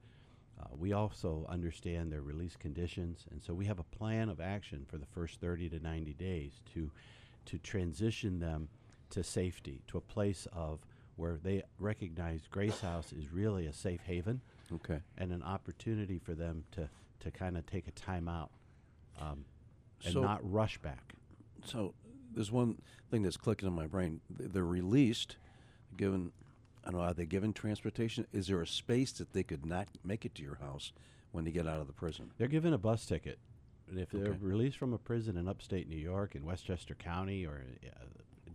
Uh, 0.59 0.65
we 0.75 0.91
also 0.91 1.45
understand 1.47 2.11
their 2.11 2.23
release 2.23 2.55
conditions, 2.55 3.25
and 3.31 3.41
so 3.41 3.53
we 3.53 3.65
have 3.65 3.79
a 3.79 3.83
plan 3.83 4.27
of 4.27 4.41
action 4.41 4.85
for 4.89 4.97
the 4.97 5.05
first 5.05 5.39
30 5.39 5.69
to 5.69 5.79
90 5.79 6.13
days 6.13 6.61
to 6.73 6.91
to 7.45 7.57
transition 7.59 8.39
them 8.39 8.67
to 9.11 9.23
safety, 9.23 9.81
to 9.87 9.97
a 9.97 10.01
place 10.01 10.47
of 10.53 10.79
where 11.15 11.37
they 11.41 11.63
recognize 11.79 12.41
Grace 12.49 12.81
House 12.81 13.11
is 13.11 13.31
really 13.31 13.65
a 13.65 13.73
safe 13.73 14.01
haven 14.05 14.41
Okay. 14.71 14.99
and 15.17 15.31
an 15.31 15.41
opportunity 15.41 16.19
for 16.19 16.33
them 16.35 16.63
to, 16.73 16.89
to 17.21 17.31
kind 17.31 17.57
of 17.57 17.65
take 17.65 17.87
a 17.87 17.91
time 17.91 18.27
out 18.27 18.51
um, 19.19 19.45
and 20.03 20.13
So- 20.13 20.21
not 20.21 20.39
rush 20.49 20.77
back. 20.77 21.13
So 21.65 21.93
there's 22.33 22.51
one 22.51 22.79
thing 23.09 23.23
that's 23.23 23.37
clicking 23.37 23.67
in 23.67 23.73
my 23.73 23.87
brain. 23.87 24.21
They're 24.29 24.63
released, 24.63 25.37
given. 25.97 26.31
I 26.85 26.91
don't 26.91 26.99
know. 27.01 27.05
Are 27.07 27.13
they 27.13 27.25
given 27.25 27.51
transportation? 27.51 28.27
Is 28.31 28.47
there 28.47 28.61
a 28.61 28.67
space 28.67 29.11
that 29.13 29.33
they 29.33 29.43
could 29.43 29.65
not 29.65 29.87
make 30.05 30.23
it 30.23 30.35
to 30.35 30.43
your 30.43 30.55
house 30.55 30.93
when 31.31 31.43
they 31.43 31.51
get 31.51 31.67
out 31.67 31.81
of 31.81 31.87
the 31.87 31.93
prison? 31.93 32.31
They're 32.37 32.47
given 32.47 32.73
a 32.73 32.77
bus 32.77 33.05
ticket. 33.05 33.39
And 33.89 33.99
if 33.99 34.11
they're 34.11 34.37
released 34.39 34.77
from 34.77 34.93
a 34.93 34.97
prison 34.97 35.35
in 35.35 35.47
upstate 35.47 35.89
New 35.89 35.97
York, 35.97 36.35
in 36.35 36.45
Westchester 36.45 36.93
County, 36.95 37.45
or 37.45 37.63
uh, 37.85 37.89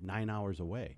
nine 0.02 0.28
hours 0.30 0.60
away, 0.60 0.96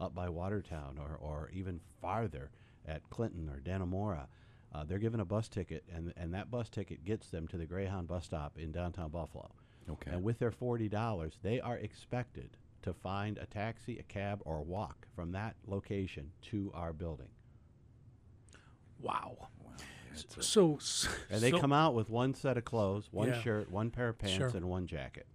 up 0.00 0.14
by 0.14 0.28
Watertown, 0.28 0.98
or, 0.98 1.16
or 1.16 1.50
even 1.52 1.80
farther 2.00 2.50
at 2.86 3.08
Clinton 3.10 3.48
or 3.48 3.60
Dannemora, 3.60 4.26
uh, 4.74 4.84
they're 4.84 4.98
given 4.98 5.20
a 5.20 5.24
bus 5.24 5.48
ticket, 5.48 5.84
and, 5.94 6.12
and 6.16 6.34
that 6.34 6.50
bus 6.50 6.68
ticket 6.68 7.04
gets 7.04 7.28
them 7.30 7.48
to 7.48 7.56
the 7.56 7.66
Greyhound 7.66 8.06
bus 8.08 8.24
stop 8.26 8.58
in 8.58 8.72
downtown 8.72 9.10
Buffalo. 9.10 9.50
Okay. 9.88 10.10
And 10.10 10.22
with 10.22 10.38
their 10.38 10.50
$40, 10.50 11.32
they 11.42 11.60
are 11.60 11.76
expected 11.76 12.56
to 12.82 12.92
find 12.92 13.38
a 13.38 13.46
taxi, 13.46 13.98
a 13.98 14.02
cab, 14.02 14.40
or 14.44 14.62
walk 14.62 15.06
from 15.14 15.32
that 15.32 15.54
location 15.66 16.30
to 16.42 16.70
our 16.74 16.92
building. 16.92 17.28
Wow. 19.00 19.48
So, 20.40 20.76
s- 20.76 21.08
And 21.30 21.42
they 21.42 21.50
so- 21.50 21.60
come 21.60 21.72
out 21.72 21.94
with 21.94 22.08
one 22.08 22.34
set 22.34 22.56
of 22.56 22.64
clothes, 22.64 23.08
one 23.12 23.28
Yeah. 23.28 23.42
shirt, 23.42 23.70
one 23.70 23.90
pair 23.90 24.08
of 24.08 24.18
pants, 24.18 24.36
Sure. 24.36 24.48
and 24.48 24.66
one 24.68 24.86
jacket. 24.86 25.26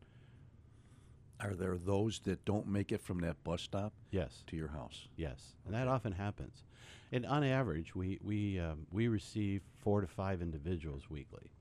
Are 1.43 1.53
there 1.55 1.77
those 1.77 2.19
that 2.25 2.43
don't 2.45 2.67
make 2.67 2.91
it 2.91 3.01
from 3.01 3.19
that 3.21 3.43
bus 3.43 3.61
stop 3.61 3.93
Yes, 4.11 4.43
to 4.47 4.55
your 4.55 4.67
house? 4.69 5.07
yes, 5.15 5.53
and 5.65 5.73
that 5.73 5.87
often 5.87 6.11
happens. 6.13 6.63
And 7.11 7.25
on 7.25 7.43
average, 7.43 7.93
we 7.95 8.19
we 8.23 8.59
um, 8.59 8.85
we 8.91 9.07
receive 9.07 9.61
four 9.79 10.01
to 10.01 10.07
five 10.07 10.41
individuals 10.41 11.09
weekly, 11.09 11.51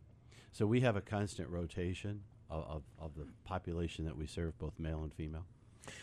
so 0.52 0.66
we 0.66 0.80
have 0.80 0.96
a 0.96 1.00
constant 1.00 1.48
rotation 1.48 2.22
of, 2.50 2.64
of, 2.68 2.82
of 2.98 3.14
the 3.16 3.26
population 3.44 4.04
that 4.04 4.16
we 4.16 4.26
serve, 4.26 4.58
both 4.58 4.78
male 4.78 5.02
and 5.02 5.12
female. 5.14 5.46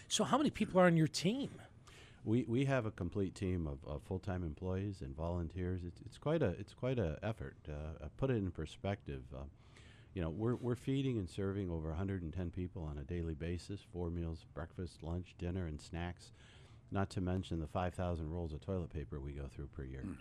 So, 0.08 0.24
how 0.24 0.38
many 0.38 0.50
people 0.50 0.80
are 0.82 0.86
on 0.86 0.98
your 0.98 1.08
team? 1.08 1.50
We, 2.26 2.44
we 2.46 2.66
have 2.66 2.86
a 2.86 2.92
complete 2.92 3.36
team 3.36 3.68
of, 3.68 3.78
of 3.90 4.02
full 4.04 4.20
time 4.20 4.44
employees 4.44 5.02
and 5.02 5.16
volunteers. 5.16 5.82
It's, 5.86 6.02
it's 6.06 6.18
quite 6.18 6.42
a 6.42 6.50
it's 6.60 6.74
quite 6.74 7.00
a 7.00 7.18
effort. 7.24 7.56
Uh, 7.70 8.04
uh, 8.04 8.08
put 8.18 8.30
it 8.32 8.36
in 8.36 8.52
perspective. 8.52 9.22
Uh, 9.34 9.44
you 10.18 10.24
know, 10.24 10.32
we're, 10.32 10.56
we're 10.56 10.74
feeding 10.74 11.20
and 11.20 11.30
serving 11.30 11.70
over 11.70 11.90
110 11.90 12.50
people 12.50 12.82
on 12.82 12.98
a 12.98 13.04
daily 13.04 13.36
basis, 13.36 13.82
four 13.94 14.10
meals, 14.10 14.48
breakfast, 14.56 15.04
lunch, 15.04 15.36
dinner, 15.38 15.68
and 15.68 15.80
snacks. 15.80 16.32
Not 16.90 17.12
to 17.12 17.22
mention 17.22 17.60
the 17.60 17.68
5,000 17.68 18.28
rolls 18.28 18.52
of 18.52 18.60
toilet 18.62 18.92
paper 18.92 19.20
we 19.20 19.34
go 19.34 19.44
through 19.46 19.68
per 19.68 19.84
year. 19.84 20.02
Mm. 20.04 20.16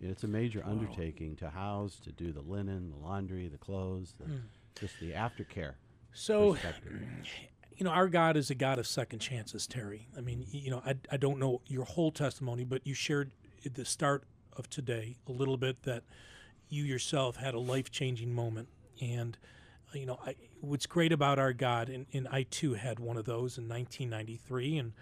It's 0.00 0.24
a 0.24 0.26
major 0.26 0.60
undertaking 0.66 1.36
to 1.36 1.50
house, 1.50 2.00
to 2.00 2.10
do 2.10 2.32
the 2.32 2.40
linen, 2.40 2.90
the 2.90 2.96
laundry, 2.96 3.46
the 3.46 3.58
clothes, 3.58 4.12
the, 4.18 4.24
hmm. 4.24 4.36
just 4.74 4.98
the 5.00 5.12
aftercare. 5.12 5.74
So, 6.12 6.56
you 7.76 7.84
know, 7.84 7.90
our 7.90 8.08
God 8.08 8.36
is 8.36 8.50
a 8.50 8.56
God 8.56 8.80
of 8.80 8.88
second 8.88 9.20
chances, 9.20 9.68
Terry. 9.68 10.08
I 10.18 10.20
mean, 10.20 10.46
you 10.50 10.72
know, 10.72 10.82
I, 10.84 10.96
I 11.12 11.16
don't 11.16 11.38
know 11.38 11.60
your 11.68 11.84
whole 11.84 12.10
testimony, 12.10 12.64
but 12.64 12.84
you 12.84 12.92
shared 12.92 13.30
at 13.64 13.74
the 13.74 13.84
start 13.84 14.24
of 14.56 14.68
today 14.68 15.14
a 15.28 15.32
little 15.32 15.56
bit 15.56 15.84
that 15.84 16.02
you 16.68 16.82
yourself 16.82 17.36
had 17.36 17.54
a 17.54 17.60
life 17.60 17.92
changing 17.92 18.34
moment. 18.34 18.68
And, 19.00 19.36
you 19.92 20.06
know, 20.06 20.18
I, 20.24 20.36
what's 20.60 20.86
great 20.86 21.12
about 21.12 21.38
our 21.38 21.52
God, 21.52 21.88
and, 21.88 22.06
and 22.12 22.28
I 22.28 22.44
too 22.44 22.74
had 22.74 22.98
one 22.98 23.16
of 23.16 23.24
those 23.24 23.58
in 23.58 23.68
1993. 23.68 24.78
And, 24.78 24.92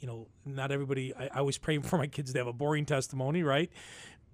you 0.00 0.06
know, 0.06 0.28
not 0.44 0.70
everybody, 0.70 1.14
I, 1.14 1.26
I 1.26 1.38
always 1.38 1.58
pray 1.58 1.78
for 1.82 1.98
my 1.98 2.06
kids 2.06 2.32
to 2.32 2.38
have 2.38 2.46
a 2.46 2.52
boring 2.52 2.86
testimony, 2.86 3.42
right? 3.42 3.70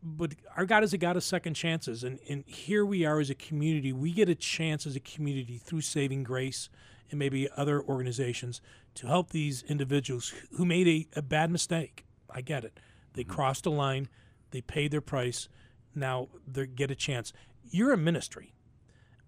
but 0.04 0.34
our 0.54 0.66
God 0.66 0.84
is 0.84 0.92
a 0.92 0.98
God 0.98 1.16
of 1.16 1.24
second 1.24 1.54
chances. 1.54 2.04
And, 2.04 2.18
and 2.28 2.44
here 2.46 2.84
we 2.84 3.06
are 3.06 3.20
as 3.20 3.30
a 3.30 3.34
community. 3.34 3.92
We 3.92 4.12
get 4.12 4.28
a 4.28 4.34
chance 4.34 4.86
as 4.86 4.94
a 4.94 5.00
community 5.00 5.56
through 5.56 5.80
Saving 5.80 6.22
Grace 6.22 6.68
and 7.10 7.18
maybe 7.18 7.48
other 7.56 7.82
organizations 7.82 8.60
to 8.96 9.06
help 9.06 9.30
these 9.30 9.62
individuals 9.62 10.34
who 10.52 10.66
made 10.66 10.86
a, 10.86 11.18
a 11.18 11.22
bad 11.22 11.50
mistake. 11.50 12.04
I 12.30 12.42
get 12.42 12.64
it. 12.64 12.78
They 13.14 13.22
mm-hmm. 13.22 13.32
crossed 13.32 13.64
a 13.66 13.70
line, 13.70 14.08
they 14.50 14.60
paid 14.60 14.90
their 14.90 15.00
price. 15.00 15.48
Now 15.94 16.28
they 16.46 16.66
get 16.66 16.90
a 16.90 16.94
chance. 16.94 17.32
You're 17.70 17.92
a 17.92 17.96
ministry. 17.96 18.52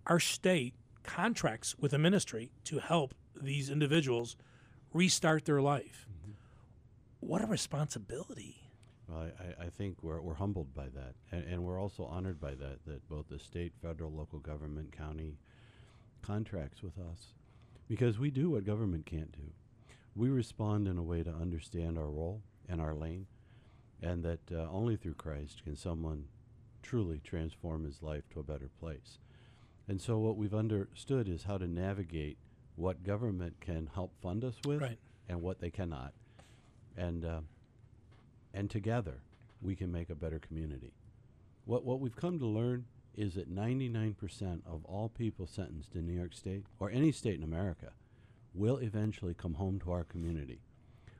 Our 0.06 0.20
state 0.20 0.74
contracts 1.02 1.76
with 1.78 1.92
a 1.92 1.98
ministry 1.98 2.50
to 2.64 2.78
help 2.78 3.14
these 3.40 3.70
individuals 3.70 4.36
restart 4.92 5.44
their 5.44 5.60
life. 5.60 6.06
What 7.20 7.42
a 7.42 7.46
responsibility. 7.46 8.56
Well, 9.08 9.18
I, 9.38 9.42
I- 9.42 9.66
I 9.66 9.70
think 9.70 10.02
we're, 10.02 10.20
we're 10.20 10.34
humbled 10.34 10.74
by 10.74 10.86
that, 10.88 11.14
and, 11.32 11.44
and 11.44 11.64
we're 11.64 11.80
also 11.80 12.04
honored 12.04 12.40
by 12.40 12.54
that, 12.54 12.84
that 12.86 13.08
both 13.08 13.28
the 13.28 13.38
state, 13.38 13.72
federal, 13.82 14.12
local 14.12 14.38
government, 14.38 14.92
county 14.96 15.38
contracts 16.22 16.82
with 16.82 16.98
us, 16.98 17.34
because 17.88 18.18
we 18.18 18.30
do 18.30 18.50
what 18.50 18.64
government 18.64 19.06
can't 19.06 19.32
do. 19.32 19.52
We 20.14 20.28
respond 20.28 20.88
in 20.88 20.98
a 20.98 21.02
way 21.02 21.22
to 21.22 21.30
understand 21.30 21.98
our 21.98 22.08
role 22.08 22.42
and 22.68 22.80
our 22.80 22.94
lane, 22.94 23.26
and 24.02 24.24
that 24.24 24.40
uh, 24.52 24.66
only 24.70 24.96
through 24.96 25.14
Christ 25.14 25.62
can 25.64 25.76
someone 25.76 26.24
truly 26.82 27.20
transform 27.22 27.84
his 27.84 28.02
life 28.02 28.28
to 28.30 28.40
a 28.40 28.44
better 28.44 28.70
place. 28.80 29.18
And 29.88 30.00
so, 30.00 30.18
what 30.18 30.36
we've 30.36 30.54
understood 30.54 31.28
is 31.28 31.44
how 31.44 31.58
to 31.58 31.66
navigate 31.66 32.38
what 32.74 33.04
government 33.04 33.60
can 33.60 33.88
help 33.94 34.12
fund 34.20 34.44
us 34.44 34.56
with 34.64 34.80
Right. 34.82 34.98
and 35.28 35.40
what 35.42 35.60
they 35.60 35.70
cannot. 35.70 36.12
And 36.96 37.24
uh, 37.24 37.40
and 38.52 38.70
together 38.70 39.20
we 39.60 39.74
can 39.76 39.90
make 39.92 40.10
a 40.10 40.14
better 40.14 40.38
community. 40.38 40.92
What 41.64 41.84
what 41.84 42.00
we've 42.00 42.16
come 42.16 42.38
to 42.38 42.46
learn 42.46 42.86
is 43.16 43.34
that 43.34 43.50
99% 43.54 44.60
of 44.66 44.84
all 44.84 45.08
people 45.08 45.46
sentenced 45.46 45.94
in 45.94 46.06
New 46.06 46.12
York 46.12 46.34
State 46.34 46.64
or 46.78 46.90
any 46.90 47.10
state 47.12 47.34
in 47.38 47.42
America 47.42 47.92
will 48.52 48.76
eventually 48.76 49.32
come 49.34 49.54
home 49.54 49.78
to 49.80 49.90
our 49.92 50.04
community. 50.04 50.60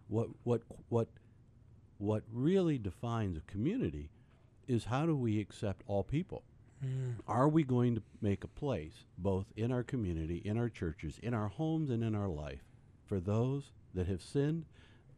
What 0.09 0.29
what 0.45 0.63
what 0.89 1.09
what 1.99 2.25
really 2.33 2.79
defines 2.79 3.37
a 3.39 3.41
community 3.43 4.11
is 4.69 4.85
how 4.85 5.07
do 5.07 5.17
we 5.17 5.41
accept 5.41 5.83
all 5.87 6.03
people? 6.05 6.43
Mm. 6.85 7.15
Are 7.27 7.49
we 7.49 7.63
going 7.65 7.95
to 7.95 8.03
make 8.21 8.45
a 8.45 8.49
place, 8.49 9.05
both 9.19 9.47
in 9.57 9.73
our 9.73 9.83
community, 9.83 10.37
in 10.45 10.59
our 10.59 10.69
churches, 10.69 11.19
in 11.23 11.33
our 11.35 11.49
homes, 11.49 11.91
and 11.91 12.03
in 12.05 12.15
our 12.15 12.29
life, 12.29 12.63
for 13.07 13.19
those 13.21 13.73
that 13.95 14.07
have 14.07 14.23
sinned, 14.23 14.67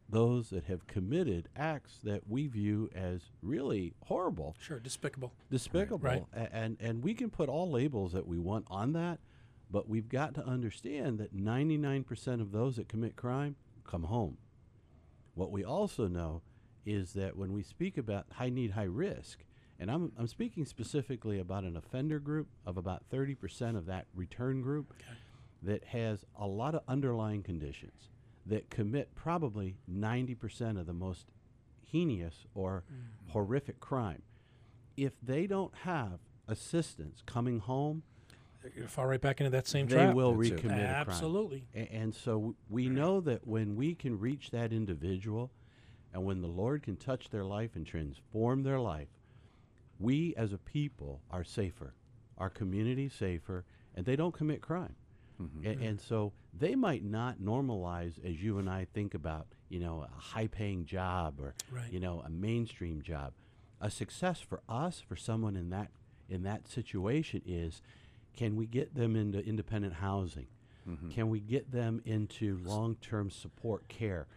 those 0.07 0.49
that 0.49 0.63
have 0.65 0.87
committed 0.87 1.49
acts 1.55 1.99
that 2.03 2.27
we 2.27 2.47
view 2.47 2.89
as 2.95 3.29
really 3.43 3.93
horrible, 4.05 4.55
Sure, 4.59 4.79
despicable. 4.79 5.33
despicable, 5.51 5.99
Right. 5.99 6.25
a- 6.33 6.55
and 6.55 6.77
and 6.79 7.03
we 7.03 7.13
can 7.13 7.29
put 7.29 7.49
all 7.49 7.69
labels 7.69 8.13
that 8.13 8.25
we 8.25 8.39
want 8.39 8.65
on 8.69 8.93
that, 8.93 9.19
but 9.69 9.87
we've 9.87 10.09
got 10.09 10.33
to 10.35 10.45
understand 10.45 11.19
that 11.19 11.33
99% 11.35 12.41
of 12.41 12.51
those 12.51 12.77
that 12.77 12.87
commit 12.87 13.15
crime 13.15 13.55
come 13.83 14.03
home. 14.03 14.37
What 15.35 15.51
we 15.51 15.63
also 15.63 16.07
know 16.07 16.41
is 16.85 17.13
that 17.13 17.37
when 17.37 17.53
we 17.53 17.61
speak 17.61 17.97
about 17.97 18.25
high 18.31 18.49
need, 18.49 18.71
high 18.71 18.83
risk, 18.83 19.43
and 19.79 19.89
I'm, 19.89 20.11
I'm 20.17 20.27
speaking 20.27 20.65
specifically 20.65 21.39
about 21.39 21.63
an 21.63 21.77
offender 21.77 22.19
group 22.19 22.47
of 22.65 22.77
about 22.77 23.03
30% 23.11 23.77
of 23.77 23.85
that 23.85 24.07
return 24.13 24.61
group 24.61 24.93
that 25.63 25.83
has 25.85 26.25
a 26.37 26.47
lot 26.47 26.75
of 26.75 26.81
underlying 26.87 27.43
conditions 27.43 28.09
that 28.45 28.69
commit 28.69 29.13
probably 29.15 29.77
90% 29.91 30.79
of 30.79 30.85
the 30.85 30.93
most 30.93 31.27
heinous 31.91 32.45
or 32.53 32.83
mm. 32.91 33.31
horrific 33.31 33.79
crime. 33.79 34.21
If 34.97 35.13
they 35.21 35.47
don't 35.47 35.73
have 35.83 36.19
assistance 36.47 37.21
coming 37.25 37.59
home, 37.59 38.03
You're 38.63 38.71
gonna 38.71 38.87
fall 38.87 39.05
right 39.05 39.21
back 39.21 39.39
into 39.39 39.51
that 39.51 39.67
same 39.67 39.87
they 39.87 39.95
trap. 39.95 40.15
will 40.15 40.33
That's 40.35 40.49
it. 40.49 40.57
recommit 40.57 40.65
a 40.65 40.65
crime. 40.67 40.79
Absolutely. 41.09 41.67
A- 41.73 41.93
And 41.93 42.13
so 42.13 42.55
we 42.69 42.89
know 42.89 43.21
that 43.21 43.47
when 43.47 43.75
we 43.75 43.95
can 43.95 44.19
reach 44.19 44.51
that 44.51 44.73
individual 44.73 45.51
and 46.13 46.25
when 46.25 46.41
the 46.41 46.47
Lord 46.47 46.83
can 46.83 46.97
touch 46.97 47.29
their 47.29 47.45
life 47.45 47.75
and 47.75 47.85
transform 47.85 48.63
their 48.63 48.79
life, 48.79 49.07
we 49.99 50.33
as 50.37 50.53
a 50.53 50.57
people 50.57 51.21
are 51.29 51.43
safer, 51.43 51.93
our 52.37 52.49
community 52.49 53.09
safer, 53.09 53.65
and 53.95 54.05
they 54.05 54.15
don't 54.15 54.33
commit 54.33 54.61
crime. 54.61 54.95
Mm-hmm. 55.41 55.65
A- 55.67 55.85
And, 55.87 55.99
so 56.01 56.33
they 56.57 56.75
might 56.75 57.03
not 57.03 57.39
normalize 57.39 58.13
as 58.25 58.41
you 58.43 58.57
and 58.59 58.69
I 58.69 58.85
think 58.93 59.13
about, 59.13 59.47
you 59.69 59.79
know, 59.79 60.01
a 60.03 60.19
high 60.19 60.47
paying 60.47 60.85
job 60.85 61.39
or, 61.39 61.53
Right. 61.71 61.91
you 61.91 61.99
know, 61.99 62.21
a 62.25 62.29
mainstream 62.29 63.01
job. 63.01 63.33
A 63.81 63.89
success 63.89 64.41
for 64.41 64.59
us, 64.67 64.99
for 64.99 65.15
someone 65.15 65.55
in 65.55 65.69
that 65.69 65.91
in 66.27 66.43
that 66.43 66.67
situation 66.67 67.41
is 67.45 67.81
can 68.35 68.55
we 68.55 68.67
get 68.67 68.93
them 68.93 69.15
into 69.15 69.39
independent 69.39 69.93
housing? 69.95 70.47
Mm-hmm. 70.87 71.09
Can 71.09 71.29
we 71.29 71.39
get 71.39 71.71
them 71.71 72.01
into 72.05 72.59
long 72.63 72.95
term 72.95 73.29
support 73.31 73.87
care? 73.87 74.27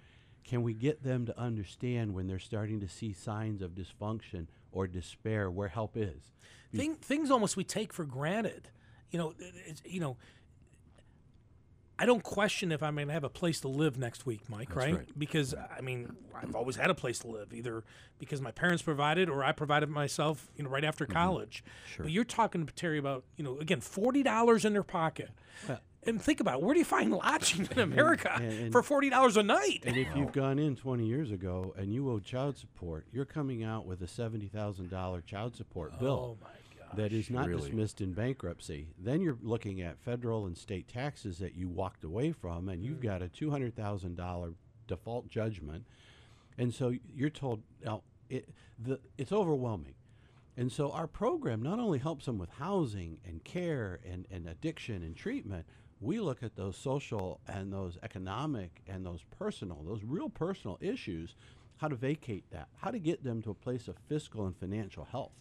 Can 0.44 0.62
we 0.62 0.74
get 0.74 1.02
them 1.02 1.26
to 1.26 1.38
understand 1.38 2.14
when 2.14 2.26
they're 2.28 2.38
starting 2.38 2.78
to 2.80 2.88
see 2.88 3.12
signs 3.12 3.62
of 3.62 3.72
dysfunction 3.74 4.46
or 4.72 4.86
despair 4.86 5.50
where 5.50 5.68
help 5.68 5.96
is? 5.96 6.32
Thing, 6.74 6.94
things 6.96 7.30
almost 7.30 7.56
we 7.56 7.64
take 7.64 7.92
for 7.92 8.04
granted. 8.04 8.68
You 9.10 9.18
know, 9.18 9.34
it's, 9.66 9.82
you 9.84 10.00
know. 10.00 10.16
I 11.98 12.06
don't 12.06 12.22
question 12.24 12.72
if 12.72 12.82
I'm 12.82 12.96
going 12.96 13.06
to 13.06 13.12
have 13.12 13.22
a 13.22 13.28
place 13.28 13.60
to 13.60 13.68
live 13.68 13.96
next 13.96 14.26
week, 14.26 14.40
Mike. 14.48 14.74
right? 14.74 14.94
right. 14.96 15.08
Because 15.18 15.54
I 15.54 15.80
mean, 15.82 16.16
I've 16.34 16.56
always 16.56 16.74
had 16.76 16.90
a 16.90 16.94
place 16.94 17.20
to 17.20 17.28
live, 17.28 17.52
either 17.52 17.84
because 18.18 18.40
my 18.40 18.50
parents 18.50 18.82
provided 18.82 19.28
or 19.28 19.44
I 19.44 19.52
provided 19.52 19.88
myself. 19.88 20.48
You 20.56 20.64
know, 20.64 20.70
right 20.70 20.82
after 20.84 21.04
Mm-hmm. 21.04 21.12
college. 21.12 21.62
But 21.98 22.10
you're 22.10 22.24
talking 22.24 22.66
to 22.66 22.72
Terry 22.74 22.98
about 22.98 23.24
you 23.36 23.44
know 23.44 23.58
again 23.58 23.80
forty 23.80 24.22
dollars 24.24 24.64
in 24.64 24.72
their 24.72 24.82
pocket. 24.82 25.30
And 26.04 26.20
think 26.20 26.40
about 26.40 26.58
it, 26.58 26.62
where 26.62 26.74
do 26.74 26.80
you 26.80 26.84
find 26.84 27.12
lodging 27.12 27.68
in 27.70 27.78
America 27.80 28.32
and- 28.34 28.52
and- 28.52 28.72
for 28.72 28.82
forty 28.82 29.10
dollars 29.10 29.36
a 29.36 29.42
night? 29.42 29.82
And 29.84 29.96
if 29.96 30.08
you've 30.16 30.32
gone 30.32 30.58
in 30.58 30.76
20 30.76 31.06
years 31.06 31.30
ago 31.30 31.74
and 31.76 31.92
you 31.92 32.10
owe 32.10 32.18
child 32.18 32.56
support, 32.56 33.06
you're 33.12 33.24
coming 33.24 33.62
out 33.62 33.86
with 33.86 34.02
a 34.02 34.06
$70,000 34.06 35.26
child 35.26 35.56
support 35.56 35.92
oh 35.96 36.00
bill. 36.00 36.38
oh 36.40 36.44
my 36.44 36.50
god! 36.86 36.96
that 36.96 37.12
is 37.12 37.30
not 37.30 37.48
really. 37.48 37.62
dismissed 37.62 38.00
in 38.00 38.12
bankruptcy. 38.12 38.88
Then 38.98 39.20
you're 39.20 39.38
looking 39.42 39.80
at 39.80 39.98
federal 39.98 40.46
and 40.46 40.56
state 40.56 40.88
taxes 40.88 41.38
that 41.38 41.54
you 41.54 41.68
walked 41.68 42.04
away 42.04 42.32
from, 42.32 42.68
and 42.68 42.84
you've 42.84 42.98
mm. 42.98 43.04
got 43.04 43.22
a 43.22 43.28
two 43.28 43.50
hundred 43.50 43.76
thousand 43.76 44.16
dollar 44.16 44.54
default 44.86 45.28
judgment, 45.28 45.86
and 46.58 46.74
so 46.74 46.92
you're 47.14 47.30
told 47.30 47.62
now 47.84 48.02
it 48.28 48.48
the 48.78 49.00
it's 49.18 49.32
overwhelming. 49.32 49.94
And 50.54 50.70
so 50.70 50.90
our 50.90 51.06
program 51.06 51.62
not 51.62 51.78
only 51.78 51.98
helps 51.98 52.26
them 52.26 52.36
with 52.36 52.50
housing 52.50 53.18
and 53.24 53.42
care 53.42 54.00
and, 54.04 54.26
and 54.30 54.46
addiction 54.46 55.02
and 55.02 55.16
treatment, 55.16 55.64
we 56.02 56.20
look 56.20 56.42
at 56.42 56.56
those 56.56 56.76
social 56.76 57.40
and 57.46 57.72
those 57.72 57.96
economic 58.02 58.82
and 58.86 59.06
those 59.06 59.24
personal, 59.38 59.82
those 59.86 60.02
real 60.04 60.28
personal 60.28 60.78
issues, 60.80 61.34
how 61.78 61.88
to 61.88 61.94
vacate 61.94 62.44
that, 62.50 62.68
how 62.76 62.90
to 62.90 62.98
get 62.98 63.24
them 63.24 63.42
to 63.42 63.50
a 63.50 63.54
place 63.54 63.88
of 63.88 63.96
fiscal 64.08 64.46
and 64.46 64.56
financial 64.56 65.04
health 65.04 65.32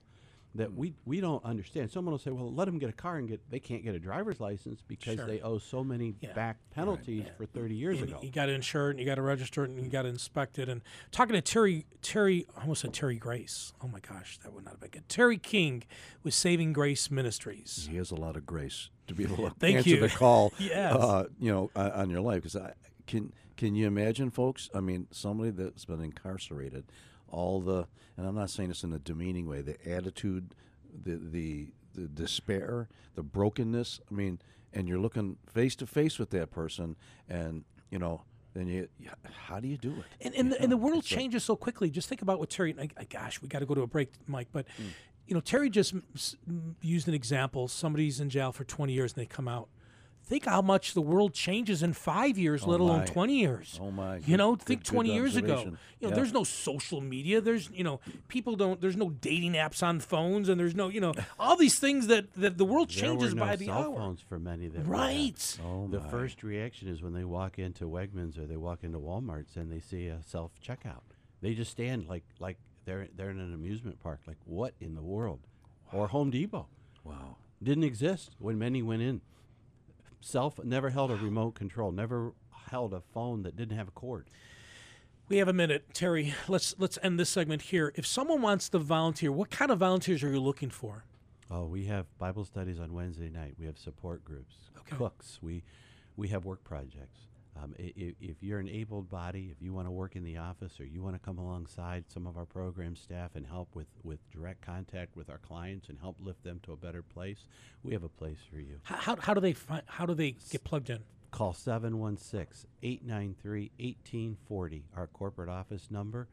that 0.55 0.69
hmm. 0.69 0.75
we, 0.75 0.93
we 1.05 1.21
don't 1.21 1.43
understand. 1.45 1.89
Someone 1.91 2.11
will 2.11 2.19
say, 2.19 2.31
well, 2.31 2.53
let 2.53 2.65
them 2.65 2.77
get 2.77 2.89
a 2.89 2.93
car 2.93 3.17
and 3.17 3.27
get, 3.27 3.41
they 3.49 3.59
can't 3.59 3.83
get 3.83 3.95
a 3.95 3.99
driver's 3.99 4.39
license 4.39 4.83
because 4.87 5.15
Sure. 5.15 5.25
they 5.25 5.41
owe 5.41 5.57
so 5.57 5.83
many 5.83 6.15
Yeah. 6.21 6.33
back 6.33 6.57
penalties 6.71 7.25
for 7.37 7.45
30 7.45 7.75
years 7.75 8.01
And 8.01 8.09
ago. 8.09 8.19
You 8.21 8.31
got 8.31 8.47
to 8.47 8.53
insure 8.53 8.87
it, 8.87 8.91
and 8.91 8.99
you 8.99 9.05
got 9.05 9.15
to 9.15 9.21
register 9.21 9.63
it, 9.63 9.69
and 9.69 9.83
you 9.83 9.89
got 9.89 10.03
to 10.03 10.09
inspect 10.09 10.59
it. 10.59 10.69
And 10.69 10.81
talking 11.11 11.33
to 11.33 11.41
Terry, 11.41 11.85
Terry, 12.01 12.45
I 12.55 12.61
almost 12.61 12.81
said 12.81 12.93
Terry 12.93 13.15
Grace. 13.15 13.73
Oh 13.81 13.87
my 13.87 13.99
gosh, 13.99 14.39
that 14.39 14.53
would 14.53 14.65
not 14.65 14.71
have 14.73 14.79
been 14.81 14.89
good. 14.89 15.09
Terry 15.09 15.37
King 15.37 15.83
with 16.23 16.33
Saving 16.33 16.73
Grace 16.73 17.09
Ministries. 17.09 17.87
He 17.89 17.97
has 17.97 18.11
a 18.11 18.15
lot 18.15 18.35
of 18.35 18.45
grace 18.45 18.89
to 19.11 19.15
be 19.15 19.23
able 19.31 19.49
to 19.49 19.55
Thank 19.59 19.77
answer 19.77 19.89
you. 19.91 19.99
the 19.99 20.09
call. 20.09 20.53
Yes. 20.59 20.95
uh, 20.95 21.25
you 21.39 21.51
know, 21.51 21.69
uh, 21.75 21.91
on 21.95 22.09
your 22.09 22.21
life. 22.21 22.43
Because 22.43 22.57
can 23.07 23.31
can 23.57 23.75
you 23.75 23.87
imagine, 23.87 24.31
folks? 24.31 24.69
I 24.73 24.79
mean, 24.79 25.07
somebody 25.11 25.51
that's 25.51 25.85
been 25.85 26.01
incarcerated, 26.01 26.85
all 27.29 27.61
the, 27.61 27.87
and 28.17 28.25
I'm 28.27 28.35
not 28.35 28.49
saying 28.49 28.69
this 28.69 28.83
in 28.83 28.91
a 28.93 28.99
demeaning 28.99 29.47
way. 29.47 29.61
The 29.61 29.77
attitude, 29.89 30.55
the 31.03 31.15
the 31.15 31.73
the 31.93 32.07
despair, 32.07 32.87
the 33.15 33.23
brokenness. 33.23 33.99
I 34.09 34.13
mean, 34.13 34.39
and 34.73 34.87
you're 34.87 34.99
looking 34.99 35.37
face 35.45 35.75
to 35.77 35.87
face 35.87 36.17
with 36.17 36.29
that 36.31 36.49
person, 36.51 36.95
and 37.29 37.63
you 37.89 37.99
know, 37.99 38.23
then 38.53 38.67
you, 38.67 38.87
how 39.47 39.59
do 39.59 39.67
you 39.67 39.77
do 39.77 39.91
it? 39.91 40.05
And, 40.25 40.33
and, 40.35 40.51
the, 40.53 40.61
and 40.61 40.71
the 40.71 40.77
world 40.77 40.99
it's 41.03 41.11
like- 41.11 41.19
changes 41.19 41.43
so 41.43 41.55
quickly. 41.55 41.89
Just 41.89 42.07
think 42.09 42.21
about 42.21 42.39
what 42.39 42.49
Terry. 42.49 42.73
I, 42.79 42.87
I- 42.97 43.03
gosh, 43.05 43.41
we 43.41 43.47
got 43.49 43.59
to 43.59 43.65
go 43.65 43.75
to 43.75 43.81
a 43.81 43.87
break, 43.87 44.11
Mike. 44.27 44.47
But 44.51 44.65
Hmm. 44.77 44.87
You 45.31 45.35
know, 45.35 45.39
Terry 45.41 45.69
just 45.69 45.93
m- 45.93 46.03
s- 46.13 46.35
m- 46.45 46.75
used 46.81 47.07
an 47.07 47.13
example. 47.13 47.69
Somebody's 47.69 48.19
in 48.19 48.29
jail 48.29 48.51
for 48.51 48.65
20 48.65 48.91
years 48.91 49.13
and 49.13 49.21
they 49.21 49.25
come 49.25 49.47
out. 49.47 49.69
Think 50.23 50.43
how 50.45 50.61
much 50.61 50.93
the 50.93 51.01
world 51.01 51.33
changes 51.33 51.81
in 51.81 51.93
five 51.93 52.37
years, 52.37 52.63
oh, 52.65 52.69
let 52.71 52.79
alone 52.81 52.99
my. 52.99 53.05
20 53.05 53.39
years. 53.39 53.79
Oh, 53.81 53.91
my. 53.91 54.17
You 54.17 54.35
know, 54.35 54.55
good- 54.57 54.65
think 54.65 54.79
good 54.83 54.93
20 54.93 55.13
years 55.13 55.35
ago. 55.37 55.59
You 55.61 55.65
know, 55.67 55.77
Yeah. 56.09 56.15
there's 56.15 56.33
no 56.33 56.43
social 56.43 56.99
media. 56.99 57.39
There's 57.39 57.69
you 57.71 57.85
know, 57.85 58.01
people 58.27 58.57
don't. 58.57 58.81
There's 58.81 58.97
no 58.97 59.09
dating 59.09 59.53
apps 59.53 59.81
on 59.81 60.01
phones, 60.01 60.49
and 60.49 60.59
there's 60.59 60.75
no 60.75 60.89
you 60.89 60.99
know 60.99 61.13
all 61.39 61.55
these 61.55 61.79
things 61.79 62.07
that 62.07 62.31
that 62.33 62.57
the 62.57 62.65
world 62.65 62.89
There 62.89 63.03
were 63.03 63.07
changes 63.19 63.33
no 63.35 63.45
by 63.45 63.55
the 63.55 63.67
cell 63.67 63.77
hour. 63.93 63.95
phones 63.95 64.19
for 64.21 64.37
many 64.37 64.67
that 64.67 64.83
we. 64.85 64.91
Right. 64.91 65.57
Oh, 65.65 65.87
the 65.87 65.99
my. 66.01 66.09
first 66.09 66.43
reaction 66.43 66.89
is 66.89 67.01
when 67.01 67.13
they 67.13 67.23
walk 67.23 67.57
into 67.57 67.85
Wegmans 67.85 68.37
or 68.37 68.45
they 68.45 68.57
walk 68.57 68.83
into 68.83 68.99
Walmart's 68.99 69.55
and 69.55 69.71
they 69.71 69.79
see 69.79 70.07
a 70.07 70.21
self 70.23 70.51
checkout. 70.61 71.03
They 71.41 71.53
just 71.55 71.71
stand 71.71 72.07
like 72.07 72.23
like 72.39 72.57
they're 72.91 73.07
they're 73.15 73.29
in 73.29 73.39
an 73.39 73.53
amusement 73.53 73.99
park. 74.01 74.19
Like 74.27 74.37
what 74.45 74.73
in 74.81 74.95
the 74.95 75.01
world? 75.01 75.39
Or 75.93 76.07
Home 76.09 76.29
Depot 76.29 76.67
Wow. 77.03 77.37
didn't 77.63 77.83
exist 77.85 78.31
when 78.37 78.57
many 78.59 78.81
went 78.81 79.01
in. 79.01 79.21
Self 80.19 80.63
never 80.63 80.89
held 80.89 81.09
a 81.11 81.15
remote 81.15 81.55
control. 81.55 81.91
Never 81.91 82.33
held 82.69 82.93
a 82.93 83.01
phone 83.13 83.43
that 83.43 83.55
didn't 83.55 83.77
have 83.77 83.87
a 83.87 83.91
cord. 83.91 84.27
We 85.29 85.37
have 85.37 85.47
a 85.47 85.53
minute, 85.53 85.85
Terry. 85.93 86.33
Let's 86.49 86.75
let's 86.77 86.99
end 87.01 87.17
this 87.19 87.29
segment 87.29 87.61
here. 87.63 87.93
If 87.95 88.05
someone 88.05 88.41
wants 88.41 88.67
to 88.69 88.79
volunteer, 88.79 89.31
what 89.31 89.49
kind 89.49 89.71
of 89.71 89.79
volunteers 89.79 90.21
are 90.23 90.29
you 90.31 90.41
looking 90.41 90.69
for? 90.69 91.05
Oh, 91.49 91.65
we 91.65 91.85
have 91.85 92.05
Bible 92.17 92.43
studies 92.45 92.79
on 92.79 92.93
Wednesday 92.93 93.29
night. 93.29 93.55
We 93.57 93.65
have 93.65 93.77
support 93.77 94.23
groups, 94.25 94.55
Okay. 94.79 94.95
cooks. 94.97 95.39
We 95.41 95.63
we 96.17 96.27
have 96.27 96.43
work 96.45 96.63
projects. 96.65 97.19
Um, 97.61 97.73
if, 97.77 98.15
if 98.21 98.41
you're 98.41 98.59
an 98.59 98.69
able 98.69 99.01
body, 99.01 99.49
if 99.51 99.61
you 99.61 99.73
want 99.73 99.87
to 99.87 99.91
work 99.91 100.15
in 100.15 100.23
the 100.23 100.37
office 100.37 100.79
or 100.79 100.85
you 100.85 101.03
want 101.03 101.15
to 101.15 101.19
come 101.19 101.37
alongside 101.37 102.05
some 102.07 102.25
of 102.25 102.37
our 102.37 102.45
program 102.45 102.95
staff 102.95 103.31
and 103.35 103.45
help 103.45 103.75
with, 103.75 103.87
with 104.03 104.19
direct 104.31 104.61
contact 104.61 105.17
with 105.17 105.29
our 105.29 105.39
clients 105.39 105.89
and 105.89 105.99
help 105.99 106.15
lift 106.19 106.43
them 106.43 106.61
to 106.63 106.71
a 106.71 106.77
better 106.77 107.01
place, 107.01 107.45
we 107.83 107.93
have 107.93 108.03
a 108.03 108.09
place 108.09 108.37
for 108.49 108.59
you. 108.59 108.79
How, 108.83 108.95
how, 108.95 109.15
how 109.17 109.33
do 109.33 109.41
they 109.41 109.53
find, 109.53 109.83
how 109.85 110.05
do 110.05 110.13
they 110.13 110.37
get 110.49 110.63
plugged 110.63 110.89
in? 110.89 110.99
Call 111.31 111.53
716 111.53 112.69
893 112.83 113.71
1840, 113.77 114.85
our 114.95 115.07
corporate 115.07 115.49
office 115.49 115.91
number. 115.91 116.29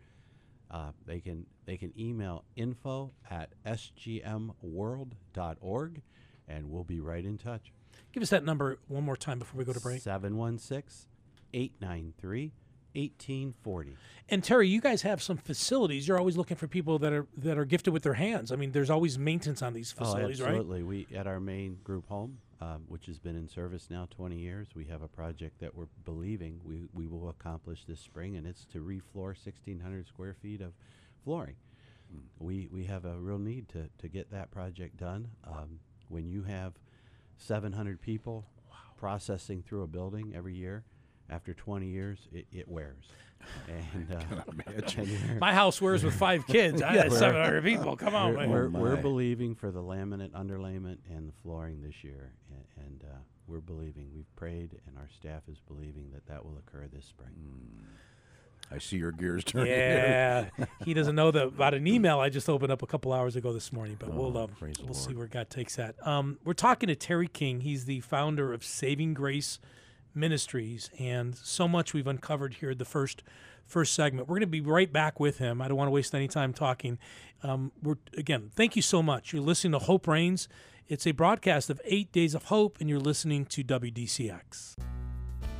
Uh, 0.71 0.93
they 1.07 1.19
can 1.21 1.47
they 1.65 1.79
can 1.79 1.91
email 1.99 2.45
info 2.55 3.11
at 3.31 3.55
sgmworld.org 3.65 6.03
and 6.47 6.71
we'll 6.71 6.85
be 6.85 7.01
right 7.01 7.25
in 7.25 7.39
touch. 7.39 7.73
Give 8.13 8.23
us 8.23 8.31
that 8.31 8.45
number 8.45 8.79
one 8.89 9.05
more 9.05 9.17
time 9.17 9.39
before 9.39 9.59
we 9.59 9.65
go 9.65 9.73
to 9.73 9.81
break. 9.81 10.03
716 10.03 11.09
893 11.53 12.53
1840. 12.95 13.97
And 14.29 14.43
Terry, 14.43 14.69
you 14.69 14.81
guys 14.81 15.03
have 15.03 15.23
some 15.23 15.37
facilities. 15.37 16.09
You're 16.09 16.19
always 16.19 16.37
looking 16.37 16.57
for 16.57 16.67
people 16.67 16.99
that 17.01 17.13
are 17.13 17.27
that 17.37 17.59
are 17.59 17.65
gifted 17.65 17.93
with 17.93 18.03
their 18.03 18.15
hands. 18.15 18.51
I 18.51 18.57
mean, 18.57 18.73
there's 18.73 18.91
always 18.91 19.19
maintenance 19.19 19.63
on 19.63 19.73
these 19.73 19.93
facilities, 19.93 20.41
oh, 20.41 20.45
right? 20.45 20.55
absolutely. 20.55 20.83
We 20.83 21.07
at 21.15 21.27
our 21.27 21.41
main 21.41 21.79
group 21.85 22.09
home, 22.09 22.39
um, 22.61 22.85
which 22.89 23.07
has 23.07 23.19
been 23.19 23.37
in 23.37 23.49
service 23.49 23.89
now 23.91 24.09
20 24.11 24.37
years, 24.37 24.69
we 24.75 24.85
have 24.87 25.03
a 25.03 25.09
project 25.09 25.61
that 25.61 25.75
we're 25.75 25.87
believing 26.05 26.61
we, 26.65 26.89
we 26.93 27.07
will 27.07 27.29
accomplish 27.29 27.85
this 27.85 28.01
spring, 28.01 28.37
and 28.37 28.47
it's 28.47 28.65
to 28.67 28.79
refloor 28.79 29.35
1,600 29.37 30.07
square 30.07 30.35
feet 30.35 30.61
of 30.61 30.73
flooring. 31.25 31.57
We 32.39 32.69
we 32.73 32.85
have 32.85 33.05
a 33.05 33.17
real 33.19 33.39
need 33.39 33.69
to 33.71 33.89
to 33.99 34.09
get 34.09 34.31
that 34.31 34.51
project 34.51 34.97
done. 34.97 35.29
Um, 35.45 35.81
when 36.09 36.27
you 36.27 36.43
have 36.45 36.73
700 37.39 38.01
people 38.01 38.45
processing 38.99 39.63
through 39.63 39.83
a 39.83 39.87
building 39.87 40.33
every 40.37 40.55
year, 40.55 40.85
after 41.31 41.55
20 41.55 41.87
years, 41.87 42.29
it, 42.33 42.47
it 42.53 42.69
wears. 42.69 43.05
And, 43.69 44.13
uh, 44.13 44.43
and 44.97 45.39
My 45.41 45.55
house 45.55 45.81
wears 45.81 46.03
with 46.03 46.15
five 46.15 46.45
kids. 46.49 46.83
I 46.83 46.97
had 46.97 47.13
700 47.13 47.63
people. 47.63 47.97
Come 47.97 48.15
on, 48.17 48.33
we're, 48.33 48.39
man. 48.41 48.51
we're, 48.51 48.67
Oh, 48.67 48.71
we're 48.71 48.97
believing 48.97 49.55
for 49.55 49.71
the 49.71 49.81
laminate, 49.81 50.33
underlayment, 50.33 50.99
and 51.09 51.29
the 51.29 51.33
flooring 51.43 51.81
this 51.81 52.03
year, 52.03 52.33
and, 52.51 52.85
and 52.85 53.05
uh, 53.05 53.17
we're 53.47 53.61
believing. 53.61 54.11
We've 54.13 54.35
prayed, 54.35 54.81
and 54.89 54.99
our 54.99 55.09
staff 55.09 55.43
is 55.49 55.61
believing 55.61 56.11
that 56.13 56.27
that 56.27 56.45
will 56.45 56.59
occur 56.59 56.89
this 56.93 57.07
spring. 57.07 57.33
I 58.71 58.79
see 58.79 58.97
your 58.97 59.13
gears 59.13 59.45
turning. 59.45 59.73
Yeah, 59.73 60.49
he 60.85 60.95
doesn't 60.95 61.15
know 61.15 61.31
that 61.31 61.47
about 61.49 61.75
an 61.75 61.87
email 61.87 62.21
I 62.21 62.29
just 62.29 62.49
opened 62.49 62.71
up 62.73 62.83
a 62.83 62.87
couple 62.87 63.13
hours 63.13 63.37
ago 63.37 63.53
this 63.53 63.73
morning, 63.73 63.97
but 63.99 64.13
we'll 64.13 64.37
Oh, 64.37 64.45
um, 64.45 64.51
we'll 64.85 64.95
see 64.95 65.15
where 65.15 65.27
God 65.27 65.49
takes 65.51 65.77
that. 65.77 65.95
Um, 66.07 66.39
we're 66.45 66.53
talking 66.53 66.89
to 66.89 66.95
Terry 66.97 67.29
King. 67.29 67.61
He's 67.61 67.87
the 67.87 68.01
founder 68.01 68.53
of 68.53 68.65
Saving 68.65 69.15
Grace 69.15 69.59
Ministries, 70.15 70.91
and 70.99 71.37
so 71.37 71.67
much 71.69 71.95
we've 71.95 72.07
uncovered 72.07 72.55
here. 72.55 72.75
The 72.75 72.85
first 72.85 73.23
first 73.67 73.93
segment. 73.95 74.29
We're 74.29 74.37
going 74.37 74.41
to 74.43 74.47
be 74.47 74.61
right 74.63 74.91
back 74.93 75.21
with 75.21 75.39
him. 75.39 75.61
I 75.61 75.69
don't 75.69 75.77
want 75.77 75.89
to 75.89 75.93
waste 75.93 76.15
any 76.15 76.27
time 76.29 76.53
talking. 76.55 76.99
Um, 77.43 77.71
we're 77.83 77.97
again. 78.17 78.51
Thank 78.55 78.77
you 78.77 78.83
so 78.83 79.03
much. 79.03 79.33
You're 79.33 79.43
listening 79.43 79.73
to 79.73 79.79
Hope 79.81 80.07
Reigns. 80.09 80.49
It's 80.89 81.07
a 81.07 81.13
broadcast 81.13 81.69
of 81.69 81.81
Eight 81.85 82.11
Days 82.13 82.35
of 82.35 82.45
Hope, 82.45 82.79
and 82.81 82.89
you're 82.89 82.99
listening 82.99 83.45
to 83.47 83.63
WDCX. 83.63 85.08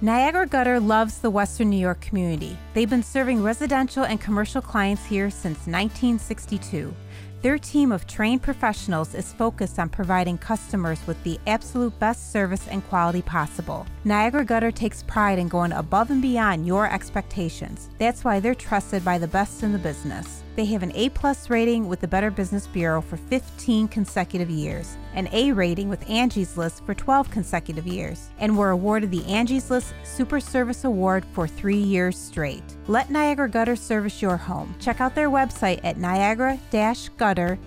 Niagara 0.01 0.47
Gutter 0.47 0.79
loves 0.79 1.19
the 1.19 1.29
Western 1.29 1.71
New 1.71 1.77
York 1.77 2.01
community. 2.01 2.57
They've 2.73 2.89
been 2.89 3.03
serving 3.03 3.43
residential 3.43 4.05
and 4.05 4.21
commercial 4.21 4.63
clients 4.63 5.05
here 5.05 5.29
since 5.29 5.67
1962. 5.67 6.95
Their 7.43 7.59
team 7.59 7.91
of 7.91 8.07
trained 8.07 8.41
professionals 8.41 9.17
is 9.17 9.33
focused 9.33 9.81
on 9.81 9.89
providing 9.89 10.39
customers 10.39 11.05
with 11.09 11.21
the 11.25 11.41
absolute 11.49 11.99
best 11.99 12.31
service 12.31 12.69
and 12.69 12.89
quality 12.89 13.23
possible. 13.23 13.87
Niagara 14.09 14.43
Gutter 14.43 14.71
takes 14.71 15.03
pride 15.03 15.39
in 15.39 15.49
going 15.49 15.73
above 15.73 16.11
and 16.11 16.23
beyond 16.23 16.67
your 16.67 16.91
expectations. 16.91 17.91
That's 17.99 18.25
why 18.25 18.41
they're 18.41 18.55
trusted 18.55 19.05
by 19.05 19.19
the 19.19 19.29
best 19.29 19.63
in 19.63 19.71
the 19.71 19.79
business. 19.79 20.43
They 20.57 20.65
have 20.65 20.83
an 20.83 20.93
A 20.95 21.11
plus 21.11 21.51
rating 21.51 21.89
with 21.89 22.01
the 22.01 22.09
Better 22.09 22.31
Business 22.31 22.67
Bureau 22.67 23.03
for 23.03 23.19
15 23.19 23.87
consecutive 23.89 24.49
years, 24.49 24.97
an 25.13 25.29
A 25.33 25.53
rating 25.53 25.91
with 25.91 26.09
Angie's 26.09 26.57
List 26.57 26.87
for 26.87 26.95
12 26.95 27.31
consecutive 27.31 27.87
years, 27.87 28.31
and 28.39 28.57
were 28.57 28.71
awarded 28.71 29.11
the 29.11 29.27
Angie's 29.27 29.71
List 29.71 29.93
Super 30.05 30.41
Service 30.41 30.85
Award 30.85 31.27
for 31.35 31.47
three 31.47 31.77
years 31.77 32.17
straight. 32.17 32.65
Let 32.87 33.11
Niagara 33.11 33.51
Gutter 33.51 33.77
service 33.77 34.23
your 34.23 34.39
home. 34.39 34.75
Check 34.81 35.03
out 35.03 35.15
their 35.15 35.29
website 35.29 35.81
at 35.85 35.99
niagara-gutter.com 35.99 37.59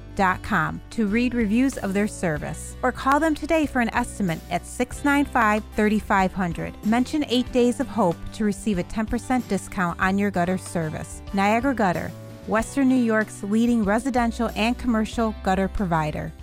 to 0.92 1.08
read 1.08 1.34
reviews 1.34 1.78
of 1.78 1.94
their 1.94 2.08
service, 2.08 2.76
or 2.84 2.92
call 2.92 3.20
them 3.20 3.36
today 3.36 3.66
for 3.66 3.82
an 3.82 3.94
estimate 3.94 4.40
at 4.50 4.66
695 4.66 5.64
3500. 5.76 6.86
Mention 6.86 7.26
8 7.28 7.52
Days 7.52 7.80
of 7.80 7.88
Hope 7.88 8.18
to 8.34 8.46
receive 8.46 8.78
a 8.78 8.84
10% 8.84 9.48
discount 9.48 10.00
on 10.00 10.18
your 10.18 10.32
gutter 10.32 10.58
service. 10.58 11.22
Niagara 11.34 11.74
Gutter. 11.74 12.12
Western 12.48 12.90
New 12.90 12.96
York's 12.96 13.44
leading 13.44 13.84
residential 13.84 14.50
and 14.56 14.78
commercial 14.78 15.36
gutter 15.44 15.68
provider. 15.68 16.34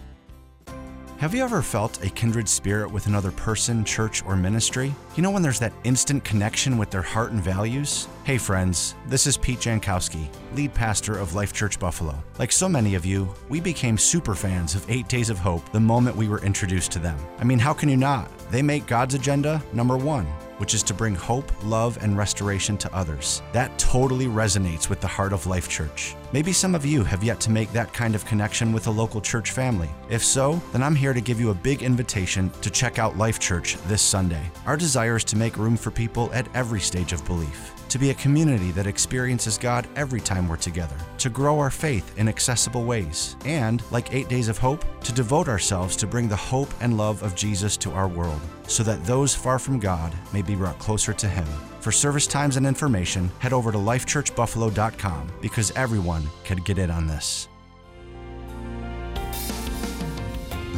Have 1.18 1.34
you 1.34 1.42
ever 1.42 1.62
felt 1.62 2.04
a 2.04 2.10
kindred 2.10 2.48
spirit 2.48 2.92
with 2.92 3.08
another 3.08 3.32
person, 3.32 3.84
church, 3.84 4.24
or 4.24 4.36
ministry? 4.36 4.94
You 5.16 5.24
know 5.24 5.32
when 5.32 5.42
there's 5.42 5.58
that 5.58 5.72
instant 5.82 6.22
connection 6.22 6.78
with 6.78 6.90
their 6.90 7.02
heart 7.02 7.32
and 7.32 7.42
values? 7.42 8.06
Hey 8.22 8.38
friends, 8.38 8.94
this 9.08 9.26
is 9.26 9.36
Pete 9.36 9.58
Jankowski, 9.58 10.28
lead 10.54 10.74
pastor 10.74 11.18
of 11.18 11.34
Life 11.34 11.52
Church 11.52 11.80
Buffalo. 11.80 12.22
Like 12.38 12.52
so 12.52 12.68
many 12.68 12.94
of 12.94 13.04
you, 13.04 13.34
we 13.48 13.58
became 13.58 13.98
super 13.98 14.36
fans 14.36 14.76
of 14.76 14.88
8 14.88 15.08
Days 15.08 15.28
of 15.28 15.40
Hope 15.40 15.68
the 15.72 15.80
moment 15.80 16.14
we 16.14 16.28
were 16.28 16.40
introduced 16.42 16.92
to 16.92 17.00
them. 17.00 17.18
I 17.40 17.42
mean, 17.42 17.58
how 17.58 17.72
can 17.74 17.88
you 17.88 17.96
not? 17.96 18.30
They 18.52 18.62
make 18.62 18.86
God's 18.86 19.14
agenda 19.14 19.60
number 19.72 19.96
one 19.96 20.24
which 20.58 20.74
is 20.74 20.82
to 20.84 20.94
bring 20.94 21.14
hope, 21.14 21.50
love, 21.64 21.98
and 22.00 22.16
restoration 22.16 22.76
to 22.78 22.94
others. 22.94 23.42
That 23.52 23.76
totally 23.78 24.26
resonates 24.26 24.88
with 24.88 25.00
the 25.00 25.06
heart 25.06 25.32
of 25.32 25.46
Life 25.46 25.68
Church. 25.68 26.14
Maybe 26.32 26.52
some 26.52 26.74
of 26.74 26.84
you 26.84 27.02
have 27.04 27.24
yet 27.24 27.40
to 27.40 27.50
make 27.50 27.72
that 27.72 27.92
kind 27.92 28.14
of 28.14 28.24
connection 28.26 28.72
with 28.72 28.86
a 28.86 28.90
local 28.90 29.20
church 29.20 29.52
family. 29.52 29.88
If 30.10 30.22
so, 30.22 30.60
then 30.72 30.82
I'm 30.82 30.94
here 30.94 31.14
to 31.14 31.20
give 31.20 31.40
you 31.40 31.50
a 31.50 31.54
big 31.54 31.82
invitation 31.82 32.50
to 32.60 32.70
check 32.70 32.98
out 32.98 33.16
Life 33.16 33.38
Church 33.38 33.76
this 33.88 34.02
Sunday. 34.02 34.42
Our 34.66 34.76
desire 34.76 35.16
is 35.16 35.24
to 35.24 35.36
make 35.36 35.56
room 35.56 35.76
for 35.76 35.90
people 35.90 36.30
at 36.32 36.48
every 36.54 36.80
stage 36.80 37.12
of 37.12 37.24
belief 37.24 37.77
to 37.88 37.98
be 37.98 38.10
a 38.10 38.14
community 38.14 38.70
that 38.72 38.86
experiences 38.86 39.58
God 39.58 39.86
every 39.96 40.20
time 40.20 40.48
we're 40.48 40.56
together, 40.56 40.96
to 41.18 41.30
grow 41.30 41.58
our 41.58 41.70
faith 41.70 42.16
in 42.18 42.28
accessible 42.28 42.84
ways, 42.84 43.36
and, 43.44 43.82
like 43.90 44.12
Eight 44.12 44.28
Days 44.28 44.48
of 44.48 44.58
Hope, 44.58 44.84
to 45.02 45.12
devote 45.12 45.48
ourselves 45.48 45.96
to 45.96 46.06
bring 46.06 46.28
the 46.28 46.36
hope 46.36 46.68
and 46.80 46.96
love 46.96 47.22
of 47.22 47.34
Jesus 47.34 47.76
to 47.78 47.90
our 47.92 48.08
world, 48.08 48.40
so 48.66 48.82
that 48.82 49.04
those 49.04 49.34
far 49.34 49.58
from 49.58 49.78
God 49.78 50.14
may 50.32 50.42
be 50.42 50.54
brought 50.54 50.78
closer 50.78 51.12
to 51.12 51.28
Him. 51.28 51.46
For 51.80 51.92
service 51.92 52.26
times 52.26 52.56
and 52.56 52.66
information, 52.66 53.30
head 53.38 53.52
over 53.52 53.72
to 53.72 53.78
lifechurchbuffalo.com 53.78 55.28
because 55.40 55.70
everyone 55.72 56.24
can 56.44 56.58
get 56.58 56.78
in 56.78 56.90
on 56.90 57.06
this. 57.06 57.48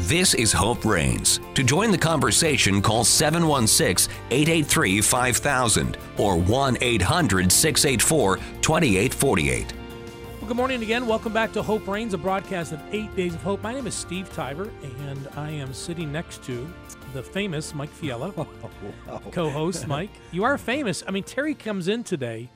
This 0.09 0.35
is 0.35 0.53
Hope 0.53 0.85
Reigns. 0.85 1.41
To 1.55 1.63
join 1.63 1.91
the 1.91 1.99
conversation, 1.99 2.81
call 2.81 3.05
716 3.05 4.13
883 4.31 5.01
5000 5.01 5.99
or 6.19 6.37
1 6.39 6.79
800 6.81 7.53
684 7.53 8.37
2848. 8.63 9.73
Well, 10.41 10.49
good 10.49 10.57
morning 10.57 10.83
again. 10.83 11.07
Welcome 11.07 11.33
back 11.33 11.53
to 11.53 11.63
Hope 11.63 11.87
Reigns, 11.87 12.15
a 12.15 12.19
broadcast 12.19 12.73
of 12.73 12.81
Eight 12.93 13.15
Days 13.15 13.35
of 13.35 13.43
Hope. 13.43 13.63
My 13.63 13.75
name 13.75 13.87
is 13.87 13.95
Steve 13.95 14.33
Tybor, 14.35 14.71
and 15.09 15.29
I 15.37 15.51
am 15.51 15.75
sitting 15.75 16.11
next 16.11 16.43
to 16.45 16.73
the 17.13 17.23
famous 17.23 17.75
Mike 17.75 17.93
Fiella, 17.93 18.33
Oh, 18.65 18.71
wow. 19.07 19.21
co-host. 19.33 19.87
Mike, 19.87 20.11
you 20.33 20.45
are 20.45 20.57
famous. 20.57 21.03
I 21.07 21.11
mean, 21.11 21.25
Terry 21.25 21.55
comes 21.55 21.89
in 21.89 22.05
today. 22.05 22.49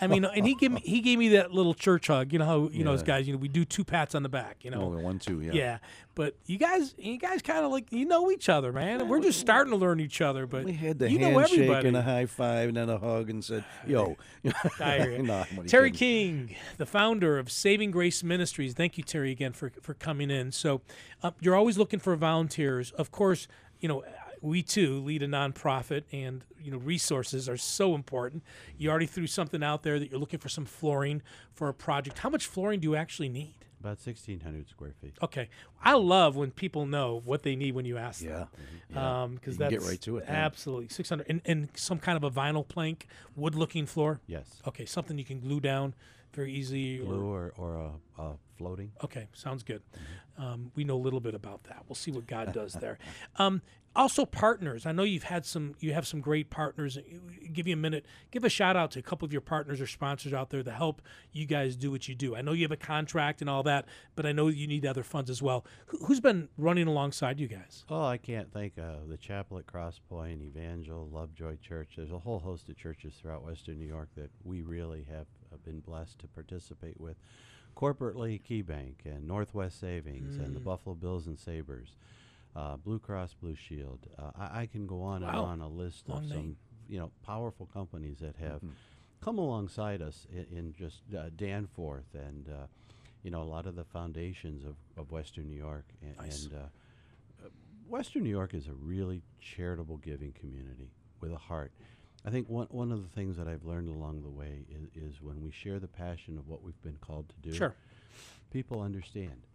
I 0.00 0.06
mean, 0.06 0.24
and 0.24 0.46
he 0.46 0.54
gave 0.54 0.72
me 0.72 0.80
he 0.84 1.00
gave 1.00 1.18
me 1.18 1.28
that 1.30 1.52
little 1.52 1.74
church 1.74 2.06
hug. 2.08 2.32
You 2.32 2.38
know 2.38 2.44
how 2.46 2.68
you 2.72 2.84
know 2.84 2.92
as 2.92 3.00
Yeah. 3.00 3.06
guys, 3.06 3.26
you 3.26 3.34
know, 3.34 3.38
we 3.38 3.48
do 3.48 3.64
two 3.64 3.84
pats 3.84 4.14
on 4.14 4.22
the 4.22 4.28
back. 4.28 4.58
You 4.64 4.70
know, 4.70 4.82
Oh, 4.82 4.98
one, 5.00 5.18
two, 5.18 5.40
yeah. 5.40 5.52
yeah. 5.52 5.78
But 6.14 6.34
you 6.46 6.58
guys, 6.58 6.94
you 6.98 7.16
guys 7.16 7.42
kind 7.42 7.64
of 7.64 7.70
like 7.70 7.92
you 7.92 8.04
know 8.04 8.30
each 8.30 8.48
other, 8.48 8.72
man. 8.72 9.06
We're 9.08 9.20
just 9.20 9.38
starting 9.38 9.70
to 9.70 9.76
learn 9.76 10.00
each 10.00 10.20
other. 10.20 10.46
But 10.46 10.64
We 10.64 10.72
had 10.72 10.98
the 10.98 11.10
you 11.10 11.18
know 11.18 11.30
handshake 11.38 11.58
everybody. 11.60 11.88
and 11.88 11.96
a 11.96 12.02
high 12.02 12.26
five 12.26 12.68
and 12.68 12.76
then 12.76 12.88
a 12.90 12.98
hug 12.98 13.30
and 13.30 13.44
said, 13.44 13.64
"Yo." 13.86 14.16
Nah, 14.80 15.44
Terry. 15.66 15.90
King, 15.90 16.54
the 16.76 16.86
founder 16.86 17.38
of 17.38 17.50
Saving 17.50 17.90
Grace 17.90 18.22
Ministries. 18.22 18.74
Thank 18.74 18.98
you, 18.98 19.04
Terry, 19.04 19.30
again 19.30 19.52
for 19.52 19.70
for 19.82 19.94
coming 19.94 20.30
in. 20.30 20.52
So, 20.52 20.80
uh, 21.22 21.30
you're 21.40 21.54
always 21.56 21.78
looking 21.78 21.98
for 22.00 22.14
volunteers. 22.16 22.90
Of 22.92 23.10
course, 23.10 23.48
you 23.80 23.88
know 23.88 24.02
we 24.40 24.62
too 24.62 25.00
lead 25.00 25.22
a 25.22 25.28
nonprofit, 25.28 26.04
and 26.12 26.44
you 26.60 26.70
know 26.70 26.78
resources 26.78 27.48
are 27.48 27.56
so 27.56 27.94
important. 27.94 28.42
You 28.76 28.90
already 28.90 29.06
threw 29.06 29.26
something 29.26 29.62
out 29.62 29.82
there 29.82 29.98
that 29.98 30.10
you're 30.10 30.20
looking 30.20 30.40
for 30.40 30.48
some 30.48 30.64
flooring 30.64 31.22
for 31.52 31.68
a 31.68 31.74
project. 31.74 32.18
How 32.18 32.30
much 32.30 32.46
flooring 32.46 32.80
do 32.80 32.88
you 32.88 32.96
actually 32.96 33.28
need? 33.28 33.54
About 33.80 33.98
1,600 34.04 34.68
square 34.68 34.92
feet. 35.00 35.14
Okay, 35.22 35.48
I 35.80 35.94
love 35.94 36.34
when 36.34 36.50
people 36.50 36.84
know 36.84 37.22
what 37.24 37.44
they 37.44 37.54
need 37.54 37.76
when 37.76 37.84
you 37.84 37.96
ask 37.96 38.24
them. 38.24 38.48
Yeah. 38.92 39.22
Um, 39.22 39.34
because 39.36 39.56
can 39.56 39.68
that's 39.68 39.84
get 39.84 39.88
right 39.88 40.00
to 40.00 40.16
it, 40.16 40.24
yeah. 40.26 40.34
Absolutely, 40.34 40.88
six 40.88 41.08
hundred 41.08 41.26
and, 41.28 41.40
and 41.44 41.68
some 41.74 42.00
kind 42.00 42.16
of 42.16 42.24
a 42.24 42.30
vinyl 42.30 42.66
plank, 42.66 43.06
wood-looking 43.36 43.86
floor. 43.86 44.20
Yes. 44.26 44.60
Okay, 44.66 44.84
something 44.84 45.16
you 45.16 45.24
can 45.24 45.38
glue 45.38 45.60
down 45.60 45.94
very 46.32 46.52
easy. 46.52 46.98
Glue 46.98 47.24
Or, 47.26 47.52
or, 47.56 47.74
or 47.74 47.92
a, 48.18 48.22
a 48.22 48.32
floating. 48.56 48.92
okay, 49.04 49.28
sounds 49.32 49.62
good. 49.62 49.82
Um, 50.36 50.70
we 50.74 50.84
know 50.84 50.96
a 50.96 51.02
little 51.02 51.20
bit 51.20 51.34
about 51.34 51.64
that. 51.64 51.84
We'll 51.88 51.96
see 51.96 52.10
what 52.10 52.26
God 52.26 52.52
does 52.54 52.72
there. 52.74 52.98
Um, 53.36 53.62
also, 53.96 54.24
partners. 54.26 54.86
I 54.86 54.92
know 54.92 55.02
you've 55.02 55.24
had 55.24 55.44
some. 55.44 55.74
You 55.80 55.92
have 55.92 56.06
some 56.06 56.20
great 56.20 56.50
partners. 56.50 56.98
Give 57.52 57.66
you 57.66 57.72
a 57.72 57.76
minute. 57.76 58.06
Give 58.30 58.44
a 58.44 58.48
shout 58.48 58.76
out 58.76 58.92
to 58.92 59.00
a 59.00 59.02
couple 59.02 59.26
of 59.26 59.32
your 59.32 59.40
partners 59.40 59.80
or 59.80 59.88
sponsors 59.88 60.32
out 60.32 60.50
there 60.50 60.62
to 60.62 60.70
help 60.70 61.02
you 61.32 61.46
guys 61.46 61.74
do 61.74 61.90
what 61.90 62.06
you 62.06 62.14
do. 62.14 62.36
I 62.36 62.42
know 62.42 62.52
you 62.52 62.62
have 62.62 62.70
a 62.70 62.76
contract 62.76 63.40
and 63.40 63.50
all 63.50 63.64
that, 63.64 63.86
but 64.14 64.24
I 64.24 64.30
know 64.30 64.48
you 64.48 64.68
need 64.68 64.86
other 64.86 65.02
funds 65.02 65.30
as 65.30 65.42
well. 65.42 65.64
Who, 65.86 66.04
who's 66.04 66.20
been 66.20 66.48
running 66.56 66.86
alongside 66.86 67.40
you 67.40 67.48
guys? 67.48 67.84
Oh, 67.88 68.04
I 68.04 68.18
can't 68.18 68.52
think 68.52 68.74
of 68.78 69.08
the 69.08 69.16
chapel 69.16 69.58
at 69.58 69.66
Cross 69.66 70.00
Point, 70.08 70.42
Evangel, 70.42 71.08
Lovejoy 71.10 71.56
Church. 71.56 71.94
There's 71.96 72.12
a 72.12 72.18
whole 72.18 72.38
host 72.38 72.68
of 72.68 72.76
churches 72.76 73.14
throughout 73.20 73.44
Western 73.44 73.80
New 73.80 73.86
York 73.88 74.10
that 74.16 74.30
we 74.44 74.60
really 74.62 75.06
have 75.10 75.26
uh, 75.52 75.56
been 75.64 75.80
blessed 75.80 76.18
to 76.20 76.26
participate 76.28 77.00
with. 77.00 77.16
Corporately, 77.76 78.40
KeyBank 78.42 79.04
and 79.04 79.26
Northwest 79.28 79.78
Savings 79.78 80.36
and 80.36 80.54
the 80.56 80.60
Buffalo 80.60 80.94
Bills 80.96 81.26
and 81.28 81.38
Sabres, 81.38 81.94
uh, 82.56 82.76
Blue 82.76 82.98
Cross 82.98 83.34
Blue 83.40 83.54
Shield. 83.54 84.00
Uh, 84.18 84.30
I, 84.36 84.62
I 84.62 84.66
can 84.66 84.86
go 84.86 85.02
on 85.02 85.22
and 85.22 85.36
on 85.36 85.60
a 85.60 85.68
list 85.68 86.08
Long 86.08 86.18
of 86.18 86.30
name. 86.30 86.32
some 86.38 86.56
you 86.88 86.98
know 86.98 87.12
powerful 87.24 87.66
companies 87.72 88.18
that 88.18 88.34
have 88.36 88.60
come 89.20 89.38
alongside 89.38 90.02
us 90.02 90.26
in, 90.32 90.46
in 90.56 90.74
just 90.76 91.02
uh, 91.16 91.28
Danforth 91.36 92.06
and 92.14 92.48
uh, 92.48 92.66
you 93.22 93.30
know 93.30 93.42
a 93.42 93.44
lot 93.44 93.66
of 93.66 93.76
the 93.76 93.84
foundations 93.84 94.64
of, 94.64 94.74
of 94.96 95.12
Western 95.12 95.46
New 95.48 95.56
York 95.56 95.84
and, 96.02 96.16
Nice. 96.16 96.44
and 96.46 96.54
uh, 96.54 97.48
Western 97.88 98.22
New 98.24 98.30
York 98.30 98.54
is 98.54 98.66
a 98.66 98.74
really 98.74 99.22
charitable 99.40 99.98
giving 99.98 100.32
community 100.32 100.90
with 101.20 101.32
a 101.32 101.36
heart. 101.38 101.72
I 102.24 102.30
think 102.30 102.48
one, 102.48 102.66
one 102.70 102.90
of 102.92 103.02
the 103.02 103.08
things 103.08 103.36
that 103.36 103.46
I've 103.48 103.64
learned 103.64 103.88
along 103.88 104.22
the 104.22 104.28
way 104.30 104.64
is, 104.68 104.88
is 105.14 105.22
when 105.22 105.40
we 105.42 105.50
share 105.50 105.78
the 105.78 105.88
passion 105.88 106.36
of 106.36 106.48
what 106.48 106.62
we've 106.62 106.80
been 106.82 106.98
called 107.00 107.28
to 107.30 107.50
do, 107.50 107.54
Sure. 107.56 107.74
people 108.50 108.80
understand. 108.82 109.46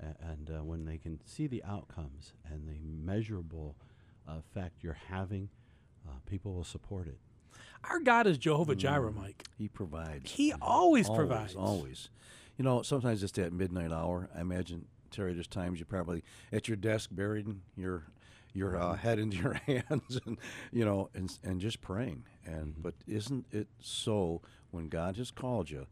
A- 0.00 0.14
and 0.30 0.50
uh, 0.50 0.64
when 0.64 0.84
they 0.84 0.98
can 0.98 1.20
see 1.24 1.46
the 1.46 1.62
outcomes 1.64 2.32
and 2.50 2.68
the 2.68 2.78
measurable 2.82 3.76
effect 4.26 4.82
you're 4.82 4.98
having, 5.08 5.48
uh, 6.06 6.12
people 6.26 6.52
will 6.54 6.64
support 6.64 7.06
it. 7.06 7.18
Our 7.84 8.00
God 8.00 8.26
is 8.26 8.36
Jehovah 8.38 8.74
Jireh, 8.74 9.12
Mm. 9.12 9.16
Mike. 9.16 9.44
He 9.56 9.68
provides. 9.68 10.30
He 10.32 10.52
always, 10.60 11.08
provides. 11.08 11.54
Always. 11.54 12.10
You 12.56 12.64
know, 12.64 12.82
sometimes 12.82 13.22
it's 13.22 13.32
that 13.34 13.52
midnight 13.52 13.92
hour. 13.92 14.28
I 14.36 14.40
imagine, 14.40 14.86
Terry, 15.12 15.32
there's 15.32 15.46
times 15.46 15.78
you're 15.78 15.86
probably 15.86 16.24
at 16.52 16.66
your 16.68 16.76
desk 16.76 17.10
buried 17.12 17.46
in 17.46 17.62
your 17.76 18.02
your 18.54 18.76
uh, 18.76 18.94
head 18.96 19.18
into 19.18 19.36
your 19.38 19.54
hands 19.66 20.20
and 20.26 20.38
you 20.72 20.84
know 20.84 21.10
and 21.14 21.36
and 21.44 21.60
just 21.60 21.80
praying. 21.80 22.24
And 22.44 22.72
Mm-hmm. 22.72 22.82
but 22.82 22.94
isn't 23.06 23.46
it 23.52 23.68
so 23.80 24.40
when 24.70 24.88
God 24.88 25.16
has 25.16 25.30
called 25.30 25.70
you 25.70 25.86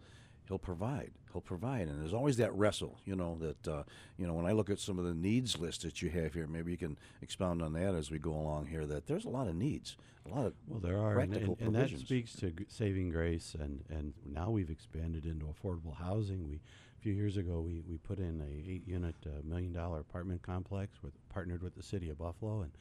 he'll 0.49 0.59
provide 0.59 1.11
he'll 1.33 1.41
provide. 1.43 1.89
And 1.89 2.01
there's 2.01 2.15
always 2.15 2.37
that 2.39 2.55
wrestle 2.55 2.99
you 3.05 3.17
know 3.17 3.37
that 3.41 3.69
uh, 3.69 3.83
you 4.17 4.27
know 4.27 4.33
when 4.35 4.47
I 4.47 4.53
look 4.53 4.71
at 4.71 4.79
some 4.79 4.99
of 4.99 5.05
the 5.05 5.15
needs 5.15 5.59
list 5.59 5.83
that 5.83 6.01
you 6.03 6.11
have 6.11 6.35
here 6.35 6.47
maybe 6.47 6.71
you 6.71 6.79
can 6.79 6.97
expound 7.21 7.63
on 7.63 7.73
that 7.75 7.95
as 7.95 8.11
we 8.11 8.19
go 8.19 8.33
along 8.33 8.67
here 8.67 8.87
that 8.87 9.07
there's 9.07 9.25
a 9.25 9.29
lot 9.31 9.49
of 9.49 9.55
needs 9.55 9.97
a 10.25 10.35
lot 10.35 10.47
of 10.47 10.55
Well, 10.67 10.81
there 10.81 10.99
are, 10.99 11.19
and, 11.19 11.31
practical 11.33 11.57
and, 11.61 11.77
and 11.77 11.77
that 11.77 11.99
speaks 11.99 12.35
to 12.37 12.51
g- 12.51 12.65
saving 12.69 13.11
grace, 13.11 13.55
and, 13.59 13.85
and 13.89 14.13
now 14.25 14.51
we've 14.51 14.71
expanded 14.71 15.25
into 15.25 15.47
affordable 15.47 15.95
housing. 15.97 16.49
We 16.49 16.61
few 17.07 17.15
years 17.15 17.37
ago 17.37 17.61
we, 17.61 17.85
we 17.89 17.99
put 17.99 18.19
in 18.19 18.41
a 18.41 18.69
eight 18.69 18.83
unit 18.85 19.15
uh, 19.27 19.29
million 19.45 19.73
dollar 19.73 20.01
apartment 20.01 20.43
complex 20.43 20.97
with 21.05 21.13
partnered 21.29 21.63
with 21.63 21.73
the 21.77 21.83
city 21.83 22.11
of 22.11 22.19
Buffalo, 22.19 22.63
and 22.63 22.73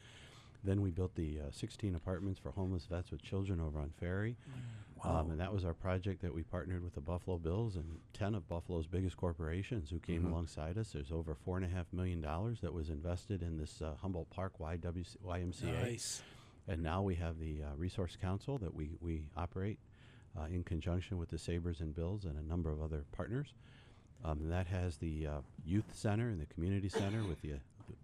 then 0.64 0.80
we 0.80 0.90
built 0.90 1.14
the 1.14 1.38
uh, 1.38 1.52
16 1.52 1.94
apartments 1.94 2.40
for 2.40 2.50
homeless 2.50 2.86
vets 2.90 3.12
with 3.12 3.22
children 3.22 3.60
over 3.60 3.78
on 3.78 3.92
Ferry. 4.00 4.36
Um, 5.04 5.30
and 5.30 5.38
that 5.38 5.52
was 5.52 5.64
our 5.64 5.74
project 5.74 6.22
that 6.22 6.34
we 6.34 6.42
partnered 6.42 6.82
with 6.82 6.94
the 6.96 7.00
Buffalo 7.00 7.38
Bills 7.38 7.76
and 7.76 7.84
10 8.14 8.34
of 8.34 8.48
Buffalo's 8.48 8.88
biggest 8.88 9.16
corporations 9.16 9.90
who 9.90 10.00
came 10.00 10.26
alongside 10.26 10.76
us. 10.76 10.90
There's 10.92 11.12
over 11.12 11.36
four 11.36 11.56
and 11.56 11.64
a 11.64 11.68
half 11.68 11.86
million 11.92 12.20
dollars 12.20 12.58
that 12.62 12.72
was 12.72 12.90
invested 12.90 13.42
in 13.42 13.56
this 13.56 13.80
uh, 13.80 13.92
Humboldt 14.02 14.30
Park 14.30 14.54
YWC, 14.60 15.18
YMCA. 15.24 15.82
Nice. 15.84 16.22
And 16.66 16.82
now 16.82 17.00
we 17.00 17.14
have 17.14 17.38
the 17.38 17.62
uh, 17.62 17.76
Resource 17.76 18.16
Council 18.20 18.58
that 18.58 18.74
we, 18.74 18.96
we 19.00 19.28
operate 19.36 19.78
uh, 20.36 20.46
in 20.46 20.64
conjunction 20.64 21.16
with 21.16 21.28
the 21.28 21.38
Sabres 21.38 21.80
and 21.80 21.94
Bills 21.94 22.24
and 22.24 22.36
a 22.36 22.42
number 22.42 22.72
of 22.72 22.82
other 22.82 23.04
partners. 23.12 23.54
Um, 24.24 24.40
and 24.42 24.52
that 24.52 24.66
has 24.66 24.96
the 24.96 25.26
uh, 25.26 25.40
youth 25.64 25.92
center 25.92 26.28
and 26.28 26.40
the 26.40 26.46
community 26.46 26.88
center 26.88 27.22
with 27.22 27.40
the, 27.42 27.52
uh, 27.52 27.56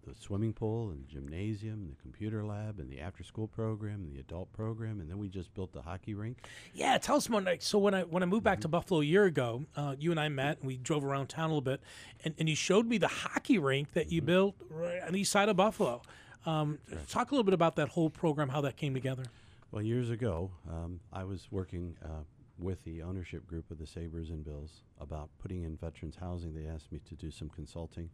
the, 0.06 0.14
swimming 0.20 0.52
pool 0.52 0.90
and 0.90 1.04
the 1.04 1.12
gymnasium, 1.12 1.74
and 1.74 1.90
the 1.90 2.00
computer 2.00 2.44
lab, 2.44 2.78
and 2.78 2.90
the 2.90 3.00
after 3.00 3.24
school 3.24 3.48
program, 3.48 4.02
and 4.02 4.14
the 4.14 4.20
adult 4.20 4.52
program. 4.52 5.00
And 5.00 5.10
then 5.10 5.18
we 5.18 5.28
just 5.28 5.52
built 5.54 5.72
the 5.72 5.82
hockey 5.82 6.14
rink. 6.14 6.38
Yeah, 6.74 6.96
tell 6.98 7.16
us 7.16 7.28
more. 7.28 7.40
Like, 7.40 7.62
so 7.62 7.78
when 7.78 7.94
I 7.94 8.02
when 8.02 8.22
I 8.22 8.26
moved 8.26 8.44
back 8.44 8.60
to 8.60 8.68
Buffalo 8.68 9.00
a 9.00 9.04
year 9.04 9.24
ago, 9.24 9.64
uh, 9.76 9.96
you 9.98 10.10
and 10.10 10.20
I 10.20 10.28
met 10.28 10.58
and 10.58 10.66
we 10.66 10.76
drove 10.76 11.04
around 11.04 11.28
town 11.28 11.46
a 11.46 11.48
little 11.48 11.60
bit, 11.60 11.80
and, 12.24 12.34
and 12.38 12.48
you 12.48 12.54
showed 12.54 12.86
me 12.86 12.98
the 12.98 13.08
hockey 13.08 13.58
rink 13.58 13.92
that 13.94 14.12
you 14.12 14.22
built 14.22 14.54
right 14.70 15.02
on 15.02 15.12
the 15.12 15.20
east 15.20 15.32
side 15.32 15.48
of 15.48 15.56
Buffalo. 15.56 16.02
Um, 16.44 16.78
Talk 17.08 17.30
a 17.30 17.34
little 17.34 17.44
bit 17.44 17.54
about 17.54 17.76
that 17.76 17.90
whole 17.90 18.10
program, 18.10 18.48
how 18.48 18.60
that 18.62 18.76
came 18.76 18.94
together. 18.94 19.24
Well, 19.70 19.82
years 19.82 20.10
ago, 20.10 20.50
um, 20.68 21.00
I 21.12 21.24
was 21.24 21.48
working 21.50 21.96
uh, 22.04 22.24
with 22.58 22.82
the 22.84 23.02
ownership 23.02 23.46
group 23.46 23.70
of 23.70 23.78
the 23.78 23.86
Sabres 23.86 24.30
and 24.30 24.44
Bills 24.44 24.82
about 25.00 25.30
putting 25.40 25.62
in 25.62 25.76
veterans 25.76 26.16
housing. 26.20 26.54
They 26.54 26.66
asked 26.68 26.92
me 26.92 27.00
to 27.08 27.14
do 27.14 27.30
some 27.30 27.48
consulting, 27.48 28.10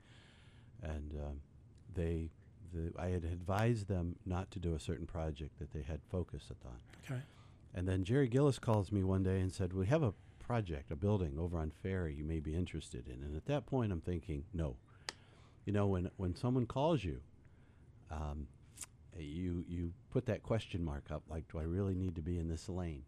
and 0.83 1.13
um, 1.15 1.41
they, 1.95 2.31
the, 2.73 2.93
I 2.99 3.09
had 3.09 3.25
advised 3.25 3.89
them 3.89 4.17
not 4.25 4.51
to 4.53 4.59
do 4.59 4.75
a 4.75 4.81
certain 4.81 5.07
project 5.07 5.59
that 5.59 5.73
they 5.73 5.83
had 5.83 6.01
focused 6.11 6.53
on. 6.65 6.77
Okay. 7.05 7.21
And 7.75 7.87
then 7.87 8.05
Jerry 8.05 8.29
Gillis 8.29 8.59
calls 8.59 8.91
me 8.91 9.03
one 9.03 9.23
day 9.23 9.41
and 9.41 9.53
said, 9.53 9.73
"We 9.73 9.87
have 9.87 10.03
a 10.03 10.15
project, 10.39 10.91
a 10.91 10.97
building 10.97 11.39
over 11.39 11.59
on 11.59 11.71
Ferry 11.71 12.15
you 12.15 12.25
may 12.25 12.41
be 12.41 12.55
interested 12.55 13.07
in." 13.07 13.23
And 13.23 13.37
at 13.37 13.47
that 13.47 13.67
point, 13.67 13.93
I'm 13.93 14.01
thinking, 14.01 14.45
no. 14.55 14.77
You 15.67 15.73
know, 15.73 15.87
when 15.87 16.11
when 16.17 16.35
someone 16.35 16.65
calls 16.65 17.05
you, 17.05 17.21
um, 18.11 18.47
you 19.19 19.65
you 19.69 19.93
put 20.11 20.25
that 20.27 20.43
question 20.43 20.83
mark 20.83 21.11
up, 21.11 21.23
like, 21.29 21.47
do 21.53 21.59
I 21.59 21.65
really 21.65 21.95
need 21.95 22.15
to 22.15 22.23
be 22.23 22.39
in 22.39 22.49
this 22.49 22.69
lane? 22.69 23.03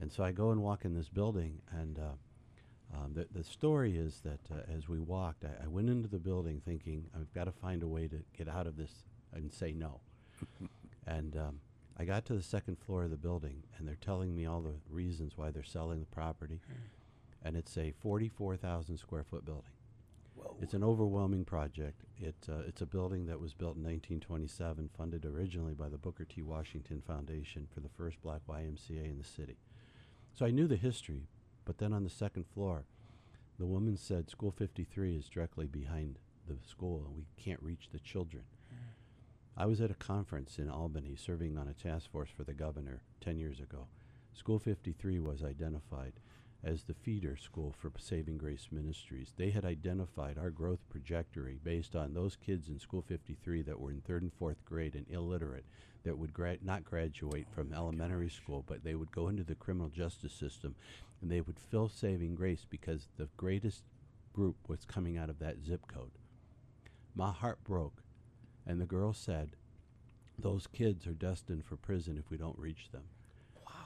And 0.00 0.10
so 0.10 0.24
I 0.24 0.32
go 0.32 0.50
and 0.50 0.62
walk 0.62 0.84
in 0.84 0.94
this 0.94 1.08
building, 1.08 1.60
and 1.78 1.98
uh, 1.98 2.96
um, 2.96 3.12
the 3.14 3.26
the 3.32 3.44
story 3.44 3.96
is 3.96 4.20
that 4.24 4.40
uh, 4.50 4.62
as 4.74 4.88
we 4.88 4.98
walked, 4.98 5.44
I, 5.44 5.64
I 5.64 5.68
went 5.68 5.90
into 5.90 6.08
the 6.08 6.18
building 6.18 6.62
thinking, 6.64 7.04
I've 7.14 7.32
got 7.34 7.44
to 7.44 7.52
find 7.52 7.82
a 7.82 7.88
way 7.88 8.08
to 8.08 8.16
get 8.36 8.48
out 8.48 8.66
of 8.66 8.76
this 8.76 8.92
and 9.32 9.52
say 9.52 9.72
no. 9.72 10.00
and 11.06 11.36
um, 11.36 11.60
I 11.98 12.04
got 12.04 12.24
to 12.26 12.34
the 12.34 12.42
second 12.42 12.78
floor 12.78 13.04
of 13.04 13.10
the 13.10 13.16
building, 13.16 13.62
and 13.76 13.86
they're 13.86 13.96
telling 13.96 14.34
me 14.34 14.46
all 14.46 14.62
the 14.62 14.74
reasons 14.88 15.36
why 15.36 15.50
they're 15.50 15.62
selling 15.62 16.00
the 16.00 16.06
property, 16.06 16.60
and 17.44 17.56
it's 17.56 17.76
a 17.76 17.92
forty-four 18.00 18.56
thousand 18.56 18.96
square 18.96 19.24
foot 19.24 19.44
building. 19.44 19.70
It's 20.62 20.74
an 20.74 20.82
overwhelming 20.82 21.44
project. 21.44 22.02
It, 22.18 22.34
uh, 22.48 22.62
it's 22.66 22.80
a 22.80 22.86
building 22.86 23.26
that 23.26 23.38
was 23.38 23.52
built 23.52 23.76
in 23.76 23.82
1927, 23.82 24.88
funded 24.96 25.26
originally 25.26 25.74
by 25.74 25.90
the 25.90 25.98
Booker 25.98 26.24
T. 26.24 26.40
Washington 26.40 27.02
Foundation 27.06 27.66
for 27.74 27.80
the 27.80 27.90
first 27.90 28.22
black 28.22 28.40
YMCA 28.48 29.10
in 29.10 29.18
the 29.18 29.24
city. 29.24 29.58
So 30.34 30.46
I 30.46 30.50
knew 30.50 30.66
the 30.66 30.76
history, 30.76 31.28
but 31.64 31.78
then 31.78 31.92
on 31.92 32.04
the 32.04 32.10
second 32.10 32.46
floor, 32.46 32.84
the 33.58 33.66
woman 33.66 33.96
said 33.96 34.30
School 34.30 34.50
53 34.50 35.16
is 35.16 35.28
directly 35.28 35.66
behind 35.66 36.18
the 36.48 36.56
school 36.66 37.04
and 37.06 37.14
we 37.14 37.26
can't 37.36 37.62
reach 37.62 37.88
the 37.92 37.98
children. 37.98 38.44
I 39.56 39.66
was 39.66 39.80
at 39.80 39.90
a 39.90 39.94
conference 39.94 40.58
in 40.58 40.70
Albany 40.70 41.16
serving 41.16 41.58
on 41.58 41.68
a 41.68 41.74
task 41.74 42.10
force 42.10 42.30
for 42.34 42.44
the 42.44 42.54
governor 42.54 43.02
10 43.20 43.38
years 43.38 43.60
ago. 43.60 43.86
School 44.32 44.58
53 44.58 45.18
was 45.18 45.42
identified 45.42 46.14
as 46.62 46.82
the 46.82 46.94
feeder 46.94 47.36
school 47.36 47.74
for 47.78 47.90
Saving 47.98 48.36
Grace 48.36 48.68
Ministries. 48.70 49.32
They 49.36 49.50
had 49.50 49.64
identified 49.64 50.36
our 50.36 50.50
growth 50.50 50.80
trajectory 50.90 51.58
based 51.62 51.96
on 51.96 52.12
those 52.12 52.36
kids 52.36 52.68
in 52.68 52.78
School 52.78 53.02
53 53.02 53.62
that 53.62 53.80
were 53.80 53.90
in 53.90 54.02
third 54.02 54.22
and 54.22 54.32
fourth 54.32 54.64
grade 54.64 54.94
and 54.94 55.06
illiterate 55.08 55.64
that 56.04 56.18
would 56.18 56.32
gra- 56.34 56.58
not 56.62 56.84
graduate 56.84 57.46
oh 57.50 57.54
from 57.54 57.72
elementary 57.72 58.28
school, 58.28 58.64
but 58.66 58.84
they 58.84 58.94
would 58.94 59.10
go 59.12 59.28
into 59.28 59.44
the 59.44 59.54
criminal 59.54 59.88
justice 59.88 60.32
system 60.32 60.74
and 61.20 61.30
they 61.30 61.40
would 61.40 61.58
fill 61.58 61.88
Saving 61.88 62.34
Grace 62.34 62.66
because 62.68 63.08
the 63.16 63.28
greatest 63.36 63.82
group 64.32 64.56
was 64.68 64.84
coming 64.84 65.16
out 65.16 65.30
of 65.30 65.38
that 65.38 65.62
zip 65.64 65.86
code. 65.86 66.12
My 67.14 67.30
heart 67.30 67.62
broke, 67.64 68.02
and 68.66 68.80
the 68.80 68.86
girl 68.86 69.12
said, 69.12 69.56
Those 70.38 70.66
kids 70.66 71.06
are 71.06 71.12
destined 71.12 71.64
for 71.64 71.76
prison 71.76 72.16
if 72.16 72.30
we 72.30 72.36
don't 72.36 72.58
reach 72.58 72.90
them. 72.92 73.02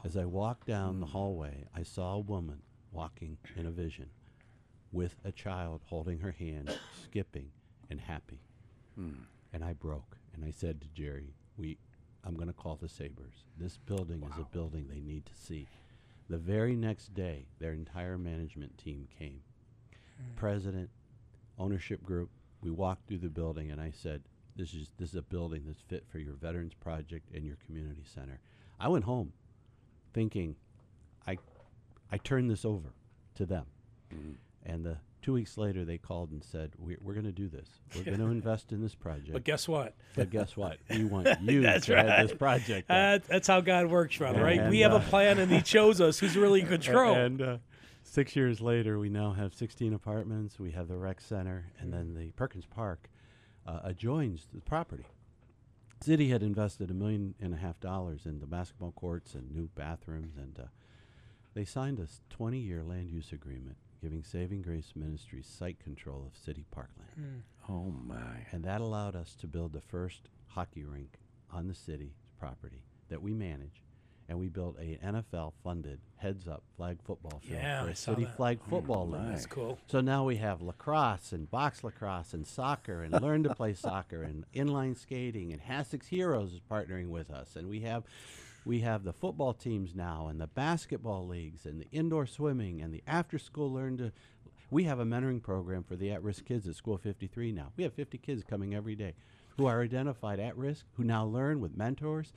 As 0.04 0.18
I 0.18 0.26
walked 0.26 0.66
down 0.66 1.00
the 1.00 1.06
hmm. 1.06 1.12
hallway, 1.12 1.64
I 1.74 1.82
saw 1.82 2.14
a 2.14 2.20
woman 2.20 2.60
walking 2.92 3.38
in 3.56 3.64
a 3.64 3.70
vision 3.70 4.10
with 4.92 5.16
a 5.24 5.32
child 5.32 5.80
holding 5.86 6.18
her 6.18 6.30
hand, 6.30 6.70
skipping 7.02 7.50
and 7.88 7.98
happy. 7.98 8.40
Hmm. 8.96 9.22
And 9.54 9.64
I 9.64 9.72
broke 9.72 10.18
and 10.34 10.44
I 10.44 10.50
said 10.50 10.82
to 10.82 10.88
Jerry, 10.88 11.32
"We 11.56 11.78
I'm 12.22 12.34
going 12.34 12.48
to 12.48 12.52
call 12.52 12.76
the 12.76 12.88
Sabres. 12.88 13.44
This 13.58 13.78
building 13.78 14.22
is 14.22 14.38
a 14.38 14.44
building 14.52 14.88
they 14.88 15.00
need 15.00 15.24
to 15.24 15.34
see." 15.34 15.66
The 16.28 16.38
very 16.38 16.76
next 16.76 17.14
day, 17.14 17.46
their 17.58 17.72
entire 17.72 18.18
management 18.18 18.76
team 18.76 19.08
came. 19.18 19.40
Hmm. 19.90 20.34
President, 20.36 20.90
ownership 21.58 22.02
group, 22.02 22.28
we 22.60 22.70
walked 22.70 23.08
through 23.08 23.18
the 23.18 23.28
building 23.28 23.70
and 23.70 23.80
I 23.80 23.90
said, 23.90 24.22
this 24.56 24.74
is 24.74 24.92
this 24.98 25.10
is 25.10 25.16
a 25.16 25.22
building 25.22 25.64
that's 25.66 25.80
fit 25.80 26.04
for 26.08 26.18
your 26.18 26.34
veterans 26.34 26.74
project 26.74 27.30
and 27.34 27.44
your 27.44 27.56
community 27.66 28.04
center. 28.04 28.40
I 28.78 28.88
went 28.88 29.04
home 29.04 29.32
thinking 30.14 30.56
I 31.26 31.36
I 32.10 32.16
turned 32.18 32.50
this 32.50 32.64
over 32.64 32.94
to 33.34 33.44
them. 33.44 33.66
And 34.64 34.84
the 34.86 34.96
two 35.20 35.32
weeks 35.32 35.58
later 35.58 35.84
they 35.84 35.98
called 35.98 36.30
and 36.30 36.42
said, 36.42 36.72
We're, 36.78 36.96
we're 37.02 37.14
going 37.14 37.26
to 37.26 37.32
do 37.32 37.48
this. 37.48 37.68
We're 37.94 38.04
going 38.04 38.18
to 38.18 38.26
invest 38.26 38.72
in 38.72 38.80
this 38.80 38.94
project. 38.94 39.32
But 39.32 39.44
guess 39.44 39.66
what? 39.68 39.94
But 40.14 40.30
guess 40.30 40.56
what? 40.56 40.78
We 40.88 41.04
want 41.04 41.28
you 41.42 41.60
That's 41.62 41.86
to 41.86 41.94
right. 41.96 42.06
have 42.06 42.28
this 42.28 42.36
project. 42.38 42.90
Uh, 42.90 43.18
that's 43.26 43.48
how 43.48 43.60
God 43.60 43.86
works, 43.86 44.16
brother, 44.16 44.42
right? 44.42 44.68
we 44.70 44.82
And, 44.82 44.92
have 44.92 45.02
a 45.02 45.04
uh, 45.04 45.08
plan 45.10 45.38
and 45.38 45.50
He 45.50 45.60
chose 45.60 46.00
us. 46.00 46.18
Who's 46.18 46.36
really 46.36 46.60
in 46.60 46.66
control? 46.68 47.14
And 47.14 47.42
uh, 47.42 47.56
six 48.04 48.36
years 48.36 48.60
later, 48.60 48.98
we 48.98 49.08
now 49.08 49.32
have 49.32 49.54
16 49.54 49.92
apartments. 49.92 50.58
We 50.58 50.70
have 50.70 50.88
the 50.88 50.96
rec 50.96 51.20
center, 51.20 51.66
and 51.80 51.92
then 51.92 52.14
the 52.14 52.30
Perkins 52.36 52.66
Park 52.66 53.10
uh, 53.66 53.80
adjoins 53.84 54.46
the 54.54 54.60
property. 54.60 55.04
City 56.00 56.28
had 56.28 56.42
invested 56.42 56.90
a 56.90 56.94
million 56.94 57.34
and 57.40 57.54
a 57.54 57.56
half 57.56 57.80
dollars 57.80 58.26
in 58.26 58.40
the 58.40 58.46
basketball 58.46 58.92
courts 58.92 59.34
and 59.34 59.50
new 59.50 59.68
bathrooms, 59.74 60.36
and 60.36 60.58
uh, 60.58 60.68
they 61.54 61.64
signed 61.64 61.98
a 61.98 62.34
20-year 62.34 62.82
land 62.82 63.10
use 63.10 63.32
agreement 63.32 63.76
giving 64.02 64.22
Saving 64.22 64.60
Grace 64.60 64.92
Ministries 64.94 65.46
site 65.46 65.78
control 65.82 66.26
of 66.26 66.36
city 66.36 66.66
parkland. 66.70 67.08
Oh 67.70 67.90
my. 68.06 68.46
And 68.52 68.62
that 68.64 68.82
allowed 68.82 69.16
us 69.16 69.34
to 69.36 69.46
build 69.46 69.72
the 69.72 69.80
first 69.80 70.28
hockey 70.48 70.84
rink 70.84 71.18
on 71.50 71.68
the 71.68 71.74
city 71.74 72.12
property 72.38 72.84
that 73.08 73.22
we 73.22 73.32
manage. 73.32 73.82
And 74.28 74.38
we 74.38 74.48
built 74.48 74.76
a 74.80 74.98
NFL 75.04 75.52
funded 75.62 76.00
heads 76.16 76.48
up 76.48 76.62
flag 76.76 76.98
football 77.04 77.40
field 77.44 77.60
Yeah, 77.60 77.82
for 77.82 77.88
I 77.88 77.92
a 77.92 77.94
city 77.94 78.24
that. 78.24 78.36
flag 78.36 78.58
hmm. 78.60 78.70
football 78.70 79.08
league. 79.08 79.28
That's 79.32 79.46
cool. 79.46 79.78
So 79.86 80.00
now 80.00 80.24
we 80.24 80.36
have 80.36 80.62
lacrosse 80.62 81.32
and 81.32 81.50
box 81.50 81.84
lacrosse 81.84 82.32
and 82.32 82.46
soccer 82.46 83.02
and 83.02 83.20
learn 83.20 83.42
to 83.42 83.54
play 83.54 83.74
soccer 83.74 84.22
and 84.22 84.44
inline 84.54 84.96
skating 84.96 85.52
and 85.52 85.60
Hasek's 85.60 86.06
Heroes 86.08 86.52
is 86.54 86.60
partnering 86.70 87.08
with 87.08 87.30
us 87.30 87.56
and 87.56 87.68
we 87.68 87.80
have 87.80 88.04
we 88.64 88.80
have 88.80 89.04
the 89.04 89.12
football 89.12 89.52
teams 89.52 89.94
now 89.94 90.28
and 90.28 90.40
the 90.40 90.46
basketball 90.46 91.26
leagues 91.26 91.66
and 91.66 91.80
the 91.82 91.88
indoor 91.92 92.24
swimming 92.26 92.80
and 92.80 92.94
the 92.94 93.02
after 93.06 93.38
school 93.38 93.70
learn 93.70 93.98
to 93.98 94.12
we 94.70 94.84
have 94.84 94.98
a 94.98 95.04
mentoring 95.04 95.42
program 95.42 95.84
for 95.84 95.94
the 95.96 96.10
at-risk 96.10 96.46
kids 96.46 96.66
at 96.66 96.74
school 96.74 96.96
53 96.96 97.52
now. 97.52 97.70
We 97.76 97.84
have 97.84 97.92
50 97.92 98.18
kids 98.18 98.42
coming 98.42 98.74
every 98.74 98.96
day 98.96 99.14
who 99.56 99.66
are 99.66 99.82
identified 99.82 100.40
at 100.40 100.56
risk 100.56 100.86
who 100.96 101.04
now 101.04 101.24
learn 101.24 101.60
with 101.60 101.76
mentors 101.76 102.32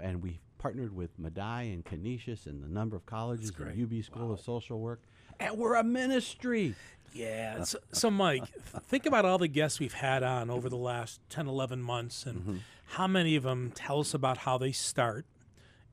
and 0.00 0.22
we 0.22 0.40
partnered 0.58 0.94
with 0.94 1.20
Medaille 1.20 1.72
and 1.72 1.84
Canisius 1.84 2.46
and 2.46 2.62
the 2.62 2.68
number 2.68 2.96
of 2.96 3.04
colleges 3.06 3.52
and 3.58 3.82
UB 3.82 4.04
School 4.04 4.32
of 4.32 4.40
Social 4.40 4.80
Work 4.80 5.00
and 5.40 5.58
we're 5.58 5.74
a 5.74 5.84
ministry. 5.84 6.74
Yeah. 7.12 7.62
So, 7.62 7.78
so, 7.92 8.10
Mike, 8.10 8.44
think 8.88 9.06
about 9.06 9.24
all 9.24 9.38
the 9.38 9.48
guests 9.48 9.78
we've 9.78 9.94
had 9.94 10.22
on 10.22 10.50
over 10.50 10.68
the 10.68 10.76
last 10.76 11.20
10, 11.30 11.46
11 11.46 11.80
months 11.82 12.26
and 12.26 12.40
mm-hmm. 12.40 12.56
how 12.86 13.06
many 13.06 13.36
of 13.36 13.44
them 13.44 13.72
tell 13.74 14.00
us 14.00 14.14
about 14.14 14.38
how 14.38 14.58
they 14.58 14.72
start 14.72 15.24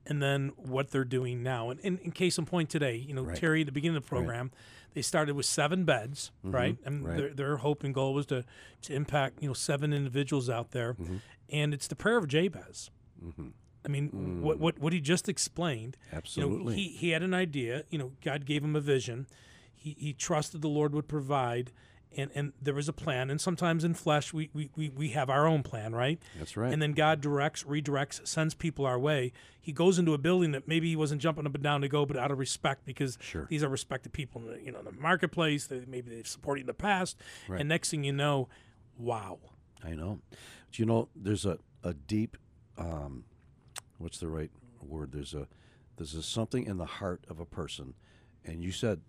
and 0.04 0.20
then 0.20 0.52
what 0.56 0.90
they're 0.90 1.04
doing 1.04 1.42
now. 1.42 1.70
And 1.70 1.78
in, 1.80 2.10
case 2.10 2.38
in 2.38 2.44
point 2.44 2.70
today, 2.70 2.96
you 2.96 3.14
know, 3.14 3.24
Terry, 3.26 3.60
at 3.60 3.66
the 3.66 3.72
beginning 3.72 3.96
of 3.96 4.02
the 4.02 4.08
program, 4.08 4.50
they 4.94 5.02
started 5.02 5.36
with 5.36 5.46
seven 5.46 5.84
beds, 5.84 6.32
mm-hmm. 6.44 6.54
right? 6.54 6.76
And 6.84 7.04
Right. 7.04 7.16
Their, 7.16 7.28
their 7.28 7.56
hope 7.58 7.84
and 7.84 7.94
goal 7.94 8.14
was 8.14 8.26
to, 8.26 8.44
to 8.82 8.94
impact, 8.94 9.40
you 9.40 9.48
know, 9.48 9.54
seven 9.54 9.92
individuals 9.92 10.50
out 10.50 10.72
there. 10.72 10.94
Mm-hmm. 10.94 11.16
And 11.50 11.72
it's 11.72 11.86
the 11.86 11.96
prayer 11.96 12.18
of 12.18 12.26
Jabez. 12.26 12.90
I 13.84 13.88
mean, 13.88 14.40
what, 14.42 14.58
what 14.58 14.78
what 14.78 14.92
he 14.92 15.00
just 15.00 15.28
explained. 15.28 15.96
You 16.06 16.12
know, 16.12 16.18
Absolutely. 16.18 16.74
he 16.76 16.88
he 16.90 17.10
had 17.10 17.22
an 17.22 17.34
idea. 17.34 17.84
You 17.90 17.98
know, 17.98 18.12
God 18.24 18.44
gave 18.46 18.62
him 18.62 18.76
a 18.76 18.80
vision. 18.80 19.26
He 19.74 19.96
he 19.98 20.12
trusted 20.12 20.62
the 20.62 20.68
Lord 20.68 20.94
would 20.94 21.08
provide, 21.08 21.72
and 22.16 22.30
and 22.34 22.52
there 22.62 22.74
was 22.74 22.88
a 22.88 22.92
plan. 22.92 23.28
And 23.28 23.40
sometimes 23.40 23.82
in 23.82 23.94
flesh, 23.94 24.32
we 24.32 24.50
we 24.54 24.70
we, 24.76 24.88
we 24.90 25.08
have 25.10 25.28
our 25.28 25.48
own 25.48 25.64
plan, 25.64 25.92
right? 25.94 26.20
That's 26.38 26.56
right. 26.56 26.72
And 26.72 26.80
then 26.80 26.92
God 26.92 27.20
directs, 27.20 27.64
redirects, 27.64 28.24
sends 28.28 28.54
people 28.54 28.86
our 28.86 28.98
way. 29.00 29.32
He 29.60 29.72
goes 29.72 29.98
into 29.98 30.14
a 30.14 30.18
building 30.18 30.52
that 30.52 30.68
maybe 30.68 30.88
he 30.88 30.94
wasn't 30.94 31.20
jumping 31.20 31.46
up 31.46 31.54
and 31.54 31.62
down 31.64 31.80
to 31.80 31.88
go, 31.88 32.06
but 32.06 32.16
out 32.16 32.30
of 32.30 32.38
respect 32.38 32.84
because 32.84 33.18
Sure. 33.20 33.46
these 33.48 33.64
are 33.64 33.68
respected 33.68 34.12
people 34.12 34.40
in 34.42 34.46
the, 34.46 34.62
you 34.62 34.70
know 34.70 34.82
the 34.82 34.92
marketplace. 34.92 35.66
That 35.66 35.88
maybe 35.88 36.10
they've 36.14 36.26
supported 36.28 36.60
in 36.60 36.66
the 36.68 36.74
past, 36.74 37.16
Right. 37.48 37.58
and 37.58 37.68
next 37.68 37.90
thing 37.90 38.04
you 38.04 38.12
know, 38.12 38.48
wow. 38.96 39.40
I 39.84 39.94
know. 39.94 40.20
But 40.68 40.78
you 40.78 40.86
know, 40.86 41.08
there's 41.16 41.44
a, 41.44 41.58
a 41.82 41.92
deep, 41.94 42.36
um, 42.78 43.24
what's 44.02 44.18
the 44.18 44.28
right 44.28 44.50
word? 44.82 45.12
There's 45.12 45.34
a 45.34 45.46
there's 45.96 46.14
a 46.14 46.22
something 46.22 46.64
in 46.66 46.78
the 46.78 46.86
heart 46.86 47.24
of 47.28 47.38
a 47.38 47.46
person, 47.46 47.94
and 48.44 48.62
you 48.62 48.72
said, 48.72 49.00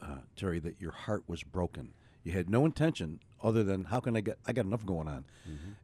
uh, 0.00 0.18
Terry, 0.36 0.58
that 0.60 0.80
your 0.80 0.92
heart 0.92 1.24
was 1.26 1.42
broken. 1.42 1.94
You 2.24 2.32
had 2.32 2.50
no 2.50 2.64
intention 2.64 3.20
other 3.42 3.62
than 3.62 3.84
how 3.84 4.00
can 4.00 4.16
I 4.16 4.20
get? 4.20 4.38
I 4.46 4.52
got 4.52 4.66
enough 4.66 4.84
going 4.84 5.08
on, 5.08 5.24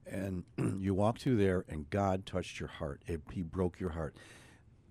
and 0.06 0.44
you 0.82 0.94
walked 0.94 1.22
through 1.22 1.36
there, 1.36 1.64
and 1.68 1.88
God 1.90 2.26
touched 2.26 2.58
your 2.60 2.68
heart. 2.68 3.02
It, 3.06 3.20
he 3.30 3.42
broke 3.42 3.78
your 3.80 3.90
heart. 3.90 4.16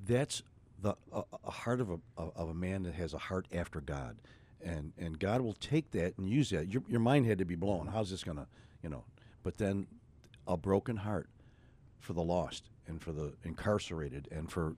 That's 0.05 0.41
the 0.81 0.95
a, 1.11 1.23
a 1.43 1.51
heart 1.51 1.81
of 1.81 1.89
a 1.91 1.99
of 2.17 2.49
a 2.49 2.53
man 2.53 2.83
that 2.83 2.93
has 2.95 3.13
a 3.13 3.17
heart 3.17 3.47
after 3.53 3.81
God, 3.81 4.17
and 4.63 4.93
and 4.97 5.19
God 5.19 5.41
will 5.41 5.53
take 5.53 5.91
that 5.91 6.17
and 6.17 6.29
use 6.29 6.49
that. 6.51 6.69
Your 6.69 6.83
your 6.87 7.01
mind 7.01 7.25
had 7.25 7.37
to 7.39 7.45
be 7.45 7.55
blown. 7.55 7.87
How's 7.87 8.09
this 8.09 8.23
gonna, 8.23 8.47
you 8.81 8.89
know? 8.89 9.03
But 9.43 9.57
then, 9.57 9.87
a 10.47 10.55
broken 10.55 10.97
heart 10.97 11.29
for 12.01 12.13
the 12.13 12.21
lost 12.21 12.69
and 12.87 13.01
for 13.01 13.11
the 13.11 13.33
incarcerated 13.43 14.27
and 14.31 14.51
for 14.51 14.75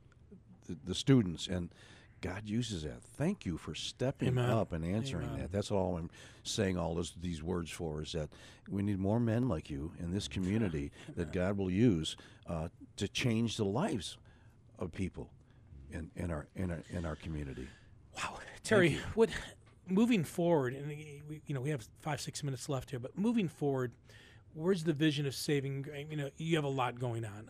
the, 0.67 0.77
the 0.85 0.95
students 0.95 1.47
and. 1.47 1.69
God 2.21 2.43
uses 2.45 2.83
that. 2.83 3.03
Thank 3.03 3.45
you 3.45 3.57
for 3.57 3.75
stepping 3.75 4.29
Amen. 4.29 4.49
up 4.49 4.71
and 4.71 4.85
answering 4.85 5.35
that. 5.39 5.51
That's 5.51 5.71
all 5.71 5.97
I'm 5.97 6.09
saying. 6.43 6.77
All 6.77 6.95
this, 6.95 7.11
these 7.21 7.43
words 7.43 7.69
for 7.69 8.01
is 8.01 8.13
that 8.13 8.29
we 8.69 8.81
need 8.81 8.97
more 8.97 9.19
men 9.19 9.49
like 9.49 9.69
you 9.69 9.91
in 9.99 10.13
this 10.13 10.29
community 10.29 10.93
that 11.17 11.33
God 11.33 11.57
will 11.57 11.69
use 11.69 12.15
uh, 12.47 12.69
to 12.95 13.09
change 13.09 13.57
the 13.57 13.65
lives 13.65 14.17
of 14.79 14.93
people 14.93 15.29
in, 15.91 16.09
in 16.15 16.31
our 16.31 16.47
in 16.55 16.71
our 16.71 16.83
in 16.89 17.05
our 17.05 17.15
community. 17.15 17.67
Wow, 18.17 18.39
Terry, 18.63 18.99
what 19.15 19.29
moving 19.87 20.23
forward, 20.23 20.73
and 20.73 20.87
we, 20.87 21.41
you 21.45 21.53
know 21.53 21.61
we 21.61 21.69
have 21.69 21.87
five 22.01 22.21
six 22.21 22.43
minutes 22.43 22.69
left 22.69 22.89
here, 22.89 22.99
but 22.99 23.17
moving 23.17 23.47
forward, 23.47 23.91
where's 24.53 24.83
the 24.83 24.93
vision 24.93 25.25
of 25.25 25.35
saving? 25.35 25.87
You 26.09 26.17
know, 26.17 26.29
you 26.37 26.55
have 26.55 26.65
a 26.65 26.69
lot 26.69 26.99
going 26.99 27.25
on. 27.25 27.49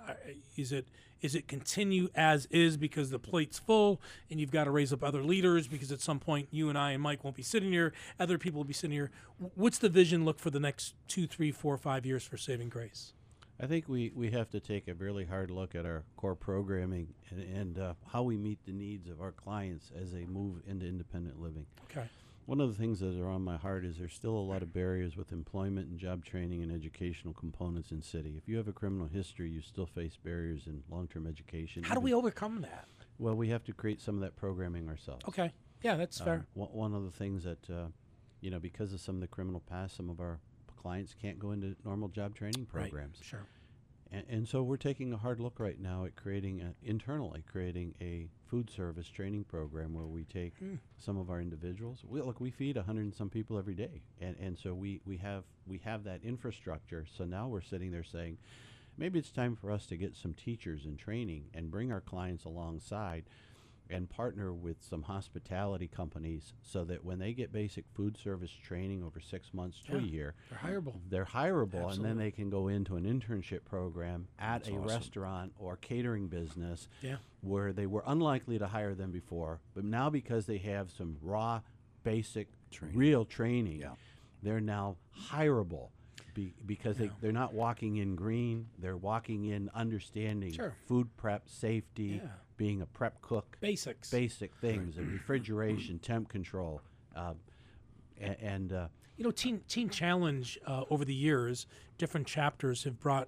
Is 0.55 0.71
it 0.71 0.87
is 1.21 1.35
it 1.35 1.47
continue 1.47 2.09
as 2.15 2.47
is 2.47 2.75
because 2.75 3.09
the 3.09 3.19
plate's 3.19 3.57
full, 3.57 4.01
and 4.29 4.39
you've 4.39 4.51
got 4.51 4.65
to 4.65 4.71
raise 4.71 4.91
up 4.91 5.03
other 5.03 5.23
leaders 5.23 5.67
because 5.67 5.91
at 5.91 6.01
some 6.01 6.19
point 6.19 6.49
you 6.51 6.69
and 6.69 6.77
I 6.77 6.91
and 6.91 7.01
Mike 7.01 7.23
won't 7.23 7.35
be 7.35 7.43
sitting 7.43 7.71
here, 7.71 7.93
other 8.19 8.37
people 8.37 8.59
will 8.59 8.65
be 8.65 8.73
sitting 8.73 8.93
here. 8.93 9.09
What's 9.55 9.77
the 9.77 9.89
vision 9.89 10.25
look 10.25 10.37
for 10.37 10.49
the 10.49 10.59
next 10.59 10.95
two, 11.07 11.25
three, 11.25 11.51
four, 11.51 11.77
five 11.77 12.05
years 12.05 12.23
for 12.25 12.37
Saving 12.37 12.69
Grace? 12.69 13.13
I 13.59 13.67
think 13.67 13.87
we, 13.87 14.11
we 14.13 14.31
have 14.31 14.49
to 14.49 14.59
take 14.59 14.87
a 14.89 14.93
really 14.93 15.25
hard 15.25 15.49
look 15.49 15.75
at 15.75 15.85
our 15.85 16.03
core 16.17 16.35
programming 16.35 17.07
and, 17.29 17.39
and 17.41 17.79
uh, 17.79 17.93
how 18.11 18.23
we 18.23 18.35
meet 18.35 18.59
the 18.65 18.73
needs 18.73 19.07
of 19.07 19.21
our 19.21 19.31
clients 19.31 19.91
as 19.99 20.11
they 20.11 20.25
move 20.25 20.57
into 20.67 20.85
independent 20.85 21.39
living. 21.39 21.65
Okay. 21.89 22.07
One 22.45 22.59
of 22.59 22.69
the 22.69 22.75
things 22.77 22.99
that 22.99 23.17
are 23.19 23.29
on 23.29 23.41
my 23.41 23.55
heart 23.55 23.85
is 23.85 23.97
there's 23.97 24.13
still 24.13 24.35
a 24.35 24.39
lot 24.47 24.61
of 24.61 24.73
barriers 24.73 25.15
with 25.15 25.31
employment 25.31 25.87
and 25.89 25.97
job 25.97 26.25
training 26.25 26.61
and 26.61 26.71
educational 26.71 27.33
components 27.33 27.91
in 27.91 28.01
city. 28.01 28.35
If 28.37 28.49
you 28.49 28.57
have 28.57 28.67
a 28.67 28.73
criminal 28.73 29.07
history, 29.07 29.49
you 29.49 29.61
still 29.61 29.85
face 29.85 30.17
barriers 30.21 30.67
in 30.67 30.83
long-term 30.89 31.25
education. 31.25 31.83
How 31.83 31.93
do 31.95 32.01
we 32.01 32.13
overcome 32.13 32.61
that? 32.61 32.87
Well, 33.17 33.35
we 33.35 33.47
have 33.49 33.63
to 33.65 33.73
create 33.73 34.01
some 34.01 34.15
of 34.15 34.21
that 34.21 34.35
programming 34.35 34.89
ourselves. 34.89 35.23
Okay. 35.29 35.53
Yeah, 35.83 35.95
that's 35.95 36.19
Um, 36.19 36.25
fair. 36.25 36.45
one- 36.53 36.73
one 36.73 36.93
of 36.93 37.05
the 37.05 37.11
things 37.11 37.43
that, 37.45 37.69
uh, 37.69 37.87
you 38.41 38.51
know, 38.51 38.59
because 38.59 38.91
of 38.91 38.99
some 38.99 39.15
of 39.15 39.21
the 39.21 39.27
criminal 39.27 39.61
past, 39.61 39.95
some 39.95 40.09
of 40.09 40.19
our 40.19 40.39
clients 40.75 41.13
can't 41.13 41.39
go 41.39 41.51
into 41.51 41.77
normal 41.85 42.09
job 42.09 42.35
training 42.35 42.65
programs. 42.65 43.19
Right. 43.19 43.25
Sure. 43.25 43.47
And, 44.13 44.23
and 44.29 44.47
so 44.47 44.61
we're 44.61 44.77
taking 44.77 45.11
a 45.11 45.17
hard 45.17 45.39
look 45.39 45.59
right 45.59 45.79
now 45.79 46.05
at 46.05 46.15
creating 46.15 46.61
a, 46.61 46.87
internally 46.87 47.43
creating 47.51 47.95
a 47.99 48.29
food 48.47 48.69
service 48.69 49.07
training 49.07 49.43
program 49.45 49.93
where 49.93 50.05
we 50.05 50.23
take 50.25 50.55
hmm. 50.59 50.75
some 50.99 51.17
of 51.17 51.31
our 51.31 51.41
individuals. 51.41 52.03
We, 52.07 52.21
look, 52.21 52.39
we 52.39 52.51
feed 52.51 52.77
a 52.77 52.83
hundred 52.83 53.05
and 53.05 53.15
some 53.15 53.29
people 53.29 53.57
every 53.57 53.73
day, 53.73 54.03
and 54.21 54.35
and 54.39 54.57
so 54.57 54.73
we 54.73 55.01
we 55.05 55.17
have 55.17 55.43
we 55.65 55.79
have 55.79 56.03
that 56.03 56.23
infrastructure. 56.23 57.05
So 57.17 57.25
now 57.25 57.47
we're 57.47 57.61
sitting 57.61 57.91
there 57.91 58.03
saying, 58.03 58.37
maybe 58.97 59.17
it's 59.17 59.31
time 59.31 59.55
for 59.55 59.71
us 59.71 59.87
to 59.87 59.97
get 59.97 60.15
some 60.15 60.33
teachers 60.33 60.85
in 60.85 60.95
training 60.95 61.45
and 61.55 61.71
bring 61.71 61.91
our 61.91 62.01
clients 62.01 62.45
alongside 62.45 63.23
and 63.93 64.09
partner 64.09 64.51
with 64.51 64.77
some 64.81 65.03
hospitality 65.03 65.87
companies 65.87 66.53
so 66.63 66.83
that 66.85 67.05
when 67.05 67.19
they 67.19 67.31
get 67.33 67.51
basic 67.51 67.85
food 67.93 68.17
service 68.17 68.51
training 68.51 69.03
over 69.03 69.19
six 69.19 69.53
months 69.53 69.79
to 69.87 69.97
a 69.97 70.01
year, 70.01 70.33
They're 70.49 70.57
hireable. 70.59 70.95
they're 71.09 71.25
hireable, 71.25 71.93
and 71.93 72.03
then 72.03 72.17
they 72.17 72.31
can 72.31 72.49
go 72.49 72.67
into 72.67 72.95
an 72.95 73.03
internship 73.05 73.63
program 73.65 74.27
at 74.39 74.63
That's 74.63 74.69
a 74.69 74.71
awesome. 74.73 74.87
restaurant 74.87 75.53
or 75.59 75.77
catering 75.77 76.27
business 76.27 76.87
Yeah. 77.01 77.17
where 77.41 77.71
they 77.71 77.85
were 77.85 78.03
unlikely 78.07 78.57
to 78.59 78.67
hire 78.67 78.95
them 78.95 79.11
before, 79.11 79.61
but 79.75 79.85
now 79.85 80.09
because 80.09 80.47
they 80.47 80.57
have 80.57 80.89
some 80.91 81.17
raw, 81.21 81.61
basic, 82.03 82.47
Training. 82.71 82.97
real 82.97 83.25
training, 83.25 83.81
Yeah. 83.81 83.93
they're 84.41 84.59
now 84.59 84.97
hireable. 85.29 85.89
Be, 86.33 86.53
because 86.65 86.97
they, 86.97 87.11
they're 87.21 87.31
not 87.31 87.53
walking 87.53 87.97
in 87.97 88.15
green, 88.15 88.67
they're 88.79 88.97
walking 88.97 89.45
in 89.45 89.69
understanding 89.75 90.51
Sure. 90.53 90.75
food 90.87 91.07
prep, 91.17 91.47
safety, 91.47 92.21
Yeah. 92.23 92.29
being 92.57 92.81
a 92.81 92.85
prep 92.87 93.21
cook, 93.21 93.57
Basics. 93.59 94.09
basic 94.09 94.55
things, 94.55 94.97
and 94.97 95.11
refrigeration, 95.11 95.99
temp 95.99 96.29
control, 96.29 96.81
um, 97.15 97.35
a- 98.19 98.43
and 98.43 98.73
uh, 98.73 98.87
You 99.17 99.23
know, 99.25 99.31
Teen 99.31 99.61
Teen 99.67 99.89
Challenge 99.89 100.57
uh, 100.65 100.85
over 100.89 101.05
the 101.05 101.13
years, 101.13 101.67
different 101.99 102.25
chapters 102.25 102.83
have 102.83 102.99
brought 102.99 103.27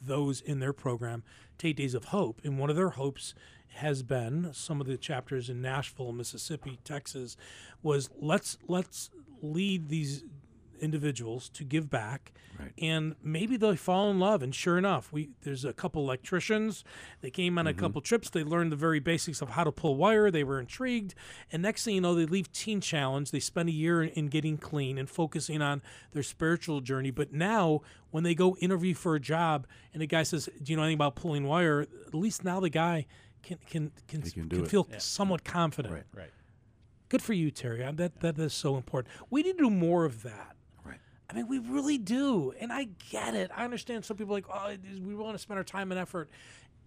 those 0.00 0.40
in 0.40 0.60
their 0.60 0.72
program 0.72 1.24
to 1.58 1.68
Eight 1.68 1.76
Days 1.76 1.94
of 1.94 2.06
Hope, 2.06 2.40
and 2.44 2.56
one 2.58 2.70
of 2.70 2.76
their 2.76 2.90
hopes 2.90 3.34
has 3.74 4.02
been 4.04 4.52
some 4.54 4.80
of 4.80 4.86
the 4.86 4.96
chapters 4.96 5.50
in 5.50 5.60
Nashville, 5.60 6.12
Mississippi, 6.12 6.78
Texas, 6.84 7.36
was 7.82 8.10
let's 8.20 8.58
let's 8.68 9.10
lead 9.42 9.88
these 9.88 10.22
individuals 10.78 11.48
to 11.50 11.64
give 11.64 11.90
back. 11.90 12.32
Right. 12.58 12.72
and 12.76 13.14
maybe 13.22 13.56
they'll 13.56 13.76
fall 13.76 14.10
in 14.10 14.18
love 14.18 14.42
and 14.42 14.52
sure 14.52 14.78
enough 14.78 15.12
we 15.12 15.30
there's 15.42 15.64
a 15.64 15.72
couple 15.72 16.02
electricians. 16.02 16.82
They 17.20 17.30
came 17.30 17.56
on 17.56 17.68
a 17.68 17.70
mm-hmm. 17.70 17.78
couple 17.78 18.00
trips. 18.00 18.30
They 18.30 18.42
learned 18.42 18.72
the 18.72 18.76
very 18.76 18.98
basics 18.98 19.40
of 19.40 19.50
how 19.50 19.62
to 19.62 19.70
pull 19.70 19.94
wire. 19.94 20.28
They 20.28 20.42
were 20.42 20.58
intrigued. 20.58 21.14
And 21.52 21.62
next 21.62 21.84
thing 21.84 21.94
you 21.94 22.00
know 22.00 22.16
they 22.16 22.26
leave 22.26 22.50
teen 22.50 22.80
challenge. 22.80 23.30
They 23.30 23.38
spend 23.38 23.68
a 23.68 23.72
year 23.72 24.02
in, 24.02 24.08
in 24.10 24.26
getting 24.26 24.58
clean 24.58 24.98
and 24.98 25.08
focusing 25.08 25.62
on 25.62 25.82
their 26.12 26.24
spiritual 26.24 26.80
journey. 26.80 27.12
But 27.12 27.32
now 27.32 27.82
when 28.10 28.24
they 28.24 28.34
go 28.34 28.56
interview 28.56 28.94
for 28.94 29.14
a 29.14 29.20
job 29.20 29.68
and 29.92 30.02
the 30.02 30.08
guy 30.08 30.24
says 30.24 30.48
do 30.60 30.72
you 30.72 30.76
know 30.76 30.82
anything 30.82 30.96
about 30.96 31.14
pulling 31.14 31.44
wire? 31.44 31.82
At 31.82 32.14
least 32.14 32.44
now 32.44 32.58
the 32.58 32.70
guy 32.70 33.06
can 33.42 33.58
can 33.66 33.92
can, 34.06 34.22
He 34.22 34.30
can 34.30 34.48
do 34.48 34.64
it. 34.64 34.68
feel 34.68 34.86
somewhat 34.98 35.44
confident. 35.44 35.94
Right. 35.94 36.04
right. 36.12 36.30
good 37.08 37.22
for 37.22 37.32
you 37.32 37.50
terry. 37.50 37.88
That 37.92 38.20
that 38.20 38.38
is 38.38 38.52
so 38.52 38.76
important. 38.76 39.14
We 39.30 39.42
need 39.42 39.58
to 39.58 39.64
do 39.64 39.70
more 39.70 40.04
of 40.04 40.22
that. 40.22 40.32
Right. 40.32 40.57
I 41.30 41.34
mean, 41.34 41.46
we 41.46 41.58
really 41.58 41.98
do, 41.98 42.52
and 42.58 42.72
I 42.72 42.88
get 43.10 43.34
it. 43.34 43.50
I 43.54 43.64
understand 43.64 44.04
some 44.04 44.16
people 44.16 44.32
are 44.34 44.38
like, 44.38 44.46
oh, 44.52 44.68
it 44.68 44.80
is- 44.90 45.00
we 45.00 45.14
want 45.14 45.34
to 45.34 45.38
spend 45.38 45.58
our 45.58 45.64
time 45.64 45.90
and 45.92 46.00
effort. 46.00 46.30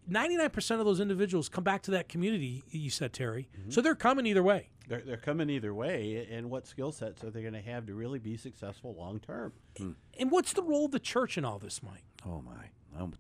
Ninety-nine 0.08 0.50
percent 0.50 0.80
of 0.80 0.88
those 0.88 1.00
individuals 1.00 1.48
come 1.48 1.64
back 1.64 1.84
to 1.84 1.92
that 1.92 2.10
community. 2.10 2.64
You 2.72 2.90
said, 2.90 3.14
Terry, 3.14 3.48
so 3.70 3.82
they're 3.82 3.94
coming 3.94 4.26
either 4.26 4.42
way. 4.42 4.70
They're, 4.88 5.02
they're 5.02 5.16
coming 5.18 5.48
either 5.52 5.76
way, 5.76 6.28
and 6.32 6.50
what 6.50 6.66
skill 6.66 6.92
sets 6.92 7.24
are 7.24 7.30
they 7.30 7.42
going 7.44 7.54
to 7.54 7.62
have 7.62 7.86
to 7.86 7.94
really 7.94 8.18
be 8.18 8.36
successful 8.36 8.96
long 8.96 9.20
term? 9.20 9.54
And 9.80 10.32
what's 10.32 10.54
the 10.54 10.64
role 10.64 10.86
of 10.86 10.92
the 10.92 11.00
church 11.00 11.38
in 11.38 11.46
all 11.46 11.60
this, 11.60 11.84
Mike? 11.84 12.04
Oh 12.26 12.42
my. 12.42 13.00
Um, 13.00 13.14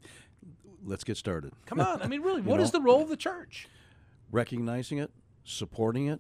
let's 0.83 1.03
get 1.03 1.17
started. 1.17 1.53
Come 1.67 1.79
on, 1.79 2.01
I 2.01 2.07
mean, 2.07 2.23
really, 2.23 2.41
what 2.41 2.57
know? 2.57 2.63
is 2.63 2.71
the 2.71 2.81
role 2.81 3.03
of 3.03 3.09
the 3.09 3.15
church? 3.15 3.67
Recognizing 4.31 4.97
it, 4.97 5.11
supporting 5.43 6.07
it, 6.07 6.19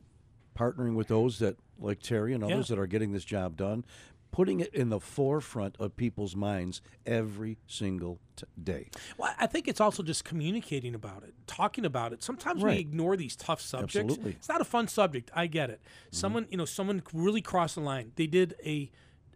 partnering 0.57 0.95
with 0.95 1.07
those 1.07 1.39
that, 1.39 1.57
like 1.79 2.01
Terry 2.01 2.33
and 2.33 2.47
Yeah. 2.47 2.53
others, 2.53 2.67
that 2.67 2.77
are 2.77 2.87
getting 2.87 3.11
this 3.13 3.25
job 3.25 3.57
done, 3.57 3.83
putting 4.31 4.61
it 4.61 4.73
in 4.73 4.89
the 4.89 4.99
forefront 4.99 5.75
of 5.77 5.95
people's 5.97 6.35
minds 6.35 6.81
every 7.05 7.57
single 7.67 8.19
t- 8.35 8.45
day. 8.61 8.89
Well, 9.17 9.33
I 9.37 9.45
think 9.45 9.67
it's 9.67 9.81
also 9.81 10.03
just 10.03 10.23
communicating 10.23 10.95
about 10.95 11.23
it, 11.23 11.33
talking 11.47 11.85
about 11.85 12.13
it. 12.13 12.23
Sometimes 12.23 12.63
we 12.63 12.77
ignore 12.77 13.17
these 13.17 13.35
tough 13.35 13.61
subjects. 13.61 13.97
Absolutely. 13.97 14.31
It's 14.31 14.49
not 14.49 14.61
a 14.61 14.65
fun 14.65 14.87
subject. 14.87 15.29
I 15.35 15.47
get 15.47 15.69
it. 15.69 15.81
Someone, 16.11 16.47
you 16.49 16.57
know, 16.57 16.65
someone 16.65 17.03
really 17.13 17.41
crossed 17.41 17.75
the 17.75 17.81
line. 17.81 18.13
They 18.15 18.27
did 18.27 18.55
a, 18.65 18.89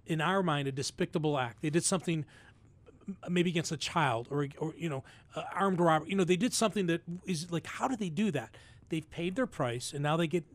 in 0.06 0.22
our 0.22 0.42
mind, 0.42 0.68
a 0.68 0.72
despicable 0.72 1.38
act. 1.38 1.62
They 1.62 1.70
did 1.70 1.84
something 1.84 2.26
maybe 3.30 3.50
against 3.50 3.72
a 3.72 3.78
child 3.78 4.28
or, 4.32 4.48
or 4.58 4.74
you 4.78 4.90
know, 4.90 5.04
uh, 5.36 5.44
armed 5.54 5.80
robbery. 5.80 6.10
You 6.10 6.16
know, 6.16 6.24
they 6.24 6.38
did 6.38 6.54
something 6.54 6.88
that 6.88 7.02
is 7.26 7.52
like, 7.52 7.68
how 7.68 7.88
did 7.88 8.00
they 8.00 8.10
do 8.10 8.32
that? 8.32 8.56
They've 8.90 9.10
paid 9.10 9.36
their 9.36 9.48
price, 9.48 9.94
and 9.94 10.04
now 10.04 10.16
they 10.16 10.28
get. 10.28 10.46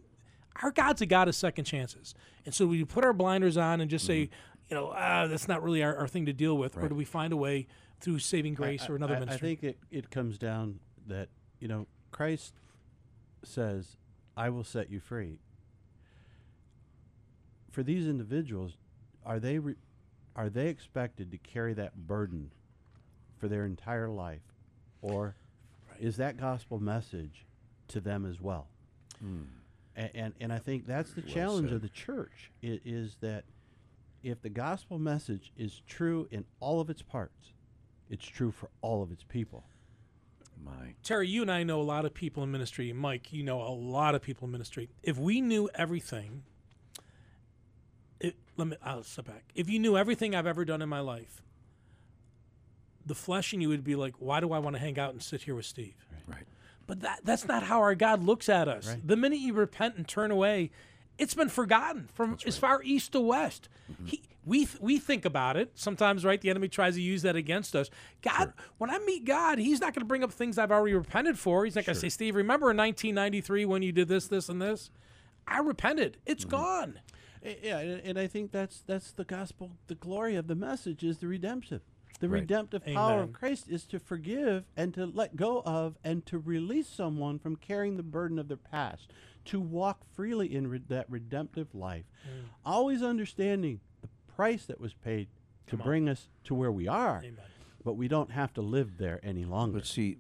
Our 0.63 0.71
God's 0.71 1.01
a 1.03 1.07
God 1.07 1.29
of 1.29 1.35
second 1.35 1.65
chances, 1.65 2.15
and 2.45 2.55
so 2.55 2.67
we 2.67 2.85
put 2.85 3.05
our 3.05 3.13
blinders 3.13 3.57
on 3.57 3.81
and 3.81 3.91
just 3.91 4.07
say, 4.07 4.31
you 4.69 4.77
know, 4.77 4.93
ah, 4.95 5.27
that's 5.27 5.49
not 5.49 5.63
really 5.63 5.83
our, 5.83 5.97
our 5.97 6.09
thing 6.09 6.27
to 6.27 6.33
deal 6.33 6.57
with, 6.57 6.77
or 6.77 6.89
do 6.89 6.95
we 6.95 7.05
find 7.05 7.33
a 7.33 7.37
way 7.37 7.67
through 8.01 8.19
saving 8.19 8.55
grace 8.55 8.89
or 8.89 8.97
another 8.97 9.15
I, 9.15 9.35
I 9.35 9.37
think 9.41 9.63
it, 9.63 9.79
it 9.91 10.11
comes 10.11 10.39
down 10.39 10.81
that, 11.07 11.29
you 11.59 11.69
know, 11.69 11.87
Christ 12.13 12.55
says, 13.43 13.97
I 14.37 14.49
will 14.51 14.65
set 14.65 14.91
you 14.91 15.01
free. 15.01 15.39
For 17.71 17.83
these 17.83 18.07
individuals, 18.07 18.77
are 19.25 19.39
they 19.39 19.59
re- 19.59 19.77
are 20.37 20.49
they 20.49 20.69
expected 20.69 21.31
to 21.33 21.39
carry 21.39 21.75
that 21.75 22.07
burden 22.07 22.51
for 23.39 23.49
their 23.49 23.65
entire 23.65 24.09
life, 24.09 24.43
or 25.03 25.37
is 25.99 26.17
that 26.17 26.37
gospel 26.37 26.79
message 26.81 27.47
to 27.89 28.01
them 28.01 28.25
as 28.25 28.41
well? 28.41 28.69
A- 29.23 29.60
And, 30.15 30.33
and 30.41 30.53
I 30.53 30.59
think 30.59 30.87
that's 30.87 31.13
the 31.13 31.23
challenge 31.23 31.73
of 31.73 31.83
the 31.83 31.89
church 31.89 32.51
i- 32.63 32.81
is 32.85 33.17
that 33.21 33.45
if 34.23 34.41
the 34.43 34.49
gospel 34.49 34.99
message 34.99 35.53
is 35.57 35.83
true 35.87 36.29
in 36.31 36.45
all 36.61 36.81
of 36.81 36.89
its 36.91 37.03
parts, 37.03 37.53
it's 38.09 38.25
true 38.27 38.51
for 38.51 38.71
all 38.81 39.03
of 39.03 39.13
its 39.13 39.25
people. 39.25 39.65
My. 40.63 40.95
Terry, 41.03 41.27
you 41.29 41.43
and 41.43 41.51
I 41.51 41.63
know 41.63 41.81
a 41.81 41.83
lot 41.83 42.05
of 42.05 42.13
people 42.13 42.43
in 42.43 42.51
ministry. 42.51 42.93
Mike, 42.93 43.33
you 43.33 43.43
know 43.43 43.63
a 43.63 43.73
lot 43.73 44.15
of 44.15 44.21
people 44.23 44.47
in 44.47 44.53
ministry. 44.53 44.91
If 45.03 45.17
we 45.17 45.41
knew 45.41 45.71
everything, 45.75 46.43
it, 48.21 48.37
let 48.59 48.69
me. 48.69 48.77
I'll 48.83 49.03
step 49.03 49.27
back. 49.27 49.45
If 49.55 49.71
you 49.71 49.79
knew 49.79 49.97
everything 49.97 50.35
I've 50.35 50.47
ever 50.47 50.65
done 50.67 50.83
in 50.83 50.89
my 50.91 51.01
life, 51.01 51.43
the 53.07 53.15
flesh 53.15 53.55
in 53.55 53.63
you 53.63 53.71
would 53.71 53.85
be 53.85 53.97
like, 53.97 54.17
"Why 54.19 54.41
do 54.41 54.53
I 54.53 54.59
want 54.59 54.77
to 54.77 54.81
hang 54.81 54.99
out 54.99 55.13
and 55.13 55.23
sit 55.23 55.43
here 55.43 55.55
with 55.55 55.65
Steve?" 55.65 55.95
Right. 56.27 56.45
But 56.91 57.01
that 57.03 57.20
that's 57.22 57.47
not 57.47 57.62
how 57.62 57.78
our 57.78 57.95
God 57.95 58.24
looks 58.24 58.49
at 58.49 58.66
us. 58.66 58.88
The 59.05 59.14
minute 59.16 59.38
you 59.38 59.53
repent 59.53 59.95
and 59.95 60.09
turn 60.09 60.32
away, 60.32 60.72
it's 61.18 61.34
been 61.34 61.49
forgotten 61.49 62.09
from 62.12 62.36
as 62.45 62.57
far 62.57 62.82
east 62.82 63.12
to 63.12 63.20
west. 63.20 63.68
He, 64.07 64.22
we 64.45 64.64
th- 64.66 64.80
we 64.80 64.99
think 64.99 65.24
about 65.24 65.57
it 65.57 65.70
sometimes, 65.76 66.24
right? 66.24 66.41
The 66.41 66.51
enemy 66.51 66.66
tries 66.66 66.97
to 66.97 67.01
use 67.01 67.22
that 67.22 67.36
against 67.36 67.76
us. 67.76 67.91
God, 68.22 68.53
when 68.78 68.91
I 68.91 68.99
meet 68.99 69.24
God, 69.24 69.59
He's 69.59 69.80
not 69.80 69.95
going 69.95 70.01
to 70.01 70.05
bring 70.07 70.24
up 70.24 70.32
things 70.32 70.59
I've 70.59 70.72
already 70.72 70.95
repented 70.97 71.38
for. 71.38 71.64
He's 71.64 71.76
not 71.76 71.84
going 71.84 71.95
to 71.95 72.01
say, 72.01 72.09
"Steve, 72.09 72.34
remember 72.34 72.72
in 72.72 72.76
1993 72.78 73.66
when 73.66 73.82
you 73.82 73.93
did 73.93 74.09
this, 74.09 74.26
this, 74.26 74.49
and 74.49 74.61
this? 74.61 74.91
I 75.47 75.61
repented. 75.61 76.16
It's 76.26 76.45
gone." 76.45 76.99
Eh, 77.45 77.55
Yeah, 77.62 77.78
and, 77.78 78.01
and 78.05 78.18
I 78.18 78.26
think 78.26 78.51
that's 78.51 78.80
that's 78.80 79.12
the 79.12 79.24
gospel. 79.24 79.70
The 79.86 79.95
glory 79.95 80.34
of 80.34 80.49
the 80.49 80.57
message 80.57 81.05
is 81.05 81.18
the 81.18 81.28
redemptive. 81.28 81.82
The 82.21 82.29
Right. 82.29 82.41
redemptive 82.41 82.85
power 82.85 83.23
of 83.23 83.33
Christ 83.33 83.68
is 83.68 83.85
to 83.87 83.99
forgive 83.99 84.64
and 84.77 84.93
to 84.95 85.07
let 85.07 85.37
go 85.37 85.62
of 85.62 85.97
and 86.05 86.25
to 86.27 86.39
release 86.39 86.87
someone 86.89 87.39
from 87.39 87.57
carrying 87.57 87.97
the 87.97 88.03
burden 88.03 88.39
of 88.39 88.49
their 88.49 88.57
past, 88.59 89.11
to 89.47 89.59
walk 89.59 90.05
freely 90.05 90.55
in 90.55 90.68
re- 90.68 90.83
that 90.89 91.11
redemptive 91.11 91.75
life, 91.75 92.05
Mm. 92.25 92.45
always 92.64 93.03
understanding 93.03 93.81
the 94.03 94.09
price 94.27 94.66
that 94.66 94.79
was 94.81 94.93
paid 94.95 95.29
to 95.66 95.77
on. 95.79 95.83
bring 95.83 96.09
us 96.09 96.29
to 96.45 96.55
where 96.55 96.71
we 96.73 96.87
are. 96.87 97.18
Amen. 97.25 97.45
But 97.83 97.95
we 97.95 98.07
don't 98.07 98.31
have 98.33 98.53
to 98.55 98.61
live 98.62 98.99
there 98.99 99.18
any 99.23 99.47
longer. 99.47 99.79
But 99.79 99.87
see, 99.87 100.18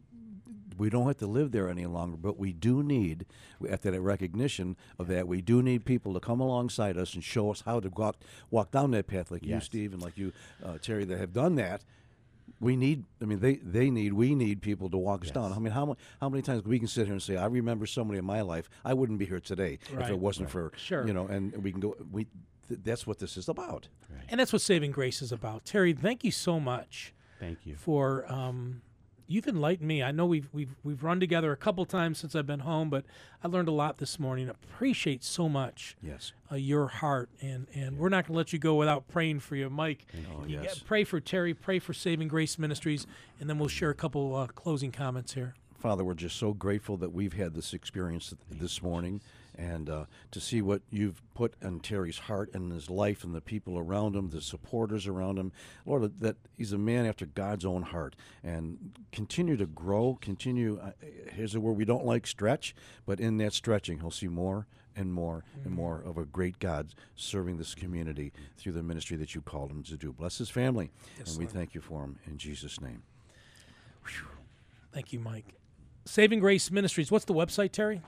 we 0.80 0.88
don't 0.88 1.06
have 1.06 1.18
to 1.18 1.26
live 1.26 1.52
there 1.52 1.68
any 1.68 1.84
longer, 1.84 2.16
but 2.16 2.38
we 2.38 2.52
do 2.54 2.82
need, 2.82 3.26
after 3.68 3.90
that 3.90 4.00
recognition 4.00 4.76
of 4.98 5.08
that, 5.08 5.28
we 5.28 5.42
do 5.42 5.62
need 5.62 5.84
people 5.84 6.14
to 6.14 6.20
come 6.20 6.40
alongside 6.40 6.96
us 6.96 7.12
and 7.14 7.22
show 7.22 7.50
us 7.50 7.62
how 7.66 7.80
to 7.80 7.90
walk, 7.90 8.16
walk 8.50 8.70
down 8.70 8.90
that 8.92 9.06
path, 9.06 9.30
like 9.30 9.42
you, 9.44 9.50
Yes. 9.50 9.66
Steve, 9.66 9.92
and 9.92 10.00
like 10.02 10.16
you, 10.16 10.32
uh, 10.64 10.78
Terry, 10.78 11.04
that 11.04 11.18
have 11.18 11.34
done 11.34 11.56
that. 11.56 11.82
We 12.60 12.76
need, 12.76 13.04
I 13.22 13.26
mean, 13.26 13.40
they, 13.40 13.56
they 13.56 13.90
need, 13.90 14.14
we 14.14 14.34
need 14.34 14.62
people 14.62 14.88
to 14.90 14.96
walk 14.96 15.22
us 15.24 15.30
down. 15.30 15.52
I 15.52 15.58
mean, 15.58 15.72
how, 15.72 15.84
mu- 15.86 15.94
how 16.20 16.28
many 16.30 16.42
times 16.42 16.64
we 16.64 16.78
can 16.78 16.88
sit 16.88 17.04
here 17.04 17.12
and 17.12 17.22
say, 17.22 17.36
I 17.36 17.46
remember 17.46 17.84
somebody 17.86 18.18
in 18.18 18.24
my 18.24 18.40
life, 18.40 18.68
I 18.82 18.94
wouldn't 18.94 19.18
be 19.18 19.26
here 19.26 19.40
today 19.40 19.78
if 19.92 19.96
Right. 19.98 20.10
it 20.10 20.18
wasn't 20.18 20.50
for, 20.50 20.72
Sure. 20.76 21.06
you 21.06 21.12
know, 21.12 21.26
and 21.26 21.62
we 21.62 21.70
can 21.72 21.80
go, 21.80 21.94
we, 22.10 22.26
th- 22.68 22.80
that's 22.82 23.06
what 23.06 23.18
this 23.18 23.36
is 23.36 23.48
about. 23.50 23.88
And 24.30 24.40
that's 24.40 24.52
what 24.52 24.62
saving 24.62 24.92
grace 24.92 25.20
is 25.20 25.30
about. 25.30 25.64
Terry, 25.66 25.92
thank 25.92 26.24
you 26.24 26.30
so 26.30 26.58
much. 26.58 27.12
Thank 27.38 27.58
you. 27.64 27.74
for 27.76 28.30
um, 28.30 28.82
you've 29.30 29.46
enlightened 29.46 29.86
me. 29.88 30.02
I 30.02 30.10
know 30.10 30.26
we've 30.26 30.48
we've 30.52 30.74
we've 30.82 31.02
run 31.02 31.20
together 31.20 31.52
a 31.52 31.56
couple 31.56 31.84
times 31.86 32.18
since 32.18 32.34
I've 32.34 32.46
been 32.46 32.60
home, 32.60 32.90
but 32.90 33.04
I 33.42 33.48
learned 33.48 33.68
a 33.68 33.72
lot 33.72 33.98
this 33.98 34.18
morning. 34.18 34.48
Appreciate 34.48 35.22
so 35.22 35.48
much 35.48 35.96
Yes. 36.02 36.32
uh, 36.50 36.56
your 36.56 36.88
heart, 36.88 37.30
and 37.40 37.66
and 37.74 37.96
we're 37.96 38.08
not 38.08 38.26
going 38.26 38.34
to 38.34 38.38
let 38.38 38.52
you 38.52 38.58
go 38.58 38.74
without 38.74 39.08
praying 39.08 39.40
for 39.40 39.54
you, 39.56 39.70
Mike. 39.70 40.04
Oh, 40.36 40.44
You 40.44 40.60
yes. 40.60 40.74
get- 40.80 40.84
pray 40.86 41.04
for 41.04 41.20
Terry. 41.20 41.54
Pray 41.54 41.78
for 41.78 41.94
Saving 41.94 42.28
Grace 42.28 42.58
Ministries, 42.58 43.06
and 43.38 43.48
then 43.48 43.58
we'll 43.58 43.68
share 43.68 43.90
a 43.90 43.94
couple 43.94 44.34
uh, 44.34 44.48
closing 44.48 44.90
comments 44.92 45.34
here. 45.34 45.54
Father, 45.78 46.04
we're 46.04 46.12
just 46.14 46.36
so 46.36 46.52
grateful 46.52 46.98
that 46.98 47.12
we've 47.12 47.32
had 47.32 47.54
this 47.54 47.72
experience 47.72 48.34
this 48.50 48.82
morning 48.82 49.22
and 49.60 49.90
uh, 49.90 50.04
to 50.30 50.40
see 50.40 50.62
what 50.62 50.80
you've 50.90 51.22
put 51.34 51.54
in 51.60 51.80
Terry's 51.80 52.18
heart 52.18 52.50
and 52.54 52.72
his 52.72 52.88
life 52.88 53.22
and 53.22 53.34
the 53.34 53.42
people 53.42 53.78
around 53.78 54.16
him, 54.16 54.30
the 54.30 54.40
supporters 54.40 55.06
around 55.06 55.38
him. 55.38 55.52
Lord, 55.84 56.18
that 56.20 56.36
he's 56.56 56.72
a 56.72 56.78
man 56.78 57.04
after 57.04 57.26
God's 57.26 57.66
own 57.66 57.82
heart 57.82 58.16
and 58.42 58.92
continue 59.12 59.58
to 59.58 59.66
grow, 59.66 60.18
continue. 60.20 60.80
Uh, 60.82 60.92
here's 61.32 61.54
a 61.54 61.60
word 61.60 61.76
we 61.76 61.84
don't 61.84 62.06
like 62.06 62.26
stretch, 62.26 62.74
but 63.04 63.20
in 63.20 63.36
that 63.38 63.52
stretching, 63.52 64.00
he'll 64.00 64.10
see 64.10 64.28
more 64.28 64.66
and 64.96 65.12
more 65.12 65.44
and 65.64 65.74
more 65.74 66.02
of 66.04 66.16
a 66.16 66.24
great 66.24 66.58
God 66.58 66.94
serving 67.14 67.58
this 67.58 67.74
community 67.74 68.32
through 68.56 68.72
the 68.72 68.82
ministry 68.82 69.16
that 69.18 69.34
you 69.34 69.42
called 69.42 69.70
him 69.70 69.82
to 69.84 69.96
do. 69.96 70.12
Bless 70.12 70.38
his 70.38 70.48
family, 70.48 70.90
and 71.18 71.38
we 71.38 71.44
thank 71.44 71.74
you 71.74 71.82
for 71.82 72.02
him 72.02 72.18
in 72.26 72.38
Jesus' 72.38 72.80
name. 72.80 73.02
Thank 74.92 75.12
you, 75.12 75.20
Mike. 75.20 75.54
Saving 76.06 76.40
Grace 76.40 76.70
Ministries. 76.70 77.12
What's 77.12 77.26
the 77.26 77.34
website, 77.34 77.72
Terry? 77.72 78.00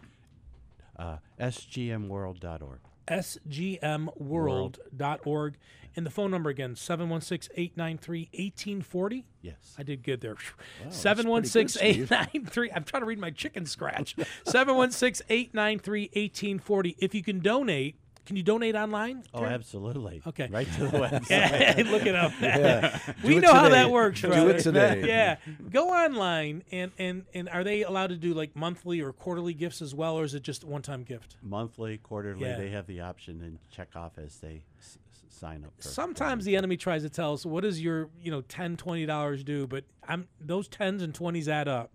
Uh, 0.97 1.17
sgmworld.org. 1.41 2.79
sgmworld.org. 3.09 5.57
And 5.95 6.07
the 6.07 6.11
phone 6.11 6.31
number 6.31 6.49
again, 6.49 6.75
716 6.75 7.53
893 7.55 8.31
1840. 8.33 9.27
Yes. 9.43 9.75
I 9.77 9.83
did 9.83 10.03
good 10.03 10.23
there. 10.23 10.37
that's 10.83 10.97
Seven 10.97 11.29
one 11.29 11.45
six 11.45 11.77
pretty 11.77 12.01
eight 12.03 12.09
good, 12.09 12.11
nine 12.11 12.47
three. 12.47 12.71
I'm 12.71 12.85
trying 12.85 13.03
to 13.03 13.07
read 13.07 13.19
my 13.19 13.31
chicken 13.31 13.67
scratch. 13.67 14.17
Seven 14.47 14.75
one 14.77 14.91
six 14.91 15.21
eight 15.29 15.53
nine 15.53 15.79
three 15.79 16.09
eighteen 16.15 16.59
forty. 16.59 16.97
If 16.99 17.15
you 17.15 17.23
can 17.23 17.41
donate, 17.41 17.97
can 18.25 18.37
you 18.37 18.43
donate 18.43 18.75
online? 18.77 19.25
Oh, 19.35 19.45
absolutely. 19.45 20.23
Okay. 20.27 20.49
Right 20.51 20.71
to 20.75 20.87
the 20.87 20.99
website. 20.99 21.31
Yeah, 21.31 21.91
look 21.91 22.07
it 22.07 22.15
up. 22.15 22.33
Do 23.23 23.29
we 23.29 23.39
know 23.41 23.53
how 23.53 23.69
that 23.69 23.91
works, 23.91 24.21
Do 24.21 24.29
brother. 24.29 24.51
it 24.51 24.63
today. 24.63 25.03
Yeah, 25.07 25.37
go 25.71 25.89
online 25.91 26.63
and 26.71 26.93
and 26.99 27.25
and 27.35 27.49
are 27.49 27.65
they 27.65 27.83
allowed 27.83 28.09
to 28.11 28.17
do 28.17 28.33
like 28.35 28.55
monthly 28.55 29.01
or 29.01 29.13
quarterly 29.13 29.55
gifts 29.55 29.83
as 29.83 29.95
well, 29.95 30.15
or 30.19 30.25
is 30.25 30.35
it 30.35 30.43
just 30.43 30.63
a 30.63 30.67
one-time 30.67 31.03
gift? 31.03 31.37
Monthly, 31.43 31.99
quarterly, 31.99 32.43
Yeah. 32.49 32.57
they 32.57 32.71
have 32.71 32.87
the 32.87 33.01
option 33.01 33.41
and 33.43 33.59
check 33.71 33.89
off 33.97 34.13
as 34.19 34.37
they 34.39 34.63
s- 34.79 34.99
sign 35.29 35.65
up. 35.65 35.73
For 35.79 35.89
Sometimes 35.89 36.45
the 36.45 36.57
enemy 36.57 36.77
tries 36.77 37.03
to 37.03 37.11
tell 37.11 37.33
us 37.33 37.45
what 37.45 37.63
does 37.63 37.81
your 37.81 38.09
you 38.21 38.31
know 38.31 38.43
10 38.43 38.77
20 38.77 39.05
dollars 39.07 39.43
do, 39.43 39.67
but 39.67 39.85
I'm 40.07 40.29
those 40.41 40.69
tens 40.69 41.03
and 41.03 41.13
twenties 41.15 41.49
add 41.49 41.67
up, 41.69 41.91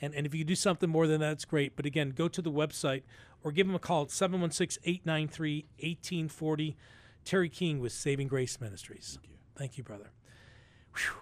and 0.00 0.14
and 0.14 0.26
if 0.26 0.34
you 0.34 0.42
do 0.44 0.54
something 0.56 0.90
more 0.90 1.06
than 1.06 1.20
that, 1.20 1.32
it's 1.32 1.44
great. 1.44 1.76
But 1.76 1.86
again, 1.86 2.10
go 2.10 2.26
to 2.28 2.42
the 2.42 2.50
website 2.52 3.02
or 3.44 3.52
give 3.52 3.66
them 3.66 3.76
a 3.76 3.78
call 3.78 4.02
at 4.02 4.08
716-893-1840. 4.08 6.74
Terry 7.24 7.48
King 7.48 7.80
with 7.80 7.92
Saving 7.92 8.28
Grace 8.28 8.60
Ministries. 8.60 9.18
Thank 9.20 9.28
you, 9.28 9.36
Thank 9.56 9.78
you, 9.78 9.84
brother. 9.84 10.10
Whew. 10.96 11.12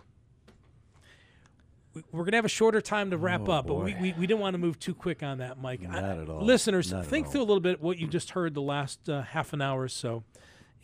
We- 1.94 2.02
We're 2.12 2.24
gonna 2.24 2.36
have 2.36 2.44
a 2.44 2.48
shorter 2.48 2.80
time 2.82 3.10
to 3.10 3.16
wrap 3.16 3.48
Oh, 3.48 3.52
up, 3.52 3.66
but 3.66 3.74
we, 3.76 3.94
we, 3.94 4.12
we 4.12 4.26
didn't 4.26 4.40
want 4.40 4.52
to 4.54 4.58
move 4.58 4.78
too 4.78 4.94
quick 4.94 5.22
on 5.22 5.38
that, 5.38 5.58
Mike. 5.58 5.80
I- 5.82 6.00
Not 6.00 6.18
at 6.18 6.28
all. 6.28 6.42
Listeners, 6.44 6.92
Not 6.92 7.06
think 7.06 7.26
all. 7.26 7.32
through 7.32 7.40
a 7.40 7.48
little 7.48 7.60
bit 7.60 7.80
what 7.80 7.96
you 7.98 8.06
just 8.06 8.30
heard 8.30 8.52
the 8.54 8.60
last 8.62 9.08
uh, 9.08 9.22
half 9.22 9.52
an 9.54 9.62
hour 9.62 9.82
or 9.82 9.88
so. 9.88 10.22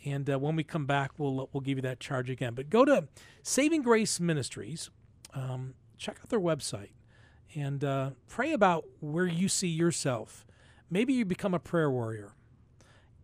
And 0.05 0.29
uh, 0.29 0.37
when 0.39 0.55
we 0.57 0.63
come 0.65 0.85
back, 0.85 1.11
we'll 1.17 1.47
we'll 1.53 1.61
give 1.61 1.77
you 1.77 1.81
that 1.83 1.99
charge 2.01 2.29
again. 2.29 2.55
But 2.55 2.69
go 2.69 2.83
to 2.83 3.07
Saving 3.43 3.83
Grace 3.83 4.19
Ministries, 4.19 4.89
um, 5.33 5.75
check 5.97 6.17
out 6.21 6.27
their 6.29 6.41
website, 6.41 6.89
and 7.55 7.81
uh, 7.85 8.09
pray 8.27 8.51
about 8.51 8.83
where 8.99 9.25
you 9.27 9.47
see 9.47 9.69
yourself. 9.69 10.45
Maybe 10.89 11.13
you 11.13 11.25
become 11.25 11.53
a 11.53 11.59
prayer 11.59 11.89
warrior. 11.89 12.33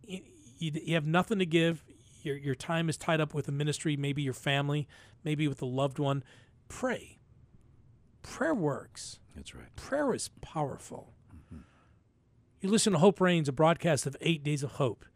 You, 0.02 0.20
you, 0.58 0.72
you 0.84 0.94
have 0.94 1.06
nothing 1.06 1.38
to 1.38 1.46
give. 1.46 1.84
Your 2.22 2.36
your 2.36 2.54
time 2.54 2.88
is 2.88 2.96
tied 2.96 3.20
up 3.20 3.32
with 3.32 3.48
a 3.48 3.52
ministry, 3.52 3.96
maybe 3.96 4.22
your 4.22 4.34
family, 4.34 4.86
maybe 5.24 5.48
with 5.48 5.62
a 5.62 5.66
loved 5.66 5.98
one. 5.98 6.22
Pray. 6.68 7.18
Prayer 8.22 8.54
works. 8.54 9.20
That's 9.34 9.54
right. 9.54 9.74
Prayer 9.76 10.12
is 10.12 10.28
powerful. 10.42 11.14
Mm-hmm. 11.34 11.62
You 12.60 12.68
listen 12.68 12.92
to 12.92 12.98
Hope 12.98 13.20
Reigns, 13.20 13.48
a 13.48 13.52
broadcast 13.52 14.04
of 14.04 14.16
Eight 14.20 14.44
Days 14.44 14.62
of 14.62 14.72
Hope 14.72 15.06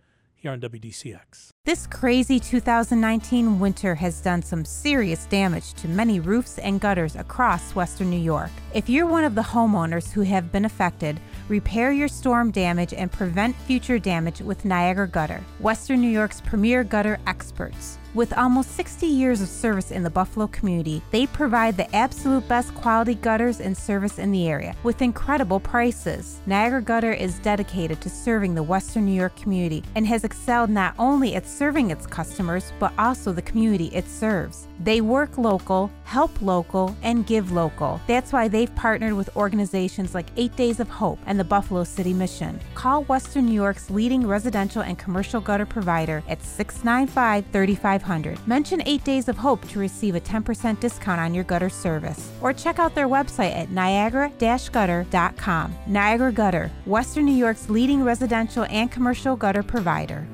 here 0.45 0.53
on 0.53 0.61
WDCX. 0.61 1.49
This 1.65 1.87
crazy 1.87 2.39
2019 2.39 3.59
winter 3.59 3.95
has 3.95 4.21
done 4.21 4.43
some 4.43 4.63
serious 4.65 5.25
damage 5.27 5.73
to 5.75 5.89
many 5.89 6.21
roofs 6.21 6.59
and 6.59 6.79
gutters 6.81 7.17
across 7.17 7.75
Western 7.75 8.11
New 8.11 8.19
York. 8.19 8.51
If 8.75 8.91
you're 8.91 9.07
one 9.07 9.25
of 9.25 9.35
the 9.35 9.43
homeowners 9.43 10.13
who 10.13 10.21
have 10.21 10.53
been 10.53 10.67
affected, 10.67 11.19
repair 11.49 11.93
your 11.93 12.09
storm 12.09 12.51
damage 12.51 12.95
and 12.95 13.11
prevent 13.11 13.57
future 13.57 13.99
damage 13.99 14.41
with 14.41 14.65
Niagara 14.65 15.09
Gutter, 15.09 15.43
Western 15.61 16.01
New 16.01 16.11
York's 16.11 16.41
premier 16.41 16.85
gutter 16.85 17.19
experts. 17.27 17.99
With 18.15 18.33
almost 18.39 18.71
60 18.77 19.09
years 19.09 19.41
of 19.41 19.49
service 19.49 19.91
in 19.91 20.05
the 20.05 20.11
Buffalo 20.11 20.47
community, 20.47 21.03
they 21.11 21.27
provide 21.27 21.77
the 21.77 21.93
absolute 21.97 22.47
best 22.47 22.73
quality 22.77 23.17
gutters 23.17 23.59
and 23.59 23.77
service 23.77 24.21
in 24.21 24.31
the 24.31 24.49
area 24.49 24.77
with 24.85 25.03
incredible 25.03 25.59
prices. 25.59 26.39
Niagara 26.47 26.81
Gutter 26.81 27.13
is 27.13 27.41
dedicated 27.41 28.01
to 28.01 28.09
serving 28.09 28.55
the 28.55 28.63
Western 28.63 29.05
New 29.07 29.13
York 29.13 29.35
community 29.35 29.83
and 29.97 30.07
has 30.07 30.23
excelled 30.23 30.71
not 30.71 30.95
only 30.97 31.35
at 31.35 31.45
serving 31.45 31.91
its 31.91 32.07
customers, 32.07 32.73
but 32.79 32.93
also 32.99 33.33
the 33.33 33.43
community 33.43 33.87
it 33.87 34.09
serves. 34.09 34.69
They 34.79 35.01
work 35.01 35.37
local, 35.37 35.91
help 36.05 36.41
local, 36.41 36.97
and 37.03 37.27
give 37.27 37.51
local. 37.51 38.01
That's 38.07 38.33
why 38.33 38.47
they've 38.47 38.75
partnered 38.77 39.15
with 39.15 39.37
organizations 39.37 40.15
like 40.15 40.27
Eight 40.37 40.55
Days 40.55 40.79
of 40.79 40.89
Hope 40.89 41.19
and 41.27 41.39
the 41.39 41.43
Buffalo 41.43 41.83
City 41.83 42.13
Mission. 42.13 42.61
Call 42.77 43.03
Western 43.05 43.47
New 43.47 43.55
York's 43.55 43.91
leading 43.91 44.25
residential 44.25 44.83
and 44.83 44.97
commercial 44.97 45.41
gutter 45.41 45.67
provider 45.67 46.23
at 46.29 46.45
695 46.45 47.45
3500. 47.51 48.04
Mention 48.47 48.83
8 48.87 49.05
Days 49.05 49.29
of 49.29 49.37
Hope 49.37 49.67
to 49.69 49.79
receive 49.79 50.15
a 50.15 50.21
10% 50.21 50.81
discount 50.81 51.21
on 51.21 51.35
your 51.35 51.45
gutter 51.45 51.71
service. 51.71 52.31
Or 52.41 52.53
check 52.53 52.79
out 52.79 52.95
their 52.95 53.09
website 53.09 53.55
at 53.57 53.71
niagara 53.71 54.31
gutter.com. 54.39 55.75
Niagara 55.87 56.33
Gutter, 56.33 56.71
Western 56.87 57.25
New 57.25 57.33
York's 57.33 57.69
leading 57.69 58.05
residential 58.05 58.65
and 58.71 58.91
commercial 58.91 59.37
gutter 59.37 59.63
provider. 59.63 60.27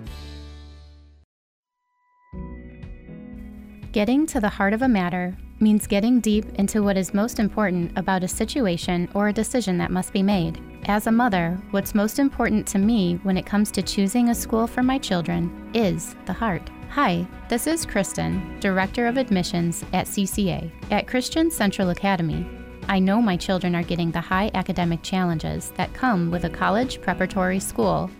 Getting 3.93 4.27
to 4.27 4.41
the 4.41 4.49
heart 4.49 4.73
of 4.73 4.83
a 4.83 4.89
matter 4.89 5.37
means 5.59 5.87
getting 5.87 6.21
deep 6.21 6.45
into 6.55 6.83
what 6.83 6.97
is 6.97 7.13
most 7.13 7.39
important 7.39 7.97
about 7.99 8.23
a 8.23 8.29
situation 8.29 9.09
or 9.15 9.29
a 9.29 9.33
decision 9.33 9.79
that 9.79 9.91
must 9.91 10.13
be 10.13 10.23
made. 10.23 10.61
As 10.87 11.07
a 11.07 11.13
mother, 11.13 11.61
what's 11.73 11.95
most 11.95 12.19
important 12.19 12.67
to 12.69 12.79
me 12.79 13.17
when 13.25 13.37
it 13.37 13.47
comes 13.47 13.71
to 13.73 13.83
choosing 13.83 14.31
a 14.31 14.35
school 14.35 14.67
for 14.67 14.83
my 14.83 14.97
children 14.99 15.71
is 15.75 16.15
the 16.27 16.33
heart. 16.33 16.71
Hi, 16.95 17.25
this 17.49 17.69
is 17.69 17.87
Kristen, 17.87 18.59
Director 18.59 19.07
of 19.07 19.17
Admissions 19.17 19.85
at 19.93 20.09
CCA. 20.09 20.73
At 20.91 21.07
Christian 21.07 21.49
Central 21.49 21.91
Academy, 21.91 22.45
I 22.89 22.99
know 22.99 23.23
my 23.23 23.37
children 23.37 23.77
are 23.77 23.85
getting 23.85 24.11
the 24.11 24.21
high 24.21 24.51
academic 24.55 25.01
challenges 25.01 25.71
that 25.77 25.95
come 25.95 26.33
with 26.33 26.47
a 26.47 26.51
college 26.51 27.01
preparatory 27.01 27.61
school 27.61 28.11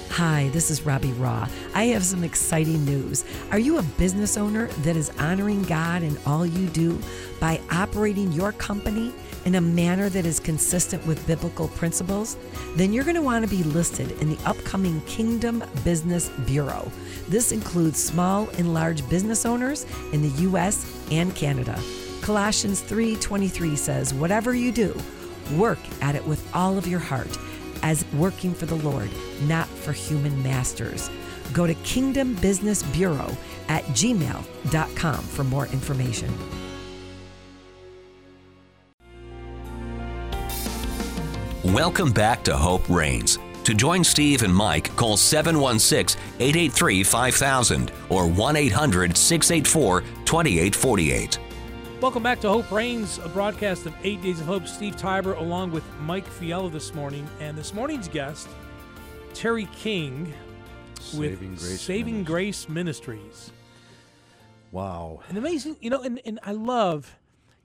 Hi, 0.10 0.50
this 0.52 0.70
is 0.72 0.82
Robbie 0.82 1.14
Raw. 1.14 1.48
I 1.74 1.86
have 1.86 2.04
some 2.04 2.26
exciting 2.26 2.84
news. 2.84 3.24
Are 3.52 3.60
you 3.60 3.78
a 3.78 3.84
business 3.84 4.36
owner 4.36 4.68
that 4.68 4.98
is 4.98 5.10
honoring 5.20 5.64
God 5.64 6.04
in 6.04 6.18
all 6.26 6.46
you 6.46 6.68
do 6.68 7.00
by 7.40 7.62
operating 7.72 8.34
your 8.34 8.52
company 8.52 9.14
in 9.46 9.56
a 9.56 9.62
manner 9.62 10.10
that 10.10 10.26
is 10.26 10.40
consistent 10.40 11.06
with 11.06 11.26
biblical 11.28 11.68
principles? 11.70 12.38
Then 12.76 12.94
you're 12.94 13.04
going 13.04 13.16
to 13.16 13.22
want 13.22 13.44
to 13.44 13.50
be 13.50 13.64
listed 13.64 14.12
in 14.22 14.30
the 14.30 14.40
upcoming 14.46 15.02
Kingdom 15.02 15.64
Business 15.84 16.30
Bureau. 16.46 16.92
This 17.28 17.52
includes 17.52 18.02
small 18.04 18.50
and 18.58 18.74
large 18.74 19.08
business 19.10 19.46
owners 19.46 19.86
in 20.14 20.22
the 20.22 20.44
US 20.44 20.86
and 21.12 21.36
Canada. 21.36 21.80
Colossians 22.22 22.82
3:23 22.82 23.76
says, 23.76 24.14
"Whatever 24.14 24.54
you 24.54 24.72
do, 24.72 24.96
work 25.56 25.80
at 26.02 26.16
it 26.16 26.26
with 26.28 26.42
all 26.54 26.78
of 26.78 26.88
your 26.88 27.00
heart." 27.00 27.38
as 27.84 28.06
working 28.14 28.54
for 28.54 28.66
the 28.66 28.76
Lord, 28.76 29.10
not 29.44 29.68
for 29.68 29.94
human 29.94 30.42
masters. 30.44 31.10
Go 31.54 31.68
to 31.68 31.74
Kingdom 31.76 32.36
Business 32.36 32.84
Bureau 32.84 33.36
at 33.70 33.84
gmail.com 33.86 35.24
for 35.24 35.44
more 35.44 35.68
information. 35.68 36.57
Welcome 41.74 42.14
back 42.14 42.46
to 42.46 42.56
Hope 42.56 42.88
Reigns. 42.88 43.40
To 43.66 43.74
join 43.74 44.02
Steve 44.02 44.44
and 44.44 44.56
Mike, 44.56 44.96
call 44.96 45.18
716 45.18 46.18
883 46.40 47.04
5000 47.04 47.92
or 48.08 48.26
1 48.26 48.56
800 48.56 49.18
684 49.18 50.02
2848. 50.24 51.40
Welcome 52.00 52.24
back 52.24 52.40
to 52.40 52.48
Hope 52.48 52.72
Reigns, 52.72 53.18
a 53.18 53.28
broadcast 53.28 53.86
of 53.86 53.94
Eight 54.06 54.22
Days 54.22 54.40
of 54.40 54.46
Hope. 54.46 54.66
Steve 54.66 54.96
Tybor 54.96 55.38
along 55.38 55.72
with 55.72 55.84
Mike 56.00 56.26
Fiella 56.26 56.72
this 56.72 56.96
morning. 56.96 57.28
And 57.42 57.58
this 57.58 57.74
morning's 57.74 58.08
guest, 58.08 58.48
Terry 59.34 59.68
King 59.76 60.34
with 61.18 61.34
Saving 61.34 61.56
Grace 61.56 61.82
Saving 61.82 62.14
Ministries. 62.14 62.26
Grace 62.28 62.70
Ministries. 62.70 63.52
Wow. 64.72 65.20
And 65.28 65.38
amazing, 65.38 65.76
you 65.82 65.90
know, 65.90 66.02
and, 66.02 66.22
and 66.26 66.40
I 66.44 66.54
love, 66.54 67.18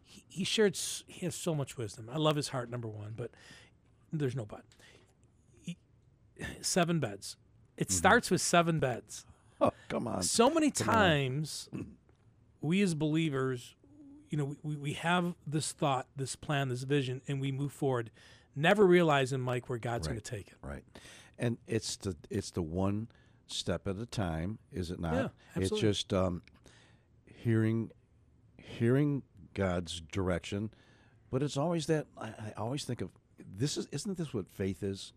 he, 0.04 0.24
he 0.28 0.42
shared, 0.42 0.76
he 1.06 1.24
has 1.24 1.36
so 1.36 1.54
much 1.54 1.76
wisdom. 1.76 2.10
I 2.12 2.18
love 2.18 2.34
his 2.34 2.48
heart, 2.48 2.68
number 2.68 2.88
one, 2.88 3.14
but 3.16 3.30
there's 4.12 4.36
no 4.36 4.44
but. 4.44 4.64
Seven 6.60 6.98
beds. 6.98 7.36
It 7.76 7.90
starts 7.90 8.30
with 8.30 8.40
seven 8.40 8.78
beds. 8.78 9.24
Oh, 9.60 9.72
come 9.88 10.08
on. 10.08 10.22
so 10.22 10.50
many 10.50 10.70
times 10.70 11.68
we 12.60 12.82
as 12.82 12.94
believers 12.94 13.76
you 14.28 14.36
know 14.36 14.56
we, 14.64 14.74
we 14.74 14.92
have 14.94 15.34
this 15.46 15.70
thought 15.70 16.08
this 16.16 16.34
plan 16.34 16.68
this 16.68 16.82
vision 16.82 17.22
and 17.28 17.40
we 17.40 17.52
move 17.52 17.70
forward 17.70 18.10
never 18.56 18.84
realizing 18.84 19.38
mike 19.40 19.68
where 19.68 19.78
god's 19.78 20.08
going 20.08 20.18
to 20.18 20.30
take 20.30 20.48
it 20.48 20.54
Right. 20.62 20.82
And 21.38 21.58
it's 21.68 21.94
the 21.96 22.16
it's 22.28 22.50
the 22.50 22.62
one 22.62 23.06
step 23.46 23.86
at 23.86 23.96
a 23.98 24.06
time, 24.06 24.58
is 24.72 24.90
it 24.90 24.98
not? 24.98 25.14
Yeah, 25.14 25.28
absolutely. 25.56 25.62
It's 25.88 25.98
just 25.98 26.12
um, 26.12 26.42
hearing 27.24 27.90
hearing 28.58 29.22
God's 29.54 30.00
direction, 30.00 30.70
but 31.30 31.42
it's 31.42 31.56
always 31.56 31.86
that 31.86 32.06
I, 32.18 32.28
I 32.28 32.52
always 32.56 32.84
think 32.84 33.00
of 33.00 33.10
this 33.56 33.76
is 33.76 33.86
isn't 33.92 34.16
this 34.16 34.34
what 34.34 34.48
faith 34.48 34.82
is? 34.82 35.12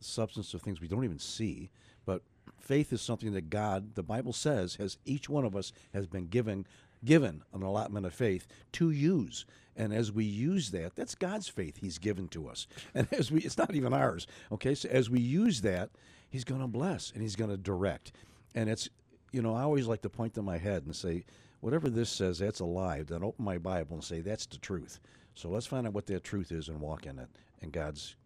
Substance 0.00 0.52
of 0.54 0.62
things 0.62 0.80
we 0.80 0.88
don't 0.88 1.04
even 1.04 1.18
see, 1.18 1.70
but 2.04 2.22
faith 2.60 2.92
is 2.92 3.00
something 3.00 3.32
that 3.32 3.48
God, 3.48 3.94
the 3.94 4.02
Bible 4.02 4.32
says, 4.32 4.74
has 4.76 4.98
each 5.06 5.28
one 5.28 5.44
of 5.44 5.56
us 5.56 5.72
has 5.92 6.06
been 6.06 6.26
given 6.26 6.66
given 7.04 7.42
an 7.52 7.62
allotment 7.62 8.06
of 8.06 8.14
faith 8.14 8.46
to 8.72 8.90
use. 8.90 9.44
And 9.76 9.92
as 9.92 10.12
we 10.12 10.24
use 10.24 10.70
that, 10.70 10.94
that's 10.94 11.14
God's 11.14 11.48
faith 11.48 11.78
He's 11.78 11.98
given 11.98 12.28
to 12.28 12.48
us. 12.48 12.66
And 12.94 13.08
as 13.12 13.30
we, 13.30 13.40
it's 13.40 13.58
not 13.58 13.74
even 13.74 13.92
ours. 13.92 14.26
Okay, 14.52 14.74
so 14.74 14.88
as 14.88 15.10
we 15.10 15.20
use 15.20 15.60
that, 15.62 15.90
He's 16.30 16.44
going 16.44 16.60
to 16.60 16.66
bless 16.66 17.10
and 17.12 17.22
He's 17.22 17.36
going 17.36 17.50
to 17.50 17.56
direct. 17.56 18.12
And 18.54 18.68
it's, 18.68 18.88
you 19.32 19.42
know, 19.42 19.54
I 19.54 19.62
always 19.62 19.86
like 19.86 20.02
to 20.02 20.08
point 20.08 20.34
to 20.34 20.42
my 20.42 20.58
head 20.58 20.84
and 20.84 20.94
say, 20.94 21.24
whatever 21.60 21.88
this 21.88 22.10
says, 22.10 22.38
that's 22.38 22.60
a 22.60 22.64
lie. 22.64 23.02
Then 23.02 23.24
open 23.24 23.44
my 23.44 23.58
Bible 23.58 23.94
and 23.94 24.04
say, 24.04 24.20
that's 24.20 24.46
the 24.46 24.58
truth. 24.58 25.00
So 25.34 25.48
let's 25.48 25.66
find 25.66 25.86
out 25.86 25.92
what 25.92 26.06
their 26.06 26.20
truth 26.20 26.52
is 26.52 26.68
and 26.68 26.80
walk 26.80 27.06
in 27.06 27.18
it. 27.18 27.28
And 27.60 27.72
God's 27.72 28.16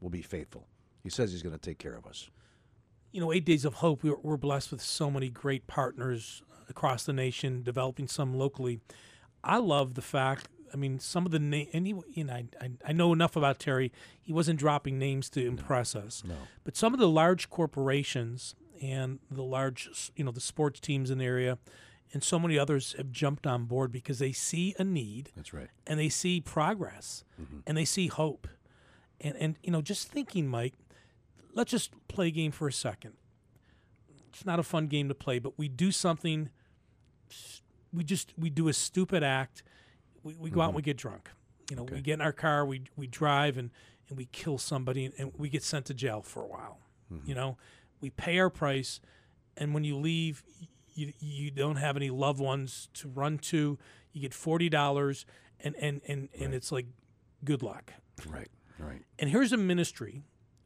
will 0.00 0.10
be 0.10 0.22
faithful. 0.22 0.66
He 1.02 1.10
says 1.10 1.32
He's 1.32 1.42
going 1.42 1.54
to 1.54 1.60
take 1.60 1.78
care 1.78 1.94
of 1.96 2.06
us. 2.06 2.28
you 3.12 3.20
know 3.20 3.32
eight 3.32 3.44
days 3.44 3.64
of 3.64 3.74
hope 3.74 4.02
we're, 4.02 4.16
we're 4.22 4.36
blessed 4.36 4.70
with 4.70 4.80
so 4.82 5.10
many 5.10 5.28
great 5.28 5.66
partners 5.66 6.42
across 6.68 7.04
the 7.04 7.12
nation 7.12 7.62
developing 7.64 8.06
some 8.06 8.32
locally 8.34 8.78
i 9.42 9.56
love 9.56 9.94
the 9.94 10.02
fact 10.02 10.46
i 10.72 10.76
mean 10.76 11.00
some 11.00 11.26
of 11.26 11.32
the 11.32 11.38
name 11.40 11.66
and 11.72 11.86
he, 11.88 11.94
you 12.12 12.22
know 12.22 12.32
I, 12.34 12.44
I, 12.60 12.70
I 12.86 12.92
know 12.92 13.12
enough 13.12 13.34
about 13.34 13.58
terry 13.58 13.90
he 14.20 14.32
wasn't 14.32 14.60
dropping 14.60 14.96
names 14.96 15.28
to 15.30 15.44
impress 15.44 15.96
us 15.96 16.22
No. 16.24 16.36
but 16.62 16.76
some 16.76 16.94
of 16.94 17.00
the 17.00 17.08
large 17.08 17.50
corporations 17.50 18.54
and 18.80 19.18
the 19.28 19.42
large 19.42 20.10
you 20.14 20.22
know 20.24 20.30
the 20.30 20.40
sports 20.40 20.78
teams 20.78 21.10
in 21.10 21.18
the 21.18 21.24
area 21.24 21.58
and 22.12 22.22
so 22.24 22.38
many 22.38 22.58
others 22.58 22.94
have 22.96 23.10
jumped 23.10 23.46
on 23.46 23.64
board 23.64 23.92
because 23.92 24.18
they 24.18 24.32
see 24.32 24.74
a 24.78 24.84
need 24.84 25.30
That's 25.36 25.52
right. 25.52 25.68
and 25.86 25.98
they 25.98 26.08
see 26.08 26.40
progress 26.40 27.24
mm-hmm. 27.40 27.58
and 27.66 27.76
they 27.76 27.84
see 27.84 28.08
hope. 28.08 28.48
And 29.20 29.36
and 29.36 29.56
you 29.62 29.70
know 29.70 29.82
just 29.82 30.08
thinking 30.08 30.48
mike 30.48 30.74
let's 31.54 31.70
just 31.70 31.92
play 32.08 32.28
a 32.28 32.30
game 32.30 32.52
for 32.52 32.68
a 32.68 32.72
second. 32.72 33.14
It's 34.28 34.46
not 34.46 34.58
a 34.58 34.62
fun 34.62 34.86
game 34.86 35.08
to 35.08 35.14
play 35.14 35.38
but 35.38 35.58
we 35.58 35.68
do 35.68 35.92
something 35.92 36.50
we 37.92 38.04
just 38.04 38.32
we 38.38 38.50
do 38.50 38.68
a 38.68 38.72
stupid 38.72 39.22
act. 39.22 39.62
We, 40.22 40.34
we 40.34 40.50
go 40.50 40.60
out 40.60 40.66
and 40.66 40.74
we 40.74 40.82
mm-hmm. 40.82 40.86
get 40.86 40.96
drunk. 40.96 41.30
You 41.70 41.76
know 41.76 41.84
we 41.84 42.00
get 42.00 42.14
in 42.14 42.20
our 42.20 42.32
car 42.32 42.64
we 42.64 42.82
we 42.96 43.06
drive 43.06 43.56
and 43.56 43.70
and 44.08 44.18
we 44.18 44.26
kill 44.26 44.58
somebody 44.58 45.04
and, 45.04 45.14
and 45.18 45.32
we 45.36 45.48
get 45.48 45.62
sent 45.62 45.86
to 45.86 45.94
jail 45.94 46.22
for 46.22 46.42
a 46.42 46.46
while. 46.46 46.78
Mm-hmm. 47.12 47.28
You 47.28 47.34
know 47.34 47.58
we 48.00 48.10
pay 48.10 48.38
our 48.38 48.50
price 48.50 49.00
and 49.56 49.74
when 49.74 49.84
you 49.84 49.96
leave 49.96 50.42
you, 50.94 51.12
you 51.18 51.50
don't 51.50 51.76
have 51.76 51.96
any 51.96 52.10
loved 52.10 52.40
ones 52.40 52.88
to 52.94 53.08
run 53.08 53.38
to 53.38 53.78
you 54.12 54.20
get 54.20 54.32
$40 54.32 55.24
and 55.60 55.74
and 55.76 56.00
and, 56.08 56.28
and 56.38 56.54
it's 56.54 56.72
like 56.72 56.86
good 57.44 57.62
luck 57.62 57.92
Right. 58.28 58.48
Right. 58.78 59.02
and 59.18 59.30
here's 59.30 59.52
a 59.52 59.56
ministry 59.56 60.22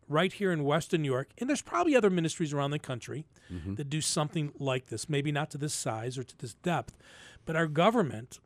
right 0.08 0.32
here 0.32 0.52
in 0.52 0.64
Western 0.64 1.02
New 1.02 1.10
York, 1.10 1.30
and 1.38 1.48
there's 1.48 1.62
probably 1.62 1.96
other 1.96 2.10
ministries 2.10 2.52
around 2.52 2.70
the 2.72 2.78
country 2.78 3.24
Mm-hmm. 3.52 3.74
that 3.74 3.90
do 3.90 4.00
something 4.00 4.52
like 4.58 4.86
this. 4.86 5.08
Maybe 5.08 5.30
not 5.32 5.50
to 5.50 5.58
this 5.58 5.74
size 5.74 6.16
or 6.18 6.22
to 6.24 6.36
this 6.38 6.54
depth, 6.54 6.96
but 7.44 7.56
our 7.56 7.66
government 7.66 8.40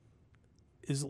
is 0.82 1.04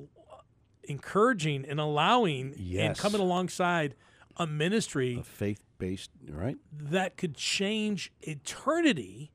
encouraging 0.85 1.65
and 1.69 1.79
allowing 1.81 2.55
and 2.79 2.97
coming 2.97 3.21
alongside 3.21 3.95
a 4.37 4.47
ministry 4.47 5.19
A 5.21 5.23
faith 5.25 5.61
based, 5.79 6.11
right? 6.29 6.57
that 6.73 7.17
could 7.17 7.35
change 7.35 8.13
eternity 8.23 9.31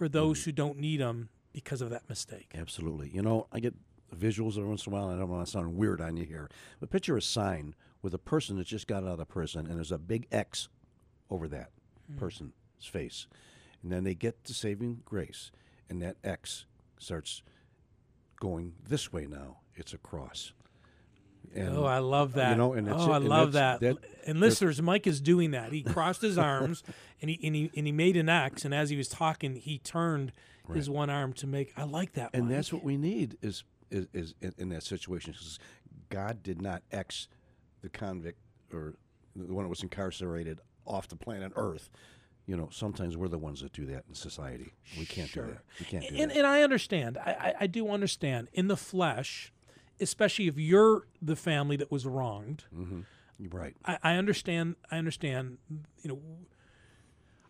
for 0.00 0.06
Mm-hmm. 0.06 0.12
those 0.18 0.44
who 0.44 0.52
don't 0.52 0.78
need 0.78 1.00
them 1.00 1.28
because 1.52 1.82
of 1.82 1.90
that 1.90 2.08
mistake. 2.08 2.52
Absolutely. 2.56 3.10
You 3.10 3.20
know, 3.20 3.46
I 3.52 3.60
get 3.60 3.74
visuals 4.16 4.56
every 4.56 4.68
once 4.68 4.86
in 4.86 4.92
a 4.92 4.96
while, 4.96 5.10
I 5.10 5.18
don't 5.18 5.28
want 5.28 5.44
to 5.44 5.50
sound 5.50 5.76
weird 5.76 6.00
on 6.00 6.16
you 6.16 6.24
here, 6.24 6.48
but 6.80 6.88
picture 6.90 7.16
a 7.18 7.22
sign 7.22 7.74
with 8.02 8.14
a 8.14 8.18
person 8.18 8.56
that 8.56 8.66
just 8.66 8.86
got 8.86 9.04
out 9.04 9.20
of 9.20 9.28
prison, 9.28 9.66
and 9.66 9.76
there's 9.76 9.92
a 9.92 9.98
big 9.98 10.26
X 10.32 10.68
over 11.28 11.46
that 11.48 11.70
person's 12.16 12.52
face. 12.80 13.26
And 13.82 13.92
then 13.92 14.04
they 14.04 14.14
get 14.14 14.42
to 14.44 14.54
saving 14.54 15.02
grace, 15.04 15.50
and 15.90 16.00
that 16.02 16.16
X 16.24 16.64
starts 16.98 17.42
going 18.40 18.72
this 18.88 19.12
way 19.12 19.26
now. 19.26 19.58
It's 19.76 19.92
a 19.92 19.98
cross. 19.98 20.52
And 21.54 21.76
oh, 21.76 21.84
I 21.84 21.98
love 21.98 22.34
that. 22.34 22.56
know, 22.56 22.74
and 22.74 22.86
it's- 22.86 23.02
oh, 23.04 23.10
I 23.10 23.18
love 23.18 23.52
that. 23.52 23.80
that- 23.80 23.98
and 24.26 24.38
listeners, 24.38 24.80
Mike 24.80 25.06
is 25.06 25.20
doing 25.20 25.50
that. 25.50 25.72
He 25.72 25.82
crossed 25.82 26.22
his 26.22 26.38
arms 26.38 26.82
and 27.20 27.30
he 27.30 27.40
and 27.42 27.54
he 27.54 27.70
and 27.76 27.86
he 27.86 27.92
made 27.92 28.16
an 28.16 28.28
X. 28.28 28.64
And 28.64 28.72
as 28.72 28.90
he 28.90 28.96
was 28.96 29.08
talking, 29.08 29.56
he 29.56 29.78
turned 29.78 30.32
his 30.72 30.88
one 30.88 31.10
arm 31.10 31.32
to 31.34 31.46
make. 31.46 31.72
I 31.76 31.84
like 31.84 32.12
that. 32.12 32.30
and 32.32 32.44
Mike. 32.44 32.54
that's 32.54 32.72
what 32.72 32.84
we 32.84 32.96
need 32.96 33.36
is 33.42 33.64
is, 33.90 34.06
is 34.12 34.34
in, 34.40 34.54
in 34.58 34.68
that 34.68 34.84
situation 34.84 35.32
because 35.32 35.58
God 36.08 36.42
did 36.42 36.62
not 36.62 36.82
X 36.92 37.26
the 37.82 37.88
convict 37.88 38.38
or 38.72 38.94
the 39.34 39.52
one 39.52 39.64
that 39.64 39.68
was 39.68 39.82
incarcerated 39.82 40.60
off 40.86 41.08
the 41.08 41.16
planet 41.16 41.52
Earth. 41.56 41.90
You 42.46 42.56
know, 42.56 42.68
sometimes 42.72 43.16
we're 43.16 43.28
the 43.28 43.38
ones 43.38 43.60
that 43.60 43.72
do 43.72 43.86
that 43.86 44.04
in 44.08 44.14
society. 44.14 44.72
We 44.98 45.06
can't 45.06 45.32
do 45.32 45.42
that. 45.42 45.62
We 45.78 45.86
can't 45.86 46.08
do 46.08 46.16
and, 46.16 46.30
that. 46.30 46.36
and 46.36 46.46
I 46.46 46.62
understand. 46.62 47.18
I, 47.18 47.30
I, 47.30 47.54
I 47.60 47.66
do 47.66 47.88
understand. 47.90 48.48
In 48.52 48.66
the 48.68 48.76
flesh, 48.76 49.52
especially 50.00 50.48
if 50.48 50.58
you're 50.58 51.06
the 51.20 51.36
family 51.36 51.76
that 51.76 51.90
was 51.90 52.06
wronged, 52.06 52.64
You're 53.38 53.50
right. 53.50 53.76
I, 53.84 53.98
I 54.02 54.14
understand. 54.14 54.76
I 54.90 54.98
understand. 54.98 55.58
You 56.02 56.10
know, 56.10 56.18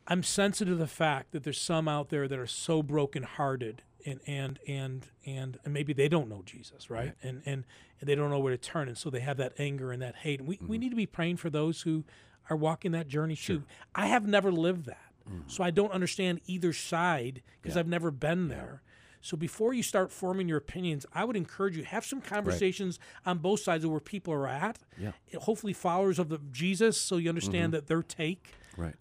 I'm 0.07 0.23
sensitive 0.23 0.75
to 0.75 0.79
the 0.79 0.87
fact 0.87 1.33
that 1.33 1.45
there's 1.45 1.61
some 1.61 1.89
out 1.89 2.11
there 2.11 2.29
that 2.29 2.39
are 2.39 2.47
so 2.47 2.83
brokenhearted 2.83 3.83
and 4.07 4.21
and 4.27 4.59
and 4.67 5.07
and, 5.27 5.59
and 5.65 5.75
maybe 5.75 5.93
they 5.93 6.09
don't 6.09 6.29
know 6.29 6.43
Jesus, 6.45 6.91
right? 6.91 7.15
And, 7.23 7.43
and 7.45 7.65
and 8.01 8.09
they 8.09 8.15
don't 8.15 8.31
know 8.31 8.39
where 8.39 8.57
to 8.57 8.59
turn, 8.59 8.89
and 8.89 8.97
so 8.97 9.11
they 9.11 9.21
have 9.21 9.37
that 9.39 9.53
anger 9.59 9.93
and 9.93 10.01
that 10.03 10.17
hate. 10.17 10.41
And 10.41 10.49
we 10.49 10.59
we 10.61 10.77
mm-hmm. 10.77 10.81
need 10.81 10.91
to 10.91 10.97
be 10.97 11.07
praying 11.07 11.37
for 11.37 11.51
those 11.51 11.83
who 11.83 12.05
are 12.49 12.57
walking 12.57 12.93
that 12.93 13.09
journey 13.09 13.37
too. 13.37 13.65
I 13.95 14.07
have 14.07 14.27
never 14.27 14.51
lived 14.51 14.87
that, 14.87 15.13
mm-hmm. 15.29 15.49
so 15.49 15.63
I 15.63 15.71
don't 15.71 15.93
understand 15.93 16.41
either 16.47 16.73
side 16.73 17.43
because 17.61 17.77
I've 17.77 17.89
never 17.89 18.11
been 18.11 18.49
there. 18.49 18.83
So 19.21 19.37
before 19.37 19.75
you 19.75 19.83
start 19.83 20.11
forming 20.11 20.49
your 20.49 20.59
opinions, 20.59 21.05
I 21.13 21.25
would 21.25 21.37
encourage 21.37 21.77
you 21.77 21.85
have 21.85 22.05
some 22.07 22.21
conversations 22.21 22.99
on 23.27 23.39
both 23.39 23.61
sides 23.61 23.85
of 23.85 23.91
where 23.91 24.01
people 24.01 24.33
are 24.33 24.49
at. 24.49 24.79
Yeah. 24.99 25.13
Hopefully, 25.41 25.73
followers 25.75 26.19
of 26.19 26.29
the 26.31 26.39
Jesus, 26.51 26.99
so 27.01 27.17
you 27.19 27.29
understand 27.29 27.75
that 27.75 27.87
their 27.87 28.03
take. 28.03 28.49
Right. 28.77 28.95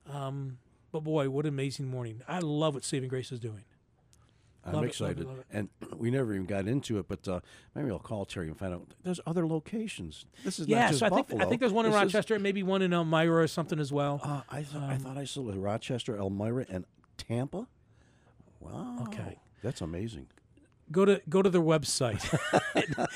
But 0.92 1.04
boy, 1.04 1.30
what 1.30 1.46
an 1.46 1.50
amazing 1.50 1.88
morning! 1.88 2.22
I 2.28 2.40
love 2.40 2.74
what 2.74 2.84
Saving 2.84 3.10
Grace 3.10 3.32
is 3.32 3.40
doing. 3.40 3.64
I'm 4.66 4.74
love 4.74 4.84
it, 4.84 5.00
love 5.00 5.10
it, 5.10 5.14
excited. 5.14 5.26
love 5.28 5.40
it. 5.40 5.46
And 5.52 5.70
we 5.96 6.12
never 6.12 6.34
even 6.34 6.46
got 6.46 6.68
into 6.68 6.98
it, 7.00 7.08
but 7.08 7.26
uh, 7.28 7.40
maybe 7.76 7.90
I'll 7.92 8.00
call 8.00 8.26
Terry 8.26 8.48
and 8.48 8.58
find 8.58 8.74
out. 8.74 8.88
There's 9.04 9.20
other 9.26 9.48
locations. 9.48 10.26
This 10.44 10.60
is 10.60 10.68
not 10.68 10.90
just 10.90 11.00
so 11.00 11.06
I 11.06 11.10
think 11.10 11.42
I 11.42 11.46
think 11.46 11.62
there's 11.62 11.72
one 11.72 11.86
in 11.86 11.92
This 11.92 12.02
Rochester, 12.02 12.34
and 12.34 12.44
maybe 12.44 12.64
one 12.64 12.82
in 12.82 12.92
Elmira 12.92 13.44
or 13.44 13.48
something 13.48 13.80
as 13.80 13.94
well. 13.94 14.20
uh, 14.24 14.42
I, 14.50 14.64
th- 14.64 14.76
I 14.76 14.98
thought 14.98 15.18
I 15.18 15.24
saw 15.24 15.50
Rochester, 15.56 16.18
Elmira, 16.18 16.66
and 16.70 16.86
Tampa. 17.18 17.68
Wow. 18.60 19.06
Okay. 19.08 19.40
That's 19.62 19.82
amazing. 19.82 20.28
go 20.92 21.06
to 21.06 21.22
go 21.30 21.42
to 21.42 21.50
their 21.50 21.62
website, 21.62 22.24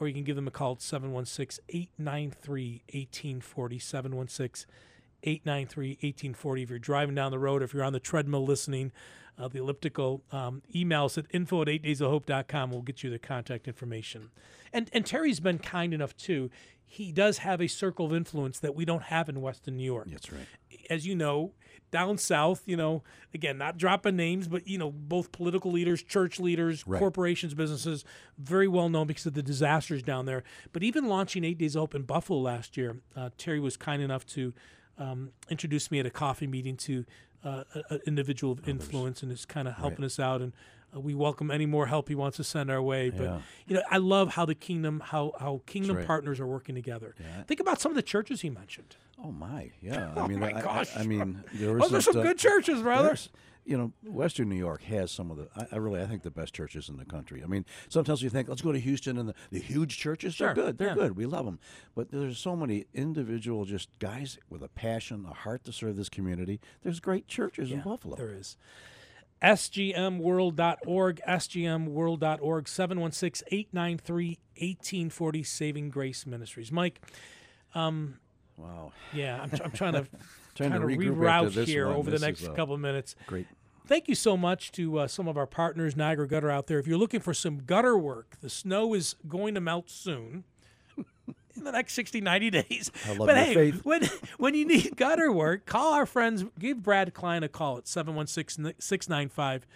or 0.00 0.08
you 0.08 0.14
can 0.14 0.24
give 0.24 0.36
them 0.36 0.48
a 0.48 0.50
call 0.50 0.72
at 0.72 0.82
716 0.82 1.64
893 1.68 2.82
1840. 2.92 3.78
716 3.78 4.66
893 5.24 5.88
1840. 5.90 6.62
If 6.62 6.70
you're 6.70 6.78
driving 6.78 7.14
down 7.14 7.30
the 7.30 7.38
road, 7.38 7.62
if 7.62 7.74
you're 7.74 7.82
on 7.84 7.92
the 7.92 8.00
treadmill 8.00 8.44
listening, 8.44 8.92
uh, 9.38 9.48
the 9.48 9.58
elliptical, 9.58 10.22
um, 10.30 10.62
email 10.74 11.06
us 11.06 11.18
at 11.18 11.26
info 11.32 11.62
at 11.62 11.68
8daysofhope.com. 11.68 12.70
We'll 12.70 12.82
get 12.82 13.02
you 13.02 13.10
the 13.10 13.18
contact 13.18 13.66
information. 13.66 14.30
And, 14.72 14.88
and 14.92 15.04
Terry's 15.04 15.40
been 15.40 15.58
kind 15.58 15.92
enough 15.92 16.16
too. 16.16 16.50
He 16.86 17.10
does 17.10 17.38
have 17.38 17.60
a 17.60 17.66
circle 17.66 18.06
of 18.06 18.14
influence 18.14 18.60
that 18.60 18.74
we 18.76 18.84
don't 18.84 19.04
have 19.04 19.28
in 19.28 19.40
Western 19.40 19.76
New 19.76 19.84
York. 19.84 20.06
That's 20.10 20.30
right. 20.30 20.46
As 20.90 21.06
you 21.06 21.16
know, 21.16 21.52
down 21.90 22.18
south, 22.18 22.62
you 22.66 22.76
know, 22.76 23.02
again, 23.32 23.58
not 23.58 23.78
dropping 23.78 24.14
names, 24.16 24.46
but 24.46 24.68
you 24.68 24.78
know, 24.78 24.92
both 24.92 25.32
political 25.32 25.72
leaders, 25.72 26.02
church 26.02 26.38
leaders, 26.38 26.86
Right. 26.86 26.98
corporations, 26.98 27.54
businesses, 27.54 28.04
very 28.38 28.68
well 28.68 28.88
known 28.88 29.06
because 29.06 29.26
of 29.26 29.34
the 29.34 29.42
disasters 29.42 30.02
down 30.02 30.26
there. 30.26 30.44
But 30.72 30.82
even 30.82 31.06
launching 31.06 31.42
Eight 31.44 31.58
Days 31.58 31.74
of 31.74 31.80
Hope 31.92 32.06
Buffalo 32.06 32.38
last 32.40 32.76
year, 32.76 32.98
uh, 33.16 33.30
Terry 33.38 33.60
was 33.60 33.76
kind 33.76 34.02
enough 34.02 34.26
to 34.26 34.52
um, 34.98 35.30
introduce 35.48 35.90
me 35.90 35.98
at 36.00 36.06
a 36.06 36.10
coffee 36.10 36.46
meeting 36.46 36.76
to 36.78 37.04
uh, 37.44 37.64
an 37.90 38.00
individual 38.06 38.52
of 38.52 38.66
influence 38.68 39.22
and 39.22 39.30
is 39.30 39.44
kind 39.44 39.68
of 39.68 39.74
helping 39.74 40.04
us 40.04 40.18
out. 40.18 40.40
And 40.40 40.52
uh, 40.96 41.00
we 41.00 41.14
welcome 41.14 41.50
any 41.50 41.66
more 41.66 41.86
help 41.86 42.08
he 42.08 42.14
wants 42.14 42.36
to 42.38 42.44
send 42.44 42.70
our 42.70 42.80
way. 42.80 43.10
But 43.10 43.22
Yeah. 43.24 43.38
you 43.66 43.74
know, 43.76 43.82
I 43.90 43.98
love 43.98 44.30
how 44.34 44.44
the 44.46 44.54
kingdom, 44.54 45.00
how 45.04 45.32
how 45.38 45.60
kingdom 45.66 45.96
right. 45.96 46.06
partners 46.06 46.40
are 46.40 46.46
working 46.46 46.74
together. 46.74 47.14
Yeah. 47.20 47.42
Think 47.42 47.60
about 47.60 47.80
some 47.80 47.92
of 47.92 47.96
the 47.96 48.02
churches 48.02 48.40
he 48.40 48.50
mentioned. 48.50 48.96
Oh 49.22 49.30
my, 49.30 49.70
yeah. 49.82 50.12
Oh 50.16 50.22
I 50.22 50.26
mean, 50.28 50.40
my 50.40 50.52
I, 50.52 50.58
I- 50.58 50.62
gosh. 50.62 50.96
I, 50.96 51.02
mean, 51.04 51.42
there 51.54 51.78
Oh, 51.82 51.88
there's 51.88 52.04
some 52.04 52.14
good 52.22 52.38
churches, 52.38 52.80
brother. 52.82 53.16
You 53.64 53.78
know, 53.78 53.92
Western 54.04 54.48
New 54.48 54.56
York 54.56 54.82
has 54.82 55.10
some 55.10 55.30
of 55.30 55.36
the. 55.36 55.48
I, 55.56 55.66
I 55.72 55.76
really, 55.76 56.02
I 56.02 56.06
think 56.06 56.22
the 56.22 56.30
best 56.30 56.54
churches 56.54 56.88
in 56.88 56.96
the 56.96 57.04
country. 57.04 57.42
I 57.42 57.46
mean, 57.46 57.64
sometimes 57.88 58.22
you 58.22 58.30
think, 58.30 58.48
let's 58.48 58.62
go 58.62 58.72
to 58.72 58.78
Houston 58.78 59.18
and 59.18 59.28
the, 59.28 59.34
the 59.50 59.58
huge 59.58 59.98
churches. 59.98 60.34
Sure, 60.34 60.54
They're 60.54 60.64
good. 60.64 60.78
They're 60.78 60.88
yeah. 60.88 60.94
good. 60.94 61.16
We 61.16 61.26
love 61.26 61.46
them. 61.46 61.58
But 61.94 62.10
there's 62.10 62.38
so 62.38 62.56
many 62.56 62.86
individual, 62.92 63.64
just 63.64 63.98
guys 63.98 64.38
with 64.48 64.62
a 64.62 64.68
passion, 64.68 65.26
a 65.28 65.34
heart 65.34 65.64
to 65.64 65.72
serve 65.72 65.96
this 65.96 66.08
community. 66.08 66.60
There's 66.82 67.00
great 67.00 67.26
churches 67.26 67.70
in 67.70 67.80
Buffalo. 67.80 68.16
There 68.16 68.32
is. 68.32 68.56
SGMworld.org, 69.42 71.20
SGMworld.org, 71.28 72.68
716 72.68 73.48
893 73.50 74.38
1840, 74.56 75.42
Saving 75.42 75.90
Grace 75.90 76.24
Ministries. 76.24 76.72
Mike, 76.72 77.00
um, 77.74 78.18
Wow, 78.56 78.92
yeah, 79.12 79.40
I'm, 79.42 79.50
I'm 79.64 79.70
trying 79.72 79.94
to, 79.94 80.06
Trying 80.54 80.70
to 80.70 80.78
kind 80.78 80.84
of 80.84 80.90
after 80.90 81.12
reroute 81.12 81.64
here 81.66 81.86
one. 81.88 81.96
over 81.96 82.10
This 82.10 82.20
the 82.20 82.26
next 82.26 82.54
couple 82.54 82.74
of 82.74 82.80
minutes. 82.80 83.16
great. 83.26 83.46
Thank 83.86 84.08
you 84.08 84.14
so 84.14 84.36
much 84.36 84.72
to 84.72 85.00
uh, 85.00 85.06
some 85.08 85.28
of 85.28 85.36
our 85.36 85.46
partners, 85.46 85.94
Niagara 85.94 86.26
Gutter, 86.26 86.50
out 86.50 86.68
there. 86.68 86.78
If 86.78 86.86
you're 86.86 86.96
looking 86.96 87.20
for 87.20 87.34
some 87.34 87.58
gutter 87.66 87.98
work, 87.98 88.36
the 88.40 88.48
snow 88.48 88.94
is 88.94 89.14
going 89.28 89.54
to 89.54 89.60
melt 89.60 89.90
soon. 89.90 90.44
In 91.56 91.62
the 91.64 91.70
next 91.70 91.92
60, 91.94 92.20
90 92.20 92.50
days. 92.50 92.90
I 93.06 93.10
love 93.14 93.28
but 93.28 93.36
hey, 93.36 93.54
faith. 93.54 93.84
when 93.84 94.02
when 94.38 94.54
you 94.54 94.66
need 94.66 94.96
gutter 94.96 95.30
work, 95.30 95.66
call 95.66 95.92
our 95.94 96.06
friends. 96.06 96.44
Give 96.58 96.82
Brad 96.82 97.14
Klein 97.14 97.42
a 97.44 97.48
call 97.48 97.76
at 97.78 97.86
716 97.86 98.72
695 98.78 99.66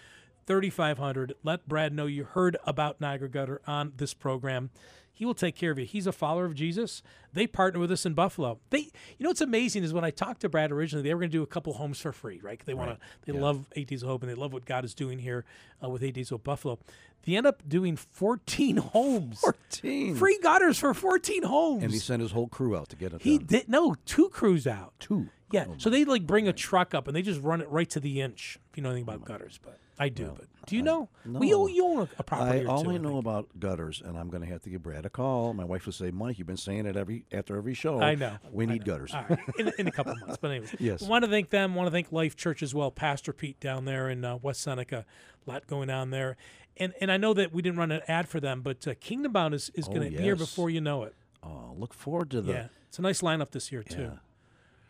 3500. 0.45 1.35
Let 1.43 1.67
Brad 1.69 1.93
know 1.93 2.05
you 2.05 2.23
heard 2.25 2.57
about 2.65 2.99
Niagara 2.99 3.29
Gutter 3.29 3.61
on 3.67 3.93
this 3.95 4.13
program. 4.13 4.71
He 5.19 5.25
will 5.25 5.33
take 5.33 5.53
care 5.57 5.69
of 5.71 5.77
you. 5.77 5.83
He's 5.83 6.07
a 6.07 6.13
follower 6.13 6.45
of 6.45 6.55
Jesus. 6.55 7.03
They 7.33 7.45
partner 7.45 7.77
with 7.81 7.91
us 7.91 8.05
in 8.05 8.13
Buffalo. 8.13 8.57
They, 8.69 8.79
you 8.79 8.89
know, 9.19 9.27
what's 9.31 9.41
amazing 9.41 9.83
is 9.83 9.91
when 9.91 10.05
I 10.05 10.11
talked 10.11 10.39
to 10.41 10.49
Brad 10.49 10.71
originally, 10.71 11.03
they 11.03 11.13
were 11.13 11.19
going 11.19 11.29
to 11.29 11.37
do 11.37 11.43
a 11.43 11.45
couple 11.45 11.73
homes 11.73 11.99
for 11.99 12.13
free, 12.13 12.39
right? 12.41 12.57
They 12.65 12.73
want 12.73 12.91
to, 12.91 12.97
they 13.25 13.37
love 13.37 13.65
Eight 13.75 13.89
Days 13.89 14.01
of 14.01 14.07
Hope 14.07 14.23
and 14.23 14.31
they 14.31 14.35
love 14.35 14.53
what 14.53 14.63
God 14.63 14.85
is 14.85 14.93
doing 14.93 15.19
here 15.19 15.43
uh, 15.83 15.89
with 15.89 16.03
Eight 16.03 16.13
Days 16.13 16.27
of 16.27 16.35
Hope 16.35 16.45
Buffalo. 16.45 16.79
They 17.25 17.35
end 17.35 17.45
up 17.45 17.67
doing 17.67 17.97
14 17.97 18.77
homes, 18.93 19.41
14. 19.41 20.15
free 20.15 20.39
gutters 20.41 20.79
for 20.79 20.93
14 20.93 21.43
homes. 21.43 21.83
And 21.83 21.91
he 21.91 21.99
sent 21.99 22.21
his 22.21 22.31
whole 22.31 22.47
crew 22.47 22.77
out 22.77 22.87
to 22.87 22.95
get 22.95 23.11
it 23.11 23.21
He 23.21 23.39
done. 23.39 23.47
did 23.47 23.67
no 23.67 23.95
two 24.05 24.29
crews 24.29 24.65
out. 24.65 24.93
Two. 25.01 25.27
Yeah. 25.51 25.65
Oh, 25.67 25.73
so 25.79 25.89
they 25.89 26.05
like 26.05 26.25
bring 26.25 26.47
a 26.47 26.53
truck 26.53 26.93
up 26.93 27.07
and 27.07 27.15
they 27.15 27.21
just 27.21 27.41
run 27.41 27.59
it 27.59 27.67
right 27.69 27.89
to 27.89 27.99
the 27.99 28.21
inch. 28.21 28.57
If 28.71 28.77
you 28.77 28.83
know 28.83 28.91
anything 28.91 29.03
about 29.09 29.25
gutters, 29.25 29.59
but 29.61 29.77
I 29.99 30.09
do. 30.09 30.33
but 30.35 30.45
do 30.65 30.75
you 30.75 30.81
know? 30.81 31.09
We 31.25 31.49
no. 31.51 31.63
own, 31.63 31.73
you 31.73 31.85
own 31.85 32.09
a, 32.17 32.23
property 32.23 32.59
I 32.59 32.61
or 32.61 32.63
two, 32.63 32.69
only 32.69 32.95
I 32.95 32.97
know 32.99 33.17
about 33.17 33.47
gutters, 33.59 34.01
and 34.05 34.17
I'm 34.17 34.29
going 34.29 34.41
to 34.43 34.47
have 34.47 34.61
to 34.63 34.69
give 34.69 34.81
Brad 34.83 35.05
a 35.05 35.09
call. 35.09 35.53
My 35.53 35.65
wife 35.65 35.85
will 35.85 35.93
say, 35.93 36.09
"Mike, 36.11 36.37
you've 36.37 36.47
been 36.47 36.57
saying 36.57 36.85
it 36.85 36.95
every 36.95 37.25
after 37.31 37.57
every 37.57 37.73
show. 37.73 37.99
I 38.01 38.15
know. 38.15 38.37
We 38.51 38.63
I 38.65 38.67
need 38.67 38.85
know. 38.87 38.93
gutters." 38.93 39.13
Right. 39.13 39.39
In, 39.57 39.71
in 39.79 39.87
a 39.87 39.91
couple 39.91 40.15
months. 40.15 40.37
But 40.39 40.51
anyways, 40.51 40.75
Yes. 40.79 41.01
Want 41.01 41.25
to 41.25 41.29
thank 41.31 41.49
them. 41.49 41.75
Want 41.75 41.87
to 41.87 41.91
thank 41.91 42.11
Life 42.11 42.35
Church 42.35 42.63
as 42.63 42.73
well. 42.73 42.91
Pastor 42.91 43.33
Pete 43.33 43.59
down 43.59 43.85
there 43.85 44.09
in 44.09 44.23
uh, 44.23 44.37
West 44.37 44.61
Seneca. 44.61 45.05
A 45.45 45.49
lot 45.49 45.67
going 45.67 45.89
on 45.89 46.11
there. 46.11 46.37
And 46.77 46.93
and 47.01 47.11
I 47.11 47.17
know 47.17 47.33
that 47.33 47.51
we 47.51 47.61
didn't 47.61 47.79
run 47.79 47.91
an 47.91 48.01
ad 48.07 48.29
for 48.29 48.39
them, 48.39 48.61
but 48.61 48.87
uh, 48.87 48.93
Kingdom 49.01 49.33
Bound 49.33 49.53
is, 49.53 49.69
is 49.73 49.87
Oh, 49.89 49.93
going 49.93 50.11
to 50.11 50.17
be 50.17 50.23
here 50.23 50.35
before 50.37 50.69
you 50.69 50.79
know 50.81 51.03
it. 51.03 51.13
Oh, 51.43 51.73
look 51.77 51.93
forward 51.93 52.29
to 52.31 52.41
the. 52.41 52.51
yeah. 52.53 52.67
It's 52.87 52.99
a 52.99 53.01
nice 53.01 53.21
lineup 53.21 53.51
this 53.51 53.71
year, 53.71 53.83
too. 53.83 54.11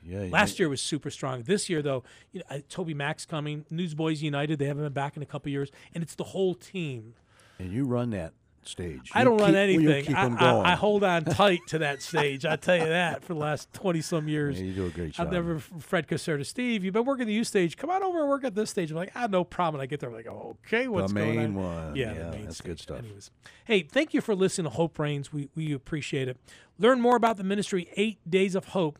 Yeah. 0.09 0.27
Last 0.31 0.59
year 0.59 0.67
was 0.69 0.81
super 0.81 1.09
strong. 1.11 1.43
This 1.43 1.69
year, 1.69 1.81
though, 1.81 2.03
you 2.31 2.41
know, 2.49 2.57
TobyMac's 2.69 3.25
coming. 3.25 3.65
Newsboys 3.69 4.21
United, 4.21 4.59
they 4.59 4.65
haven't 4.65 4.83
been 4.83 4.93
back 4.93 5.15
in 5.15 5.23
a 5.23 5.25
couple 5.27 5.51
years, 5.51 5.69
and 5.93 6.03
it's 6.03 6.15
the 6.15 6.23
whole 6.25 6.55
team. 6.55 7.13
and 7.59 7.71
you 7.71 7.85
run 7.85 8.09
that 8.11 8.33
stage. 8.63 9.09
I 9.13 9.19
You 9.19 9.25
don't 9.25 9.37
run 9.37 9.53
keep- 9.53 9.81
you 9.81 9.89
anything. 9.91 10.15
I, 10.15 10.25
I- 10.25 10.29
going. 10.29 10.65
I 10.65 10.75
hold 10.75 11.03
on 11.03 11.23
tight 11.41 11.59
to 11.69 11.79
that 11.79 12.01
stage. 12.01 12.45
I 12.45 12.55
tell 12.57 12.75
you 12.77 12.85
that 12.87 13.23
for 13.23 13.33
the 13.33 13.39
last 13.39 13.71
twenty 13.73 14.01
some 14.01 14.27
years. 14.27 14.59
Yeah, 14.59 14.67
you 14.67 14.73
do 14.73 14.85
a 14.85 14.89
great 14.89 15.13
job. 15.13 15.27
I've 15.27 15.33
never 15.33 15.59
Fred 15.59 16.07
Caserta, 16.07 16.45
Steve. 16.45 16.83
You've 16.83 16.93
been 16.93 17.05
working 17.05 17.25
the 17.25 17.33
U 17.33 17.43
stage. 17.43 17.77
Come 17.77 17.89
on 17.89 18.03
over 18.03 18.19
and 18.19 18.29
work 18.29 18.43
at 18.43 18.55
this 18.55 18.69
stage. 18.69 18.91
I'm 18.91 18.97
like, 18.97 19.11
ah, 19.15 19.27
no 19.27 19.43
problem. 19.43 19.81
I 19.81 19.85
get 19.85 19.99
there, 20.01 20.09
I'm 20.09 20.15
like, 20.15 20.27
oh, 20.27 20.55
okay, 20.67 20.87
what's 20.87 21.13
going 21.13 21.35
main 21.37 21.45
on? 21.45 21.53
one. 21.55 21.95
Yeah, 21.95 22.13
Yeah, 22.13 22.23
the 22.25 22.31
main 22.31 22.45
that's 22.45 22.61
good 22.61 22.79
stuff. 22.79 22.99
Anyways, 22.99 23.31
hey, 23.65 23.81
thank 23.83 24.13
you 24.13 24.21
for 24.21 24.35
listening 24.35 24.69
to 24.71 24.75
Hope 24.75 24.99
Reigns. 24.99 25.31
We 25.33 25.49
we 25.55 25.71
appreciate 25.73 26.27
it. 26.27 26.37
Learn 26.77 27.01
more 27.01 27.15
about 27.15 27.37
the 27.37 27.43
ministry. 27.43 27.89
Eight 27.95 28.19
Days 28.29 28.55
of 28.55 28.65
Hope. 28.65 28.99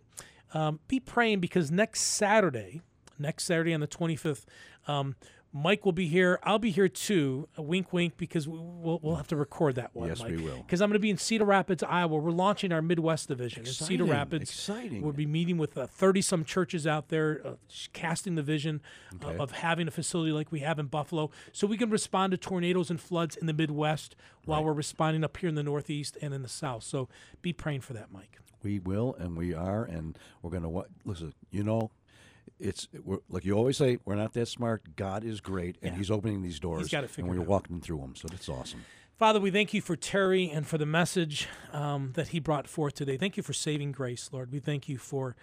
Um, 0.53 0.79
be 0.87 0.99
praying 0.99 1.39
because 1.39 1.69
next 1.71 2.01
Saturday, 2.01 2.81
next 3.17 3.43
Saturday 3.45 3.73
on 3.73 3.79
the 3.81 3.87
25th. 3.87 4.45
Um, 4.87 5.15
Mike 5.51 5.83
will 5.83 5.91
be 5.93 6.07
here. 6.07 6.39
I'll 6.43 6.59
be 6.59 6.69
here 6.69 6.87
too. 6.87 7.47
A 7.57 7.61
wink, 7.63 7.91
wink, 7.91 8.17
because 8.17 8.47
we- 8.47 8.59
we'll, 8.59 8.99
we'll 9.01 9.15
have 9.15 9.27
to 9.29 9.35
record 9.35 9.73
that 9.75 9.95
one. 9.95 10.07
Yes, 10.07 10.23
we 10.23 10.37
will. 10.37 10.57
Because 10.57 10.79
I'm 10.79 10.89
going 10.89 10.93
to 10.93 10.99
be 10.99 11.09
in 11.09 11.17
Cedar 11.17 11.43
Rapids, 11.43 11.81
Iowa. 11.81 12.17
We're 12.17 12.29
launching 12.29 12.71
our 12.71 12.83
Midwest 12.83 13.27
division 13.29 13.65
in 13.65 13.71
Cedar 13.71 14.03
Rapids. 14.05 14.51
exciting. 14.51 15.01
We'll 15.01 15.11
be 15.13 15.25
meeting 15.25 15.57
with 15.57 15.75
uh, 15.75 15.87
30 15.87 16.21
some 16.21 16.43
churches 16.45 16.85
out 16.85 17.09
there, 17.09 17.41
uh, 17.43 17.51
casting 17.93 18.35
the 18.35 18.43
vision 18.43 18.79
uh, 19.25 19.33
of 19.39 19.49
having 19.49 19.87
a 19.87 19.91
facility 19.91 20.31
like 20.31 20.51
we 20.51 20.59
have 20.59 20.77
in 20.77 20.85
Buffalo, 20.85 21.31
so 21.51 21.65
we 21.65 21.77
can 21.77 21.89
respond 21.89 22.29
to 22.29 22.37
tornadoes 22.37 22.91
and 22.91 23.01
floods 23.01 23.35
in 23.35 23.47
the 23.47 23.53
Midwest 23.53 24.15
while 24.45 24.63
we're 24.63 24.71
responding 24.73 25.23
up 25.23 25.35
here 25.37 25.49
in 25.49 25.55
the 25.55 25.63
Northeast 25.63 26.15
and 26.21 26.31
in 26.31 26.43
the 26.43 26.47
South. 26.47 26.83
So 26.83 27.09
be 27.41 27.53
praying 27.53 27.81
for 27.81 27.93
that, 27.93 28.11
Mike. 28.11 28.37
We 28.63 28.79
will, 28.79 29.15
and 29.19 29.37
we 29.37 29.53
are, 29.53 29.83
and 29.83 30.17
we're 30.41 30.51
going 30.51 30.63
to 30.63 30.85
listen. 31.05 31.33
You 31.51 31.63
know, 31.63 31.91
it's 32.59 32.87
we're, 33.03 33.19
like 33.29 33.45
you 33.45 33.53
always 33.53 33.77
say, 33.77 33.99
we're 34.05 34.15
not 34.15 34.33
that 34.33 34.47
smart. 34.47 34.95
God 34.95 35.23
is 35.23 35.41
great, 35.41 35.77
and 35.81 35.93
Yeah. 35.93 35.97
He's 35.97 36.11
opening 36.11 36.41
these 36.41 36.59
doors, 36.59 36.91
and 36.93 37.29
we're 37.29 37.41
walking 37.41 37.79
through 37.81 37.99
them. 37.99 38.15
So 38.15 38.27
that's 38.27 38.49
awesome. 38.49 38.85
Father, 39.17 39.41
we 39.41 39.51
thank 39.51 39.73
you 39.73 39.81
for 39.81 39.97
Terry 39.97 40.49
and 40.49 40.65
for 40.65 40.77
the 40.77 40.85
message 40.85 41.49
um, 41.73 42.13
that 42.15 42.29
he 42.29 42.39
brought 42.39 42.69
forth 42.69 42.93
today. 42.93 43.17
Thank 43.17 43.35
you 43.35 43.43
for 43.43 43.51
saving 43.51 43.91
grace, 43.91 44.29
Lord. 44.31 44.49
We 44.49 44.59
thank 44.59 44.87
you 44.87 44.97
for 44.97 45.35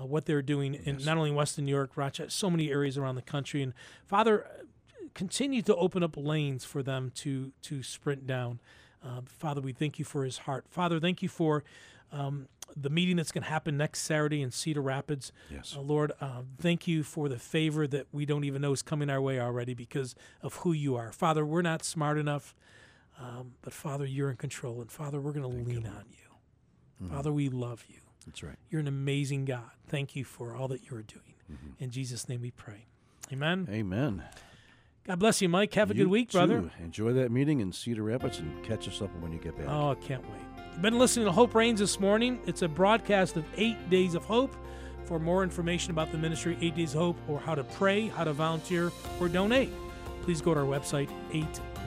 uh, 0.00 0.06
what 0.06 0.26
they're 0.26 0.42
doing 0.42 0.74
in 0.74 0.98
not 1.04 1.16
only 1.16 1.32
Western 1.32 1.64
New 1.64 1.72
York, 1.72 1.96
Rochester, 1.96 2.30
so 2.30 2.48
many 2.48 2.70
areas 2.70 2.96
around 2.96 3.16
the 3.16 3.22
country. 3.22 3.60
And 3.62 3.72
Father, 4.06 4.44
uh, 4.44 4.64
continue 5.14 5.62
to 5.62 5.74
open 5.74 6.04
up 6.04 6.16
lanes 6.16 6.64
for 6.64 6.82
them 6.82 7.10
to 7.16 7.52
to 7.62 7.82
sprint 7.82 8.24
down. 8.26 8.60
Uh, 9.04 9.20
Father, 9.26 9.60
we 9.60 9.72
thank 9.72 9.98
you 9.98 10.04
for 10.04 10.24
his 10.24 10.38
heart. 10.38 10.66
Father, 10.70 10.98
thank 11.00 11.20
you 11.20 11.28
for 11.28 11.64
um, 12.14 12.48
the 12.76 12.90
meeting 12.90 13.16
that's 13.16 13.30
going 13.32 13.44
to 13.44 13.50
happen 13.50 13.76
next 13.76 14.00
Saturday 14.00 14.40
in 14.42 14.50
Cedar 14.50 14.80
Rapids. 14.80 15.32
Yes. 15.50 15.74
Uh, 15.76 15.80
Lord, 15.80 16.12
uh, 16.20 16.42
thank 16.58 16.88
you 16.88 17.02
for 17.02 17.28
the 17.28 17.38
favor 17.38 17.86
that 17.86 18.06
we 18.12 18.24
don't 18.24 18.44
even 18.44 18.62
know 18.62 18.72
is 18.72 18.82
coming 18.82 19.10
our 19.10 19.20
way 19.20 19.38
already 19.40 19.74
because 19.74 20.14
of 20.42 20.56
who 20.56 20.72
you 20.72 20.96
are. 20.96 21.12
Father, 21.12 21.44
we're 21.44 21.62
not 21.62 21.84
smart 21.84 22.18
enough, 22.18 22.54
um, 23.20 23.52
but 23.62 23.72
Father, 23.72 24.06
you're 24.06 24.30
in 24.30 24.36
control. 24.36 24.80
And 24.80 24.90
Father, 24.90 25.20
we're 25.20 25.32
going 25.32 25.42
to 25.42 25.70
lean 25.70 25.86
on 25.86 26.04
you. 26.10 27.08
Father, 27.10 27.32
we 27.32 27.50
love 27.50 27.84
you. 27.88 27.98
That's 28.24 28.42
right. 28.42 28.56
You're 28.70 28.80
an 28.80 28.88
amazing 28.88 29.44
God. 29.44 29.70
Thank 29.88 30.16
you 30.16 30.24
for 30.24 30.56
all 30.56 30.68
that 30.68 30.90
you're 30.90 31.02
doing. 31.02 31.34
In 31.78 31.90
Jesus' 31.90 32.28
name 32.28 32.40
we 32.40 32.50
pray. 32.50 32.86
Amen. 33.30 33.68
Amen. 33.70 34.22
God 35.06 35.18
bless 35.18 35.42
you, 35.42 35.48
Mike. 35.50 35.74
Have 35.74 35.90
a 35.90 35.94
You 35.94 36.04
good 36.04 36.10
week, 36.10 36.32
brother. 36.32 36.70
Enjoy 36.82 37.12
that 37.12 37.30
meeting 37.30 37.60
in 37.60 37.72
Cedar 37.72 38.02
Rapids, 38.02 38.38
and 38.38 38.64
catch 38.64 38.88
us 38.88 39.02
up 39.02 39.10
when 39.20 39.32
you 39.32 39.38
get 39.38 39.56
back. 39.58 39.66
Oh, 39.68 39.90
I 39.90 39.94
can't 39.96 40.22
wait. 40.22 40.53
You've 40.74 40.82
been 40.82 40.98
listening 40.98 41.26
to 41.26 41.32
Hope 41.32 41.54
Reigns 41.54 41.78
this 41.78 42.00
morning. 42.00 42.40
It's 42.46 42.62
a 42.62 42.68
broadcast 42.68 43.36
of 43.36 43.44
Eight 43.56 43.88
Days 43.90 44.16
of 44.16 44.24
Hope. 44.24 44.56
For 45.04 45.20
more 45.20 45.44
information 45.44 45.92
about 45.92 46.10
the 46.10 46.18
ministry, 46.18 46.58
Eight 46.60 46.74
Days 46.74 46.94
of 46.94 47.00
Hope, 47.00 47.16
or 47.28 47.38
how 47.38 47.54
to 47.54 47.62
pray, 47.62 48.08
how 48.08 48.24
to 48.24 48.32
volunteer, 48.32 48.90
or 49.20 49.28
donate, 49.28 49.70
please 50.22 50.40
go 50.40 50.52
to 50.52 50.58
our 50.58 50.66
website, 50.66 51.08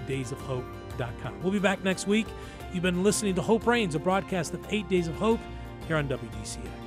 8daysofhope.com. 0.08 1.44
We'll 1.44 1.52
be 1.52 1.60
back 1.60 1.84
next 1.84 2.08
week. 2.08 2.28
You've 2.72 2.84
been 2.84 3.04
listening 3.04 3.36
to 3.36 3.42
Hope 3.42 3.68
Reigns, 3.68 3.94
a 3.94 4.00
broadcast 4.00 4.54
of 4.54 4.66
Eight 4.70 4.88
Days 4.88 5.10
of 5.10 5.16
Hope 5.16 5.42
here 5.86 5.98
on 5.98 6.08
WDCX. 6.08 6.87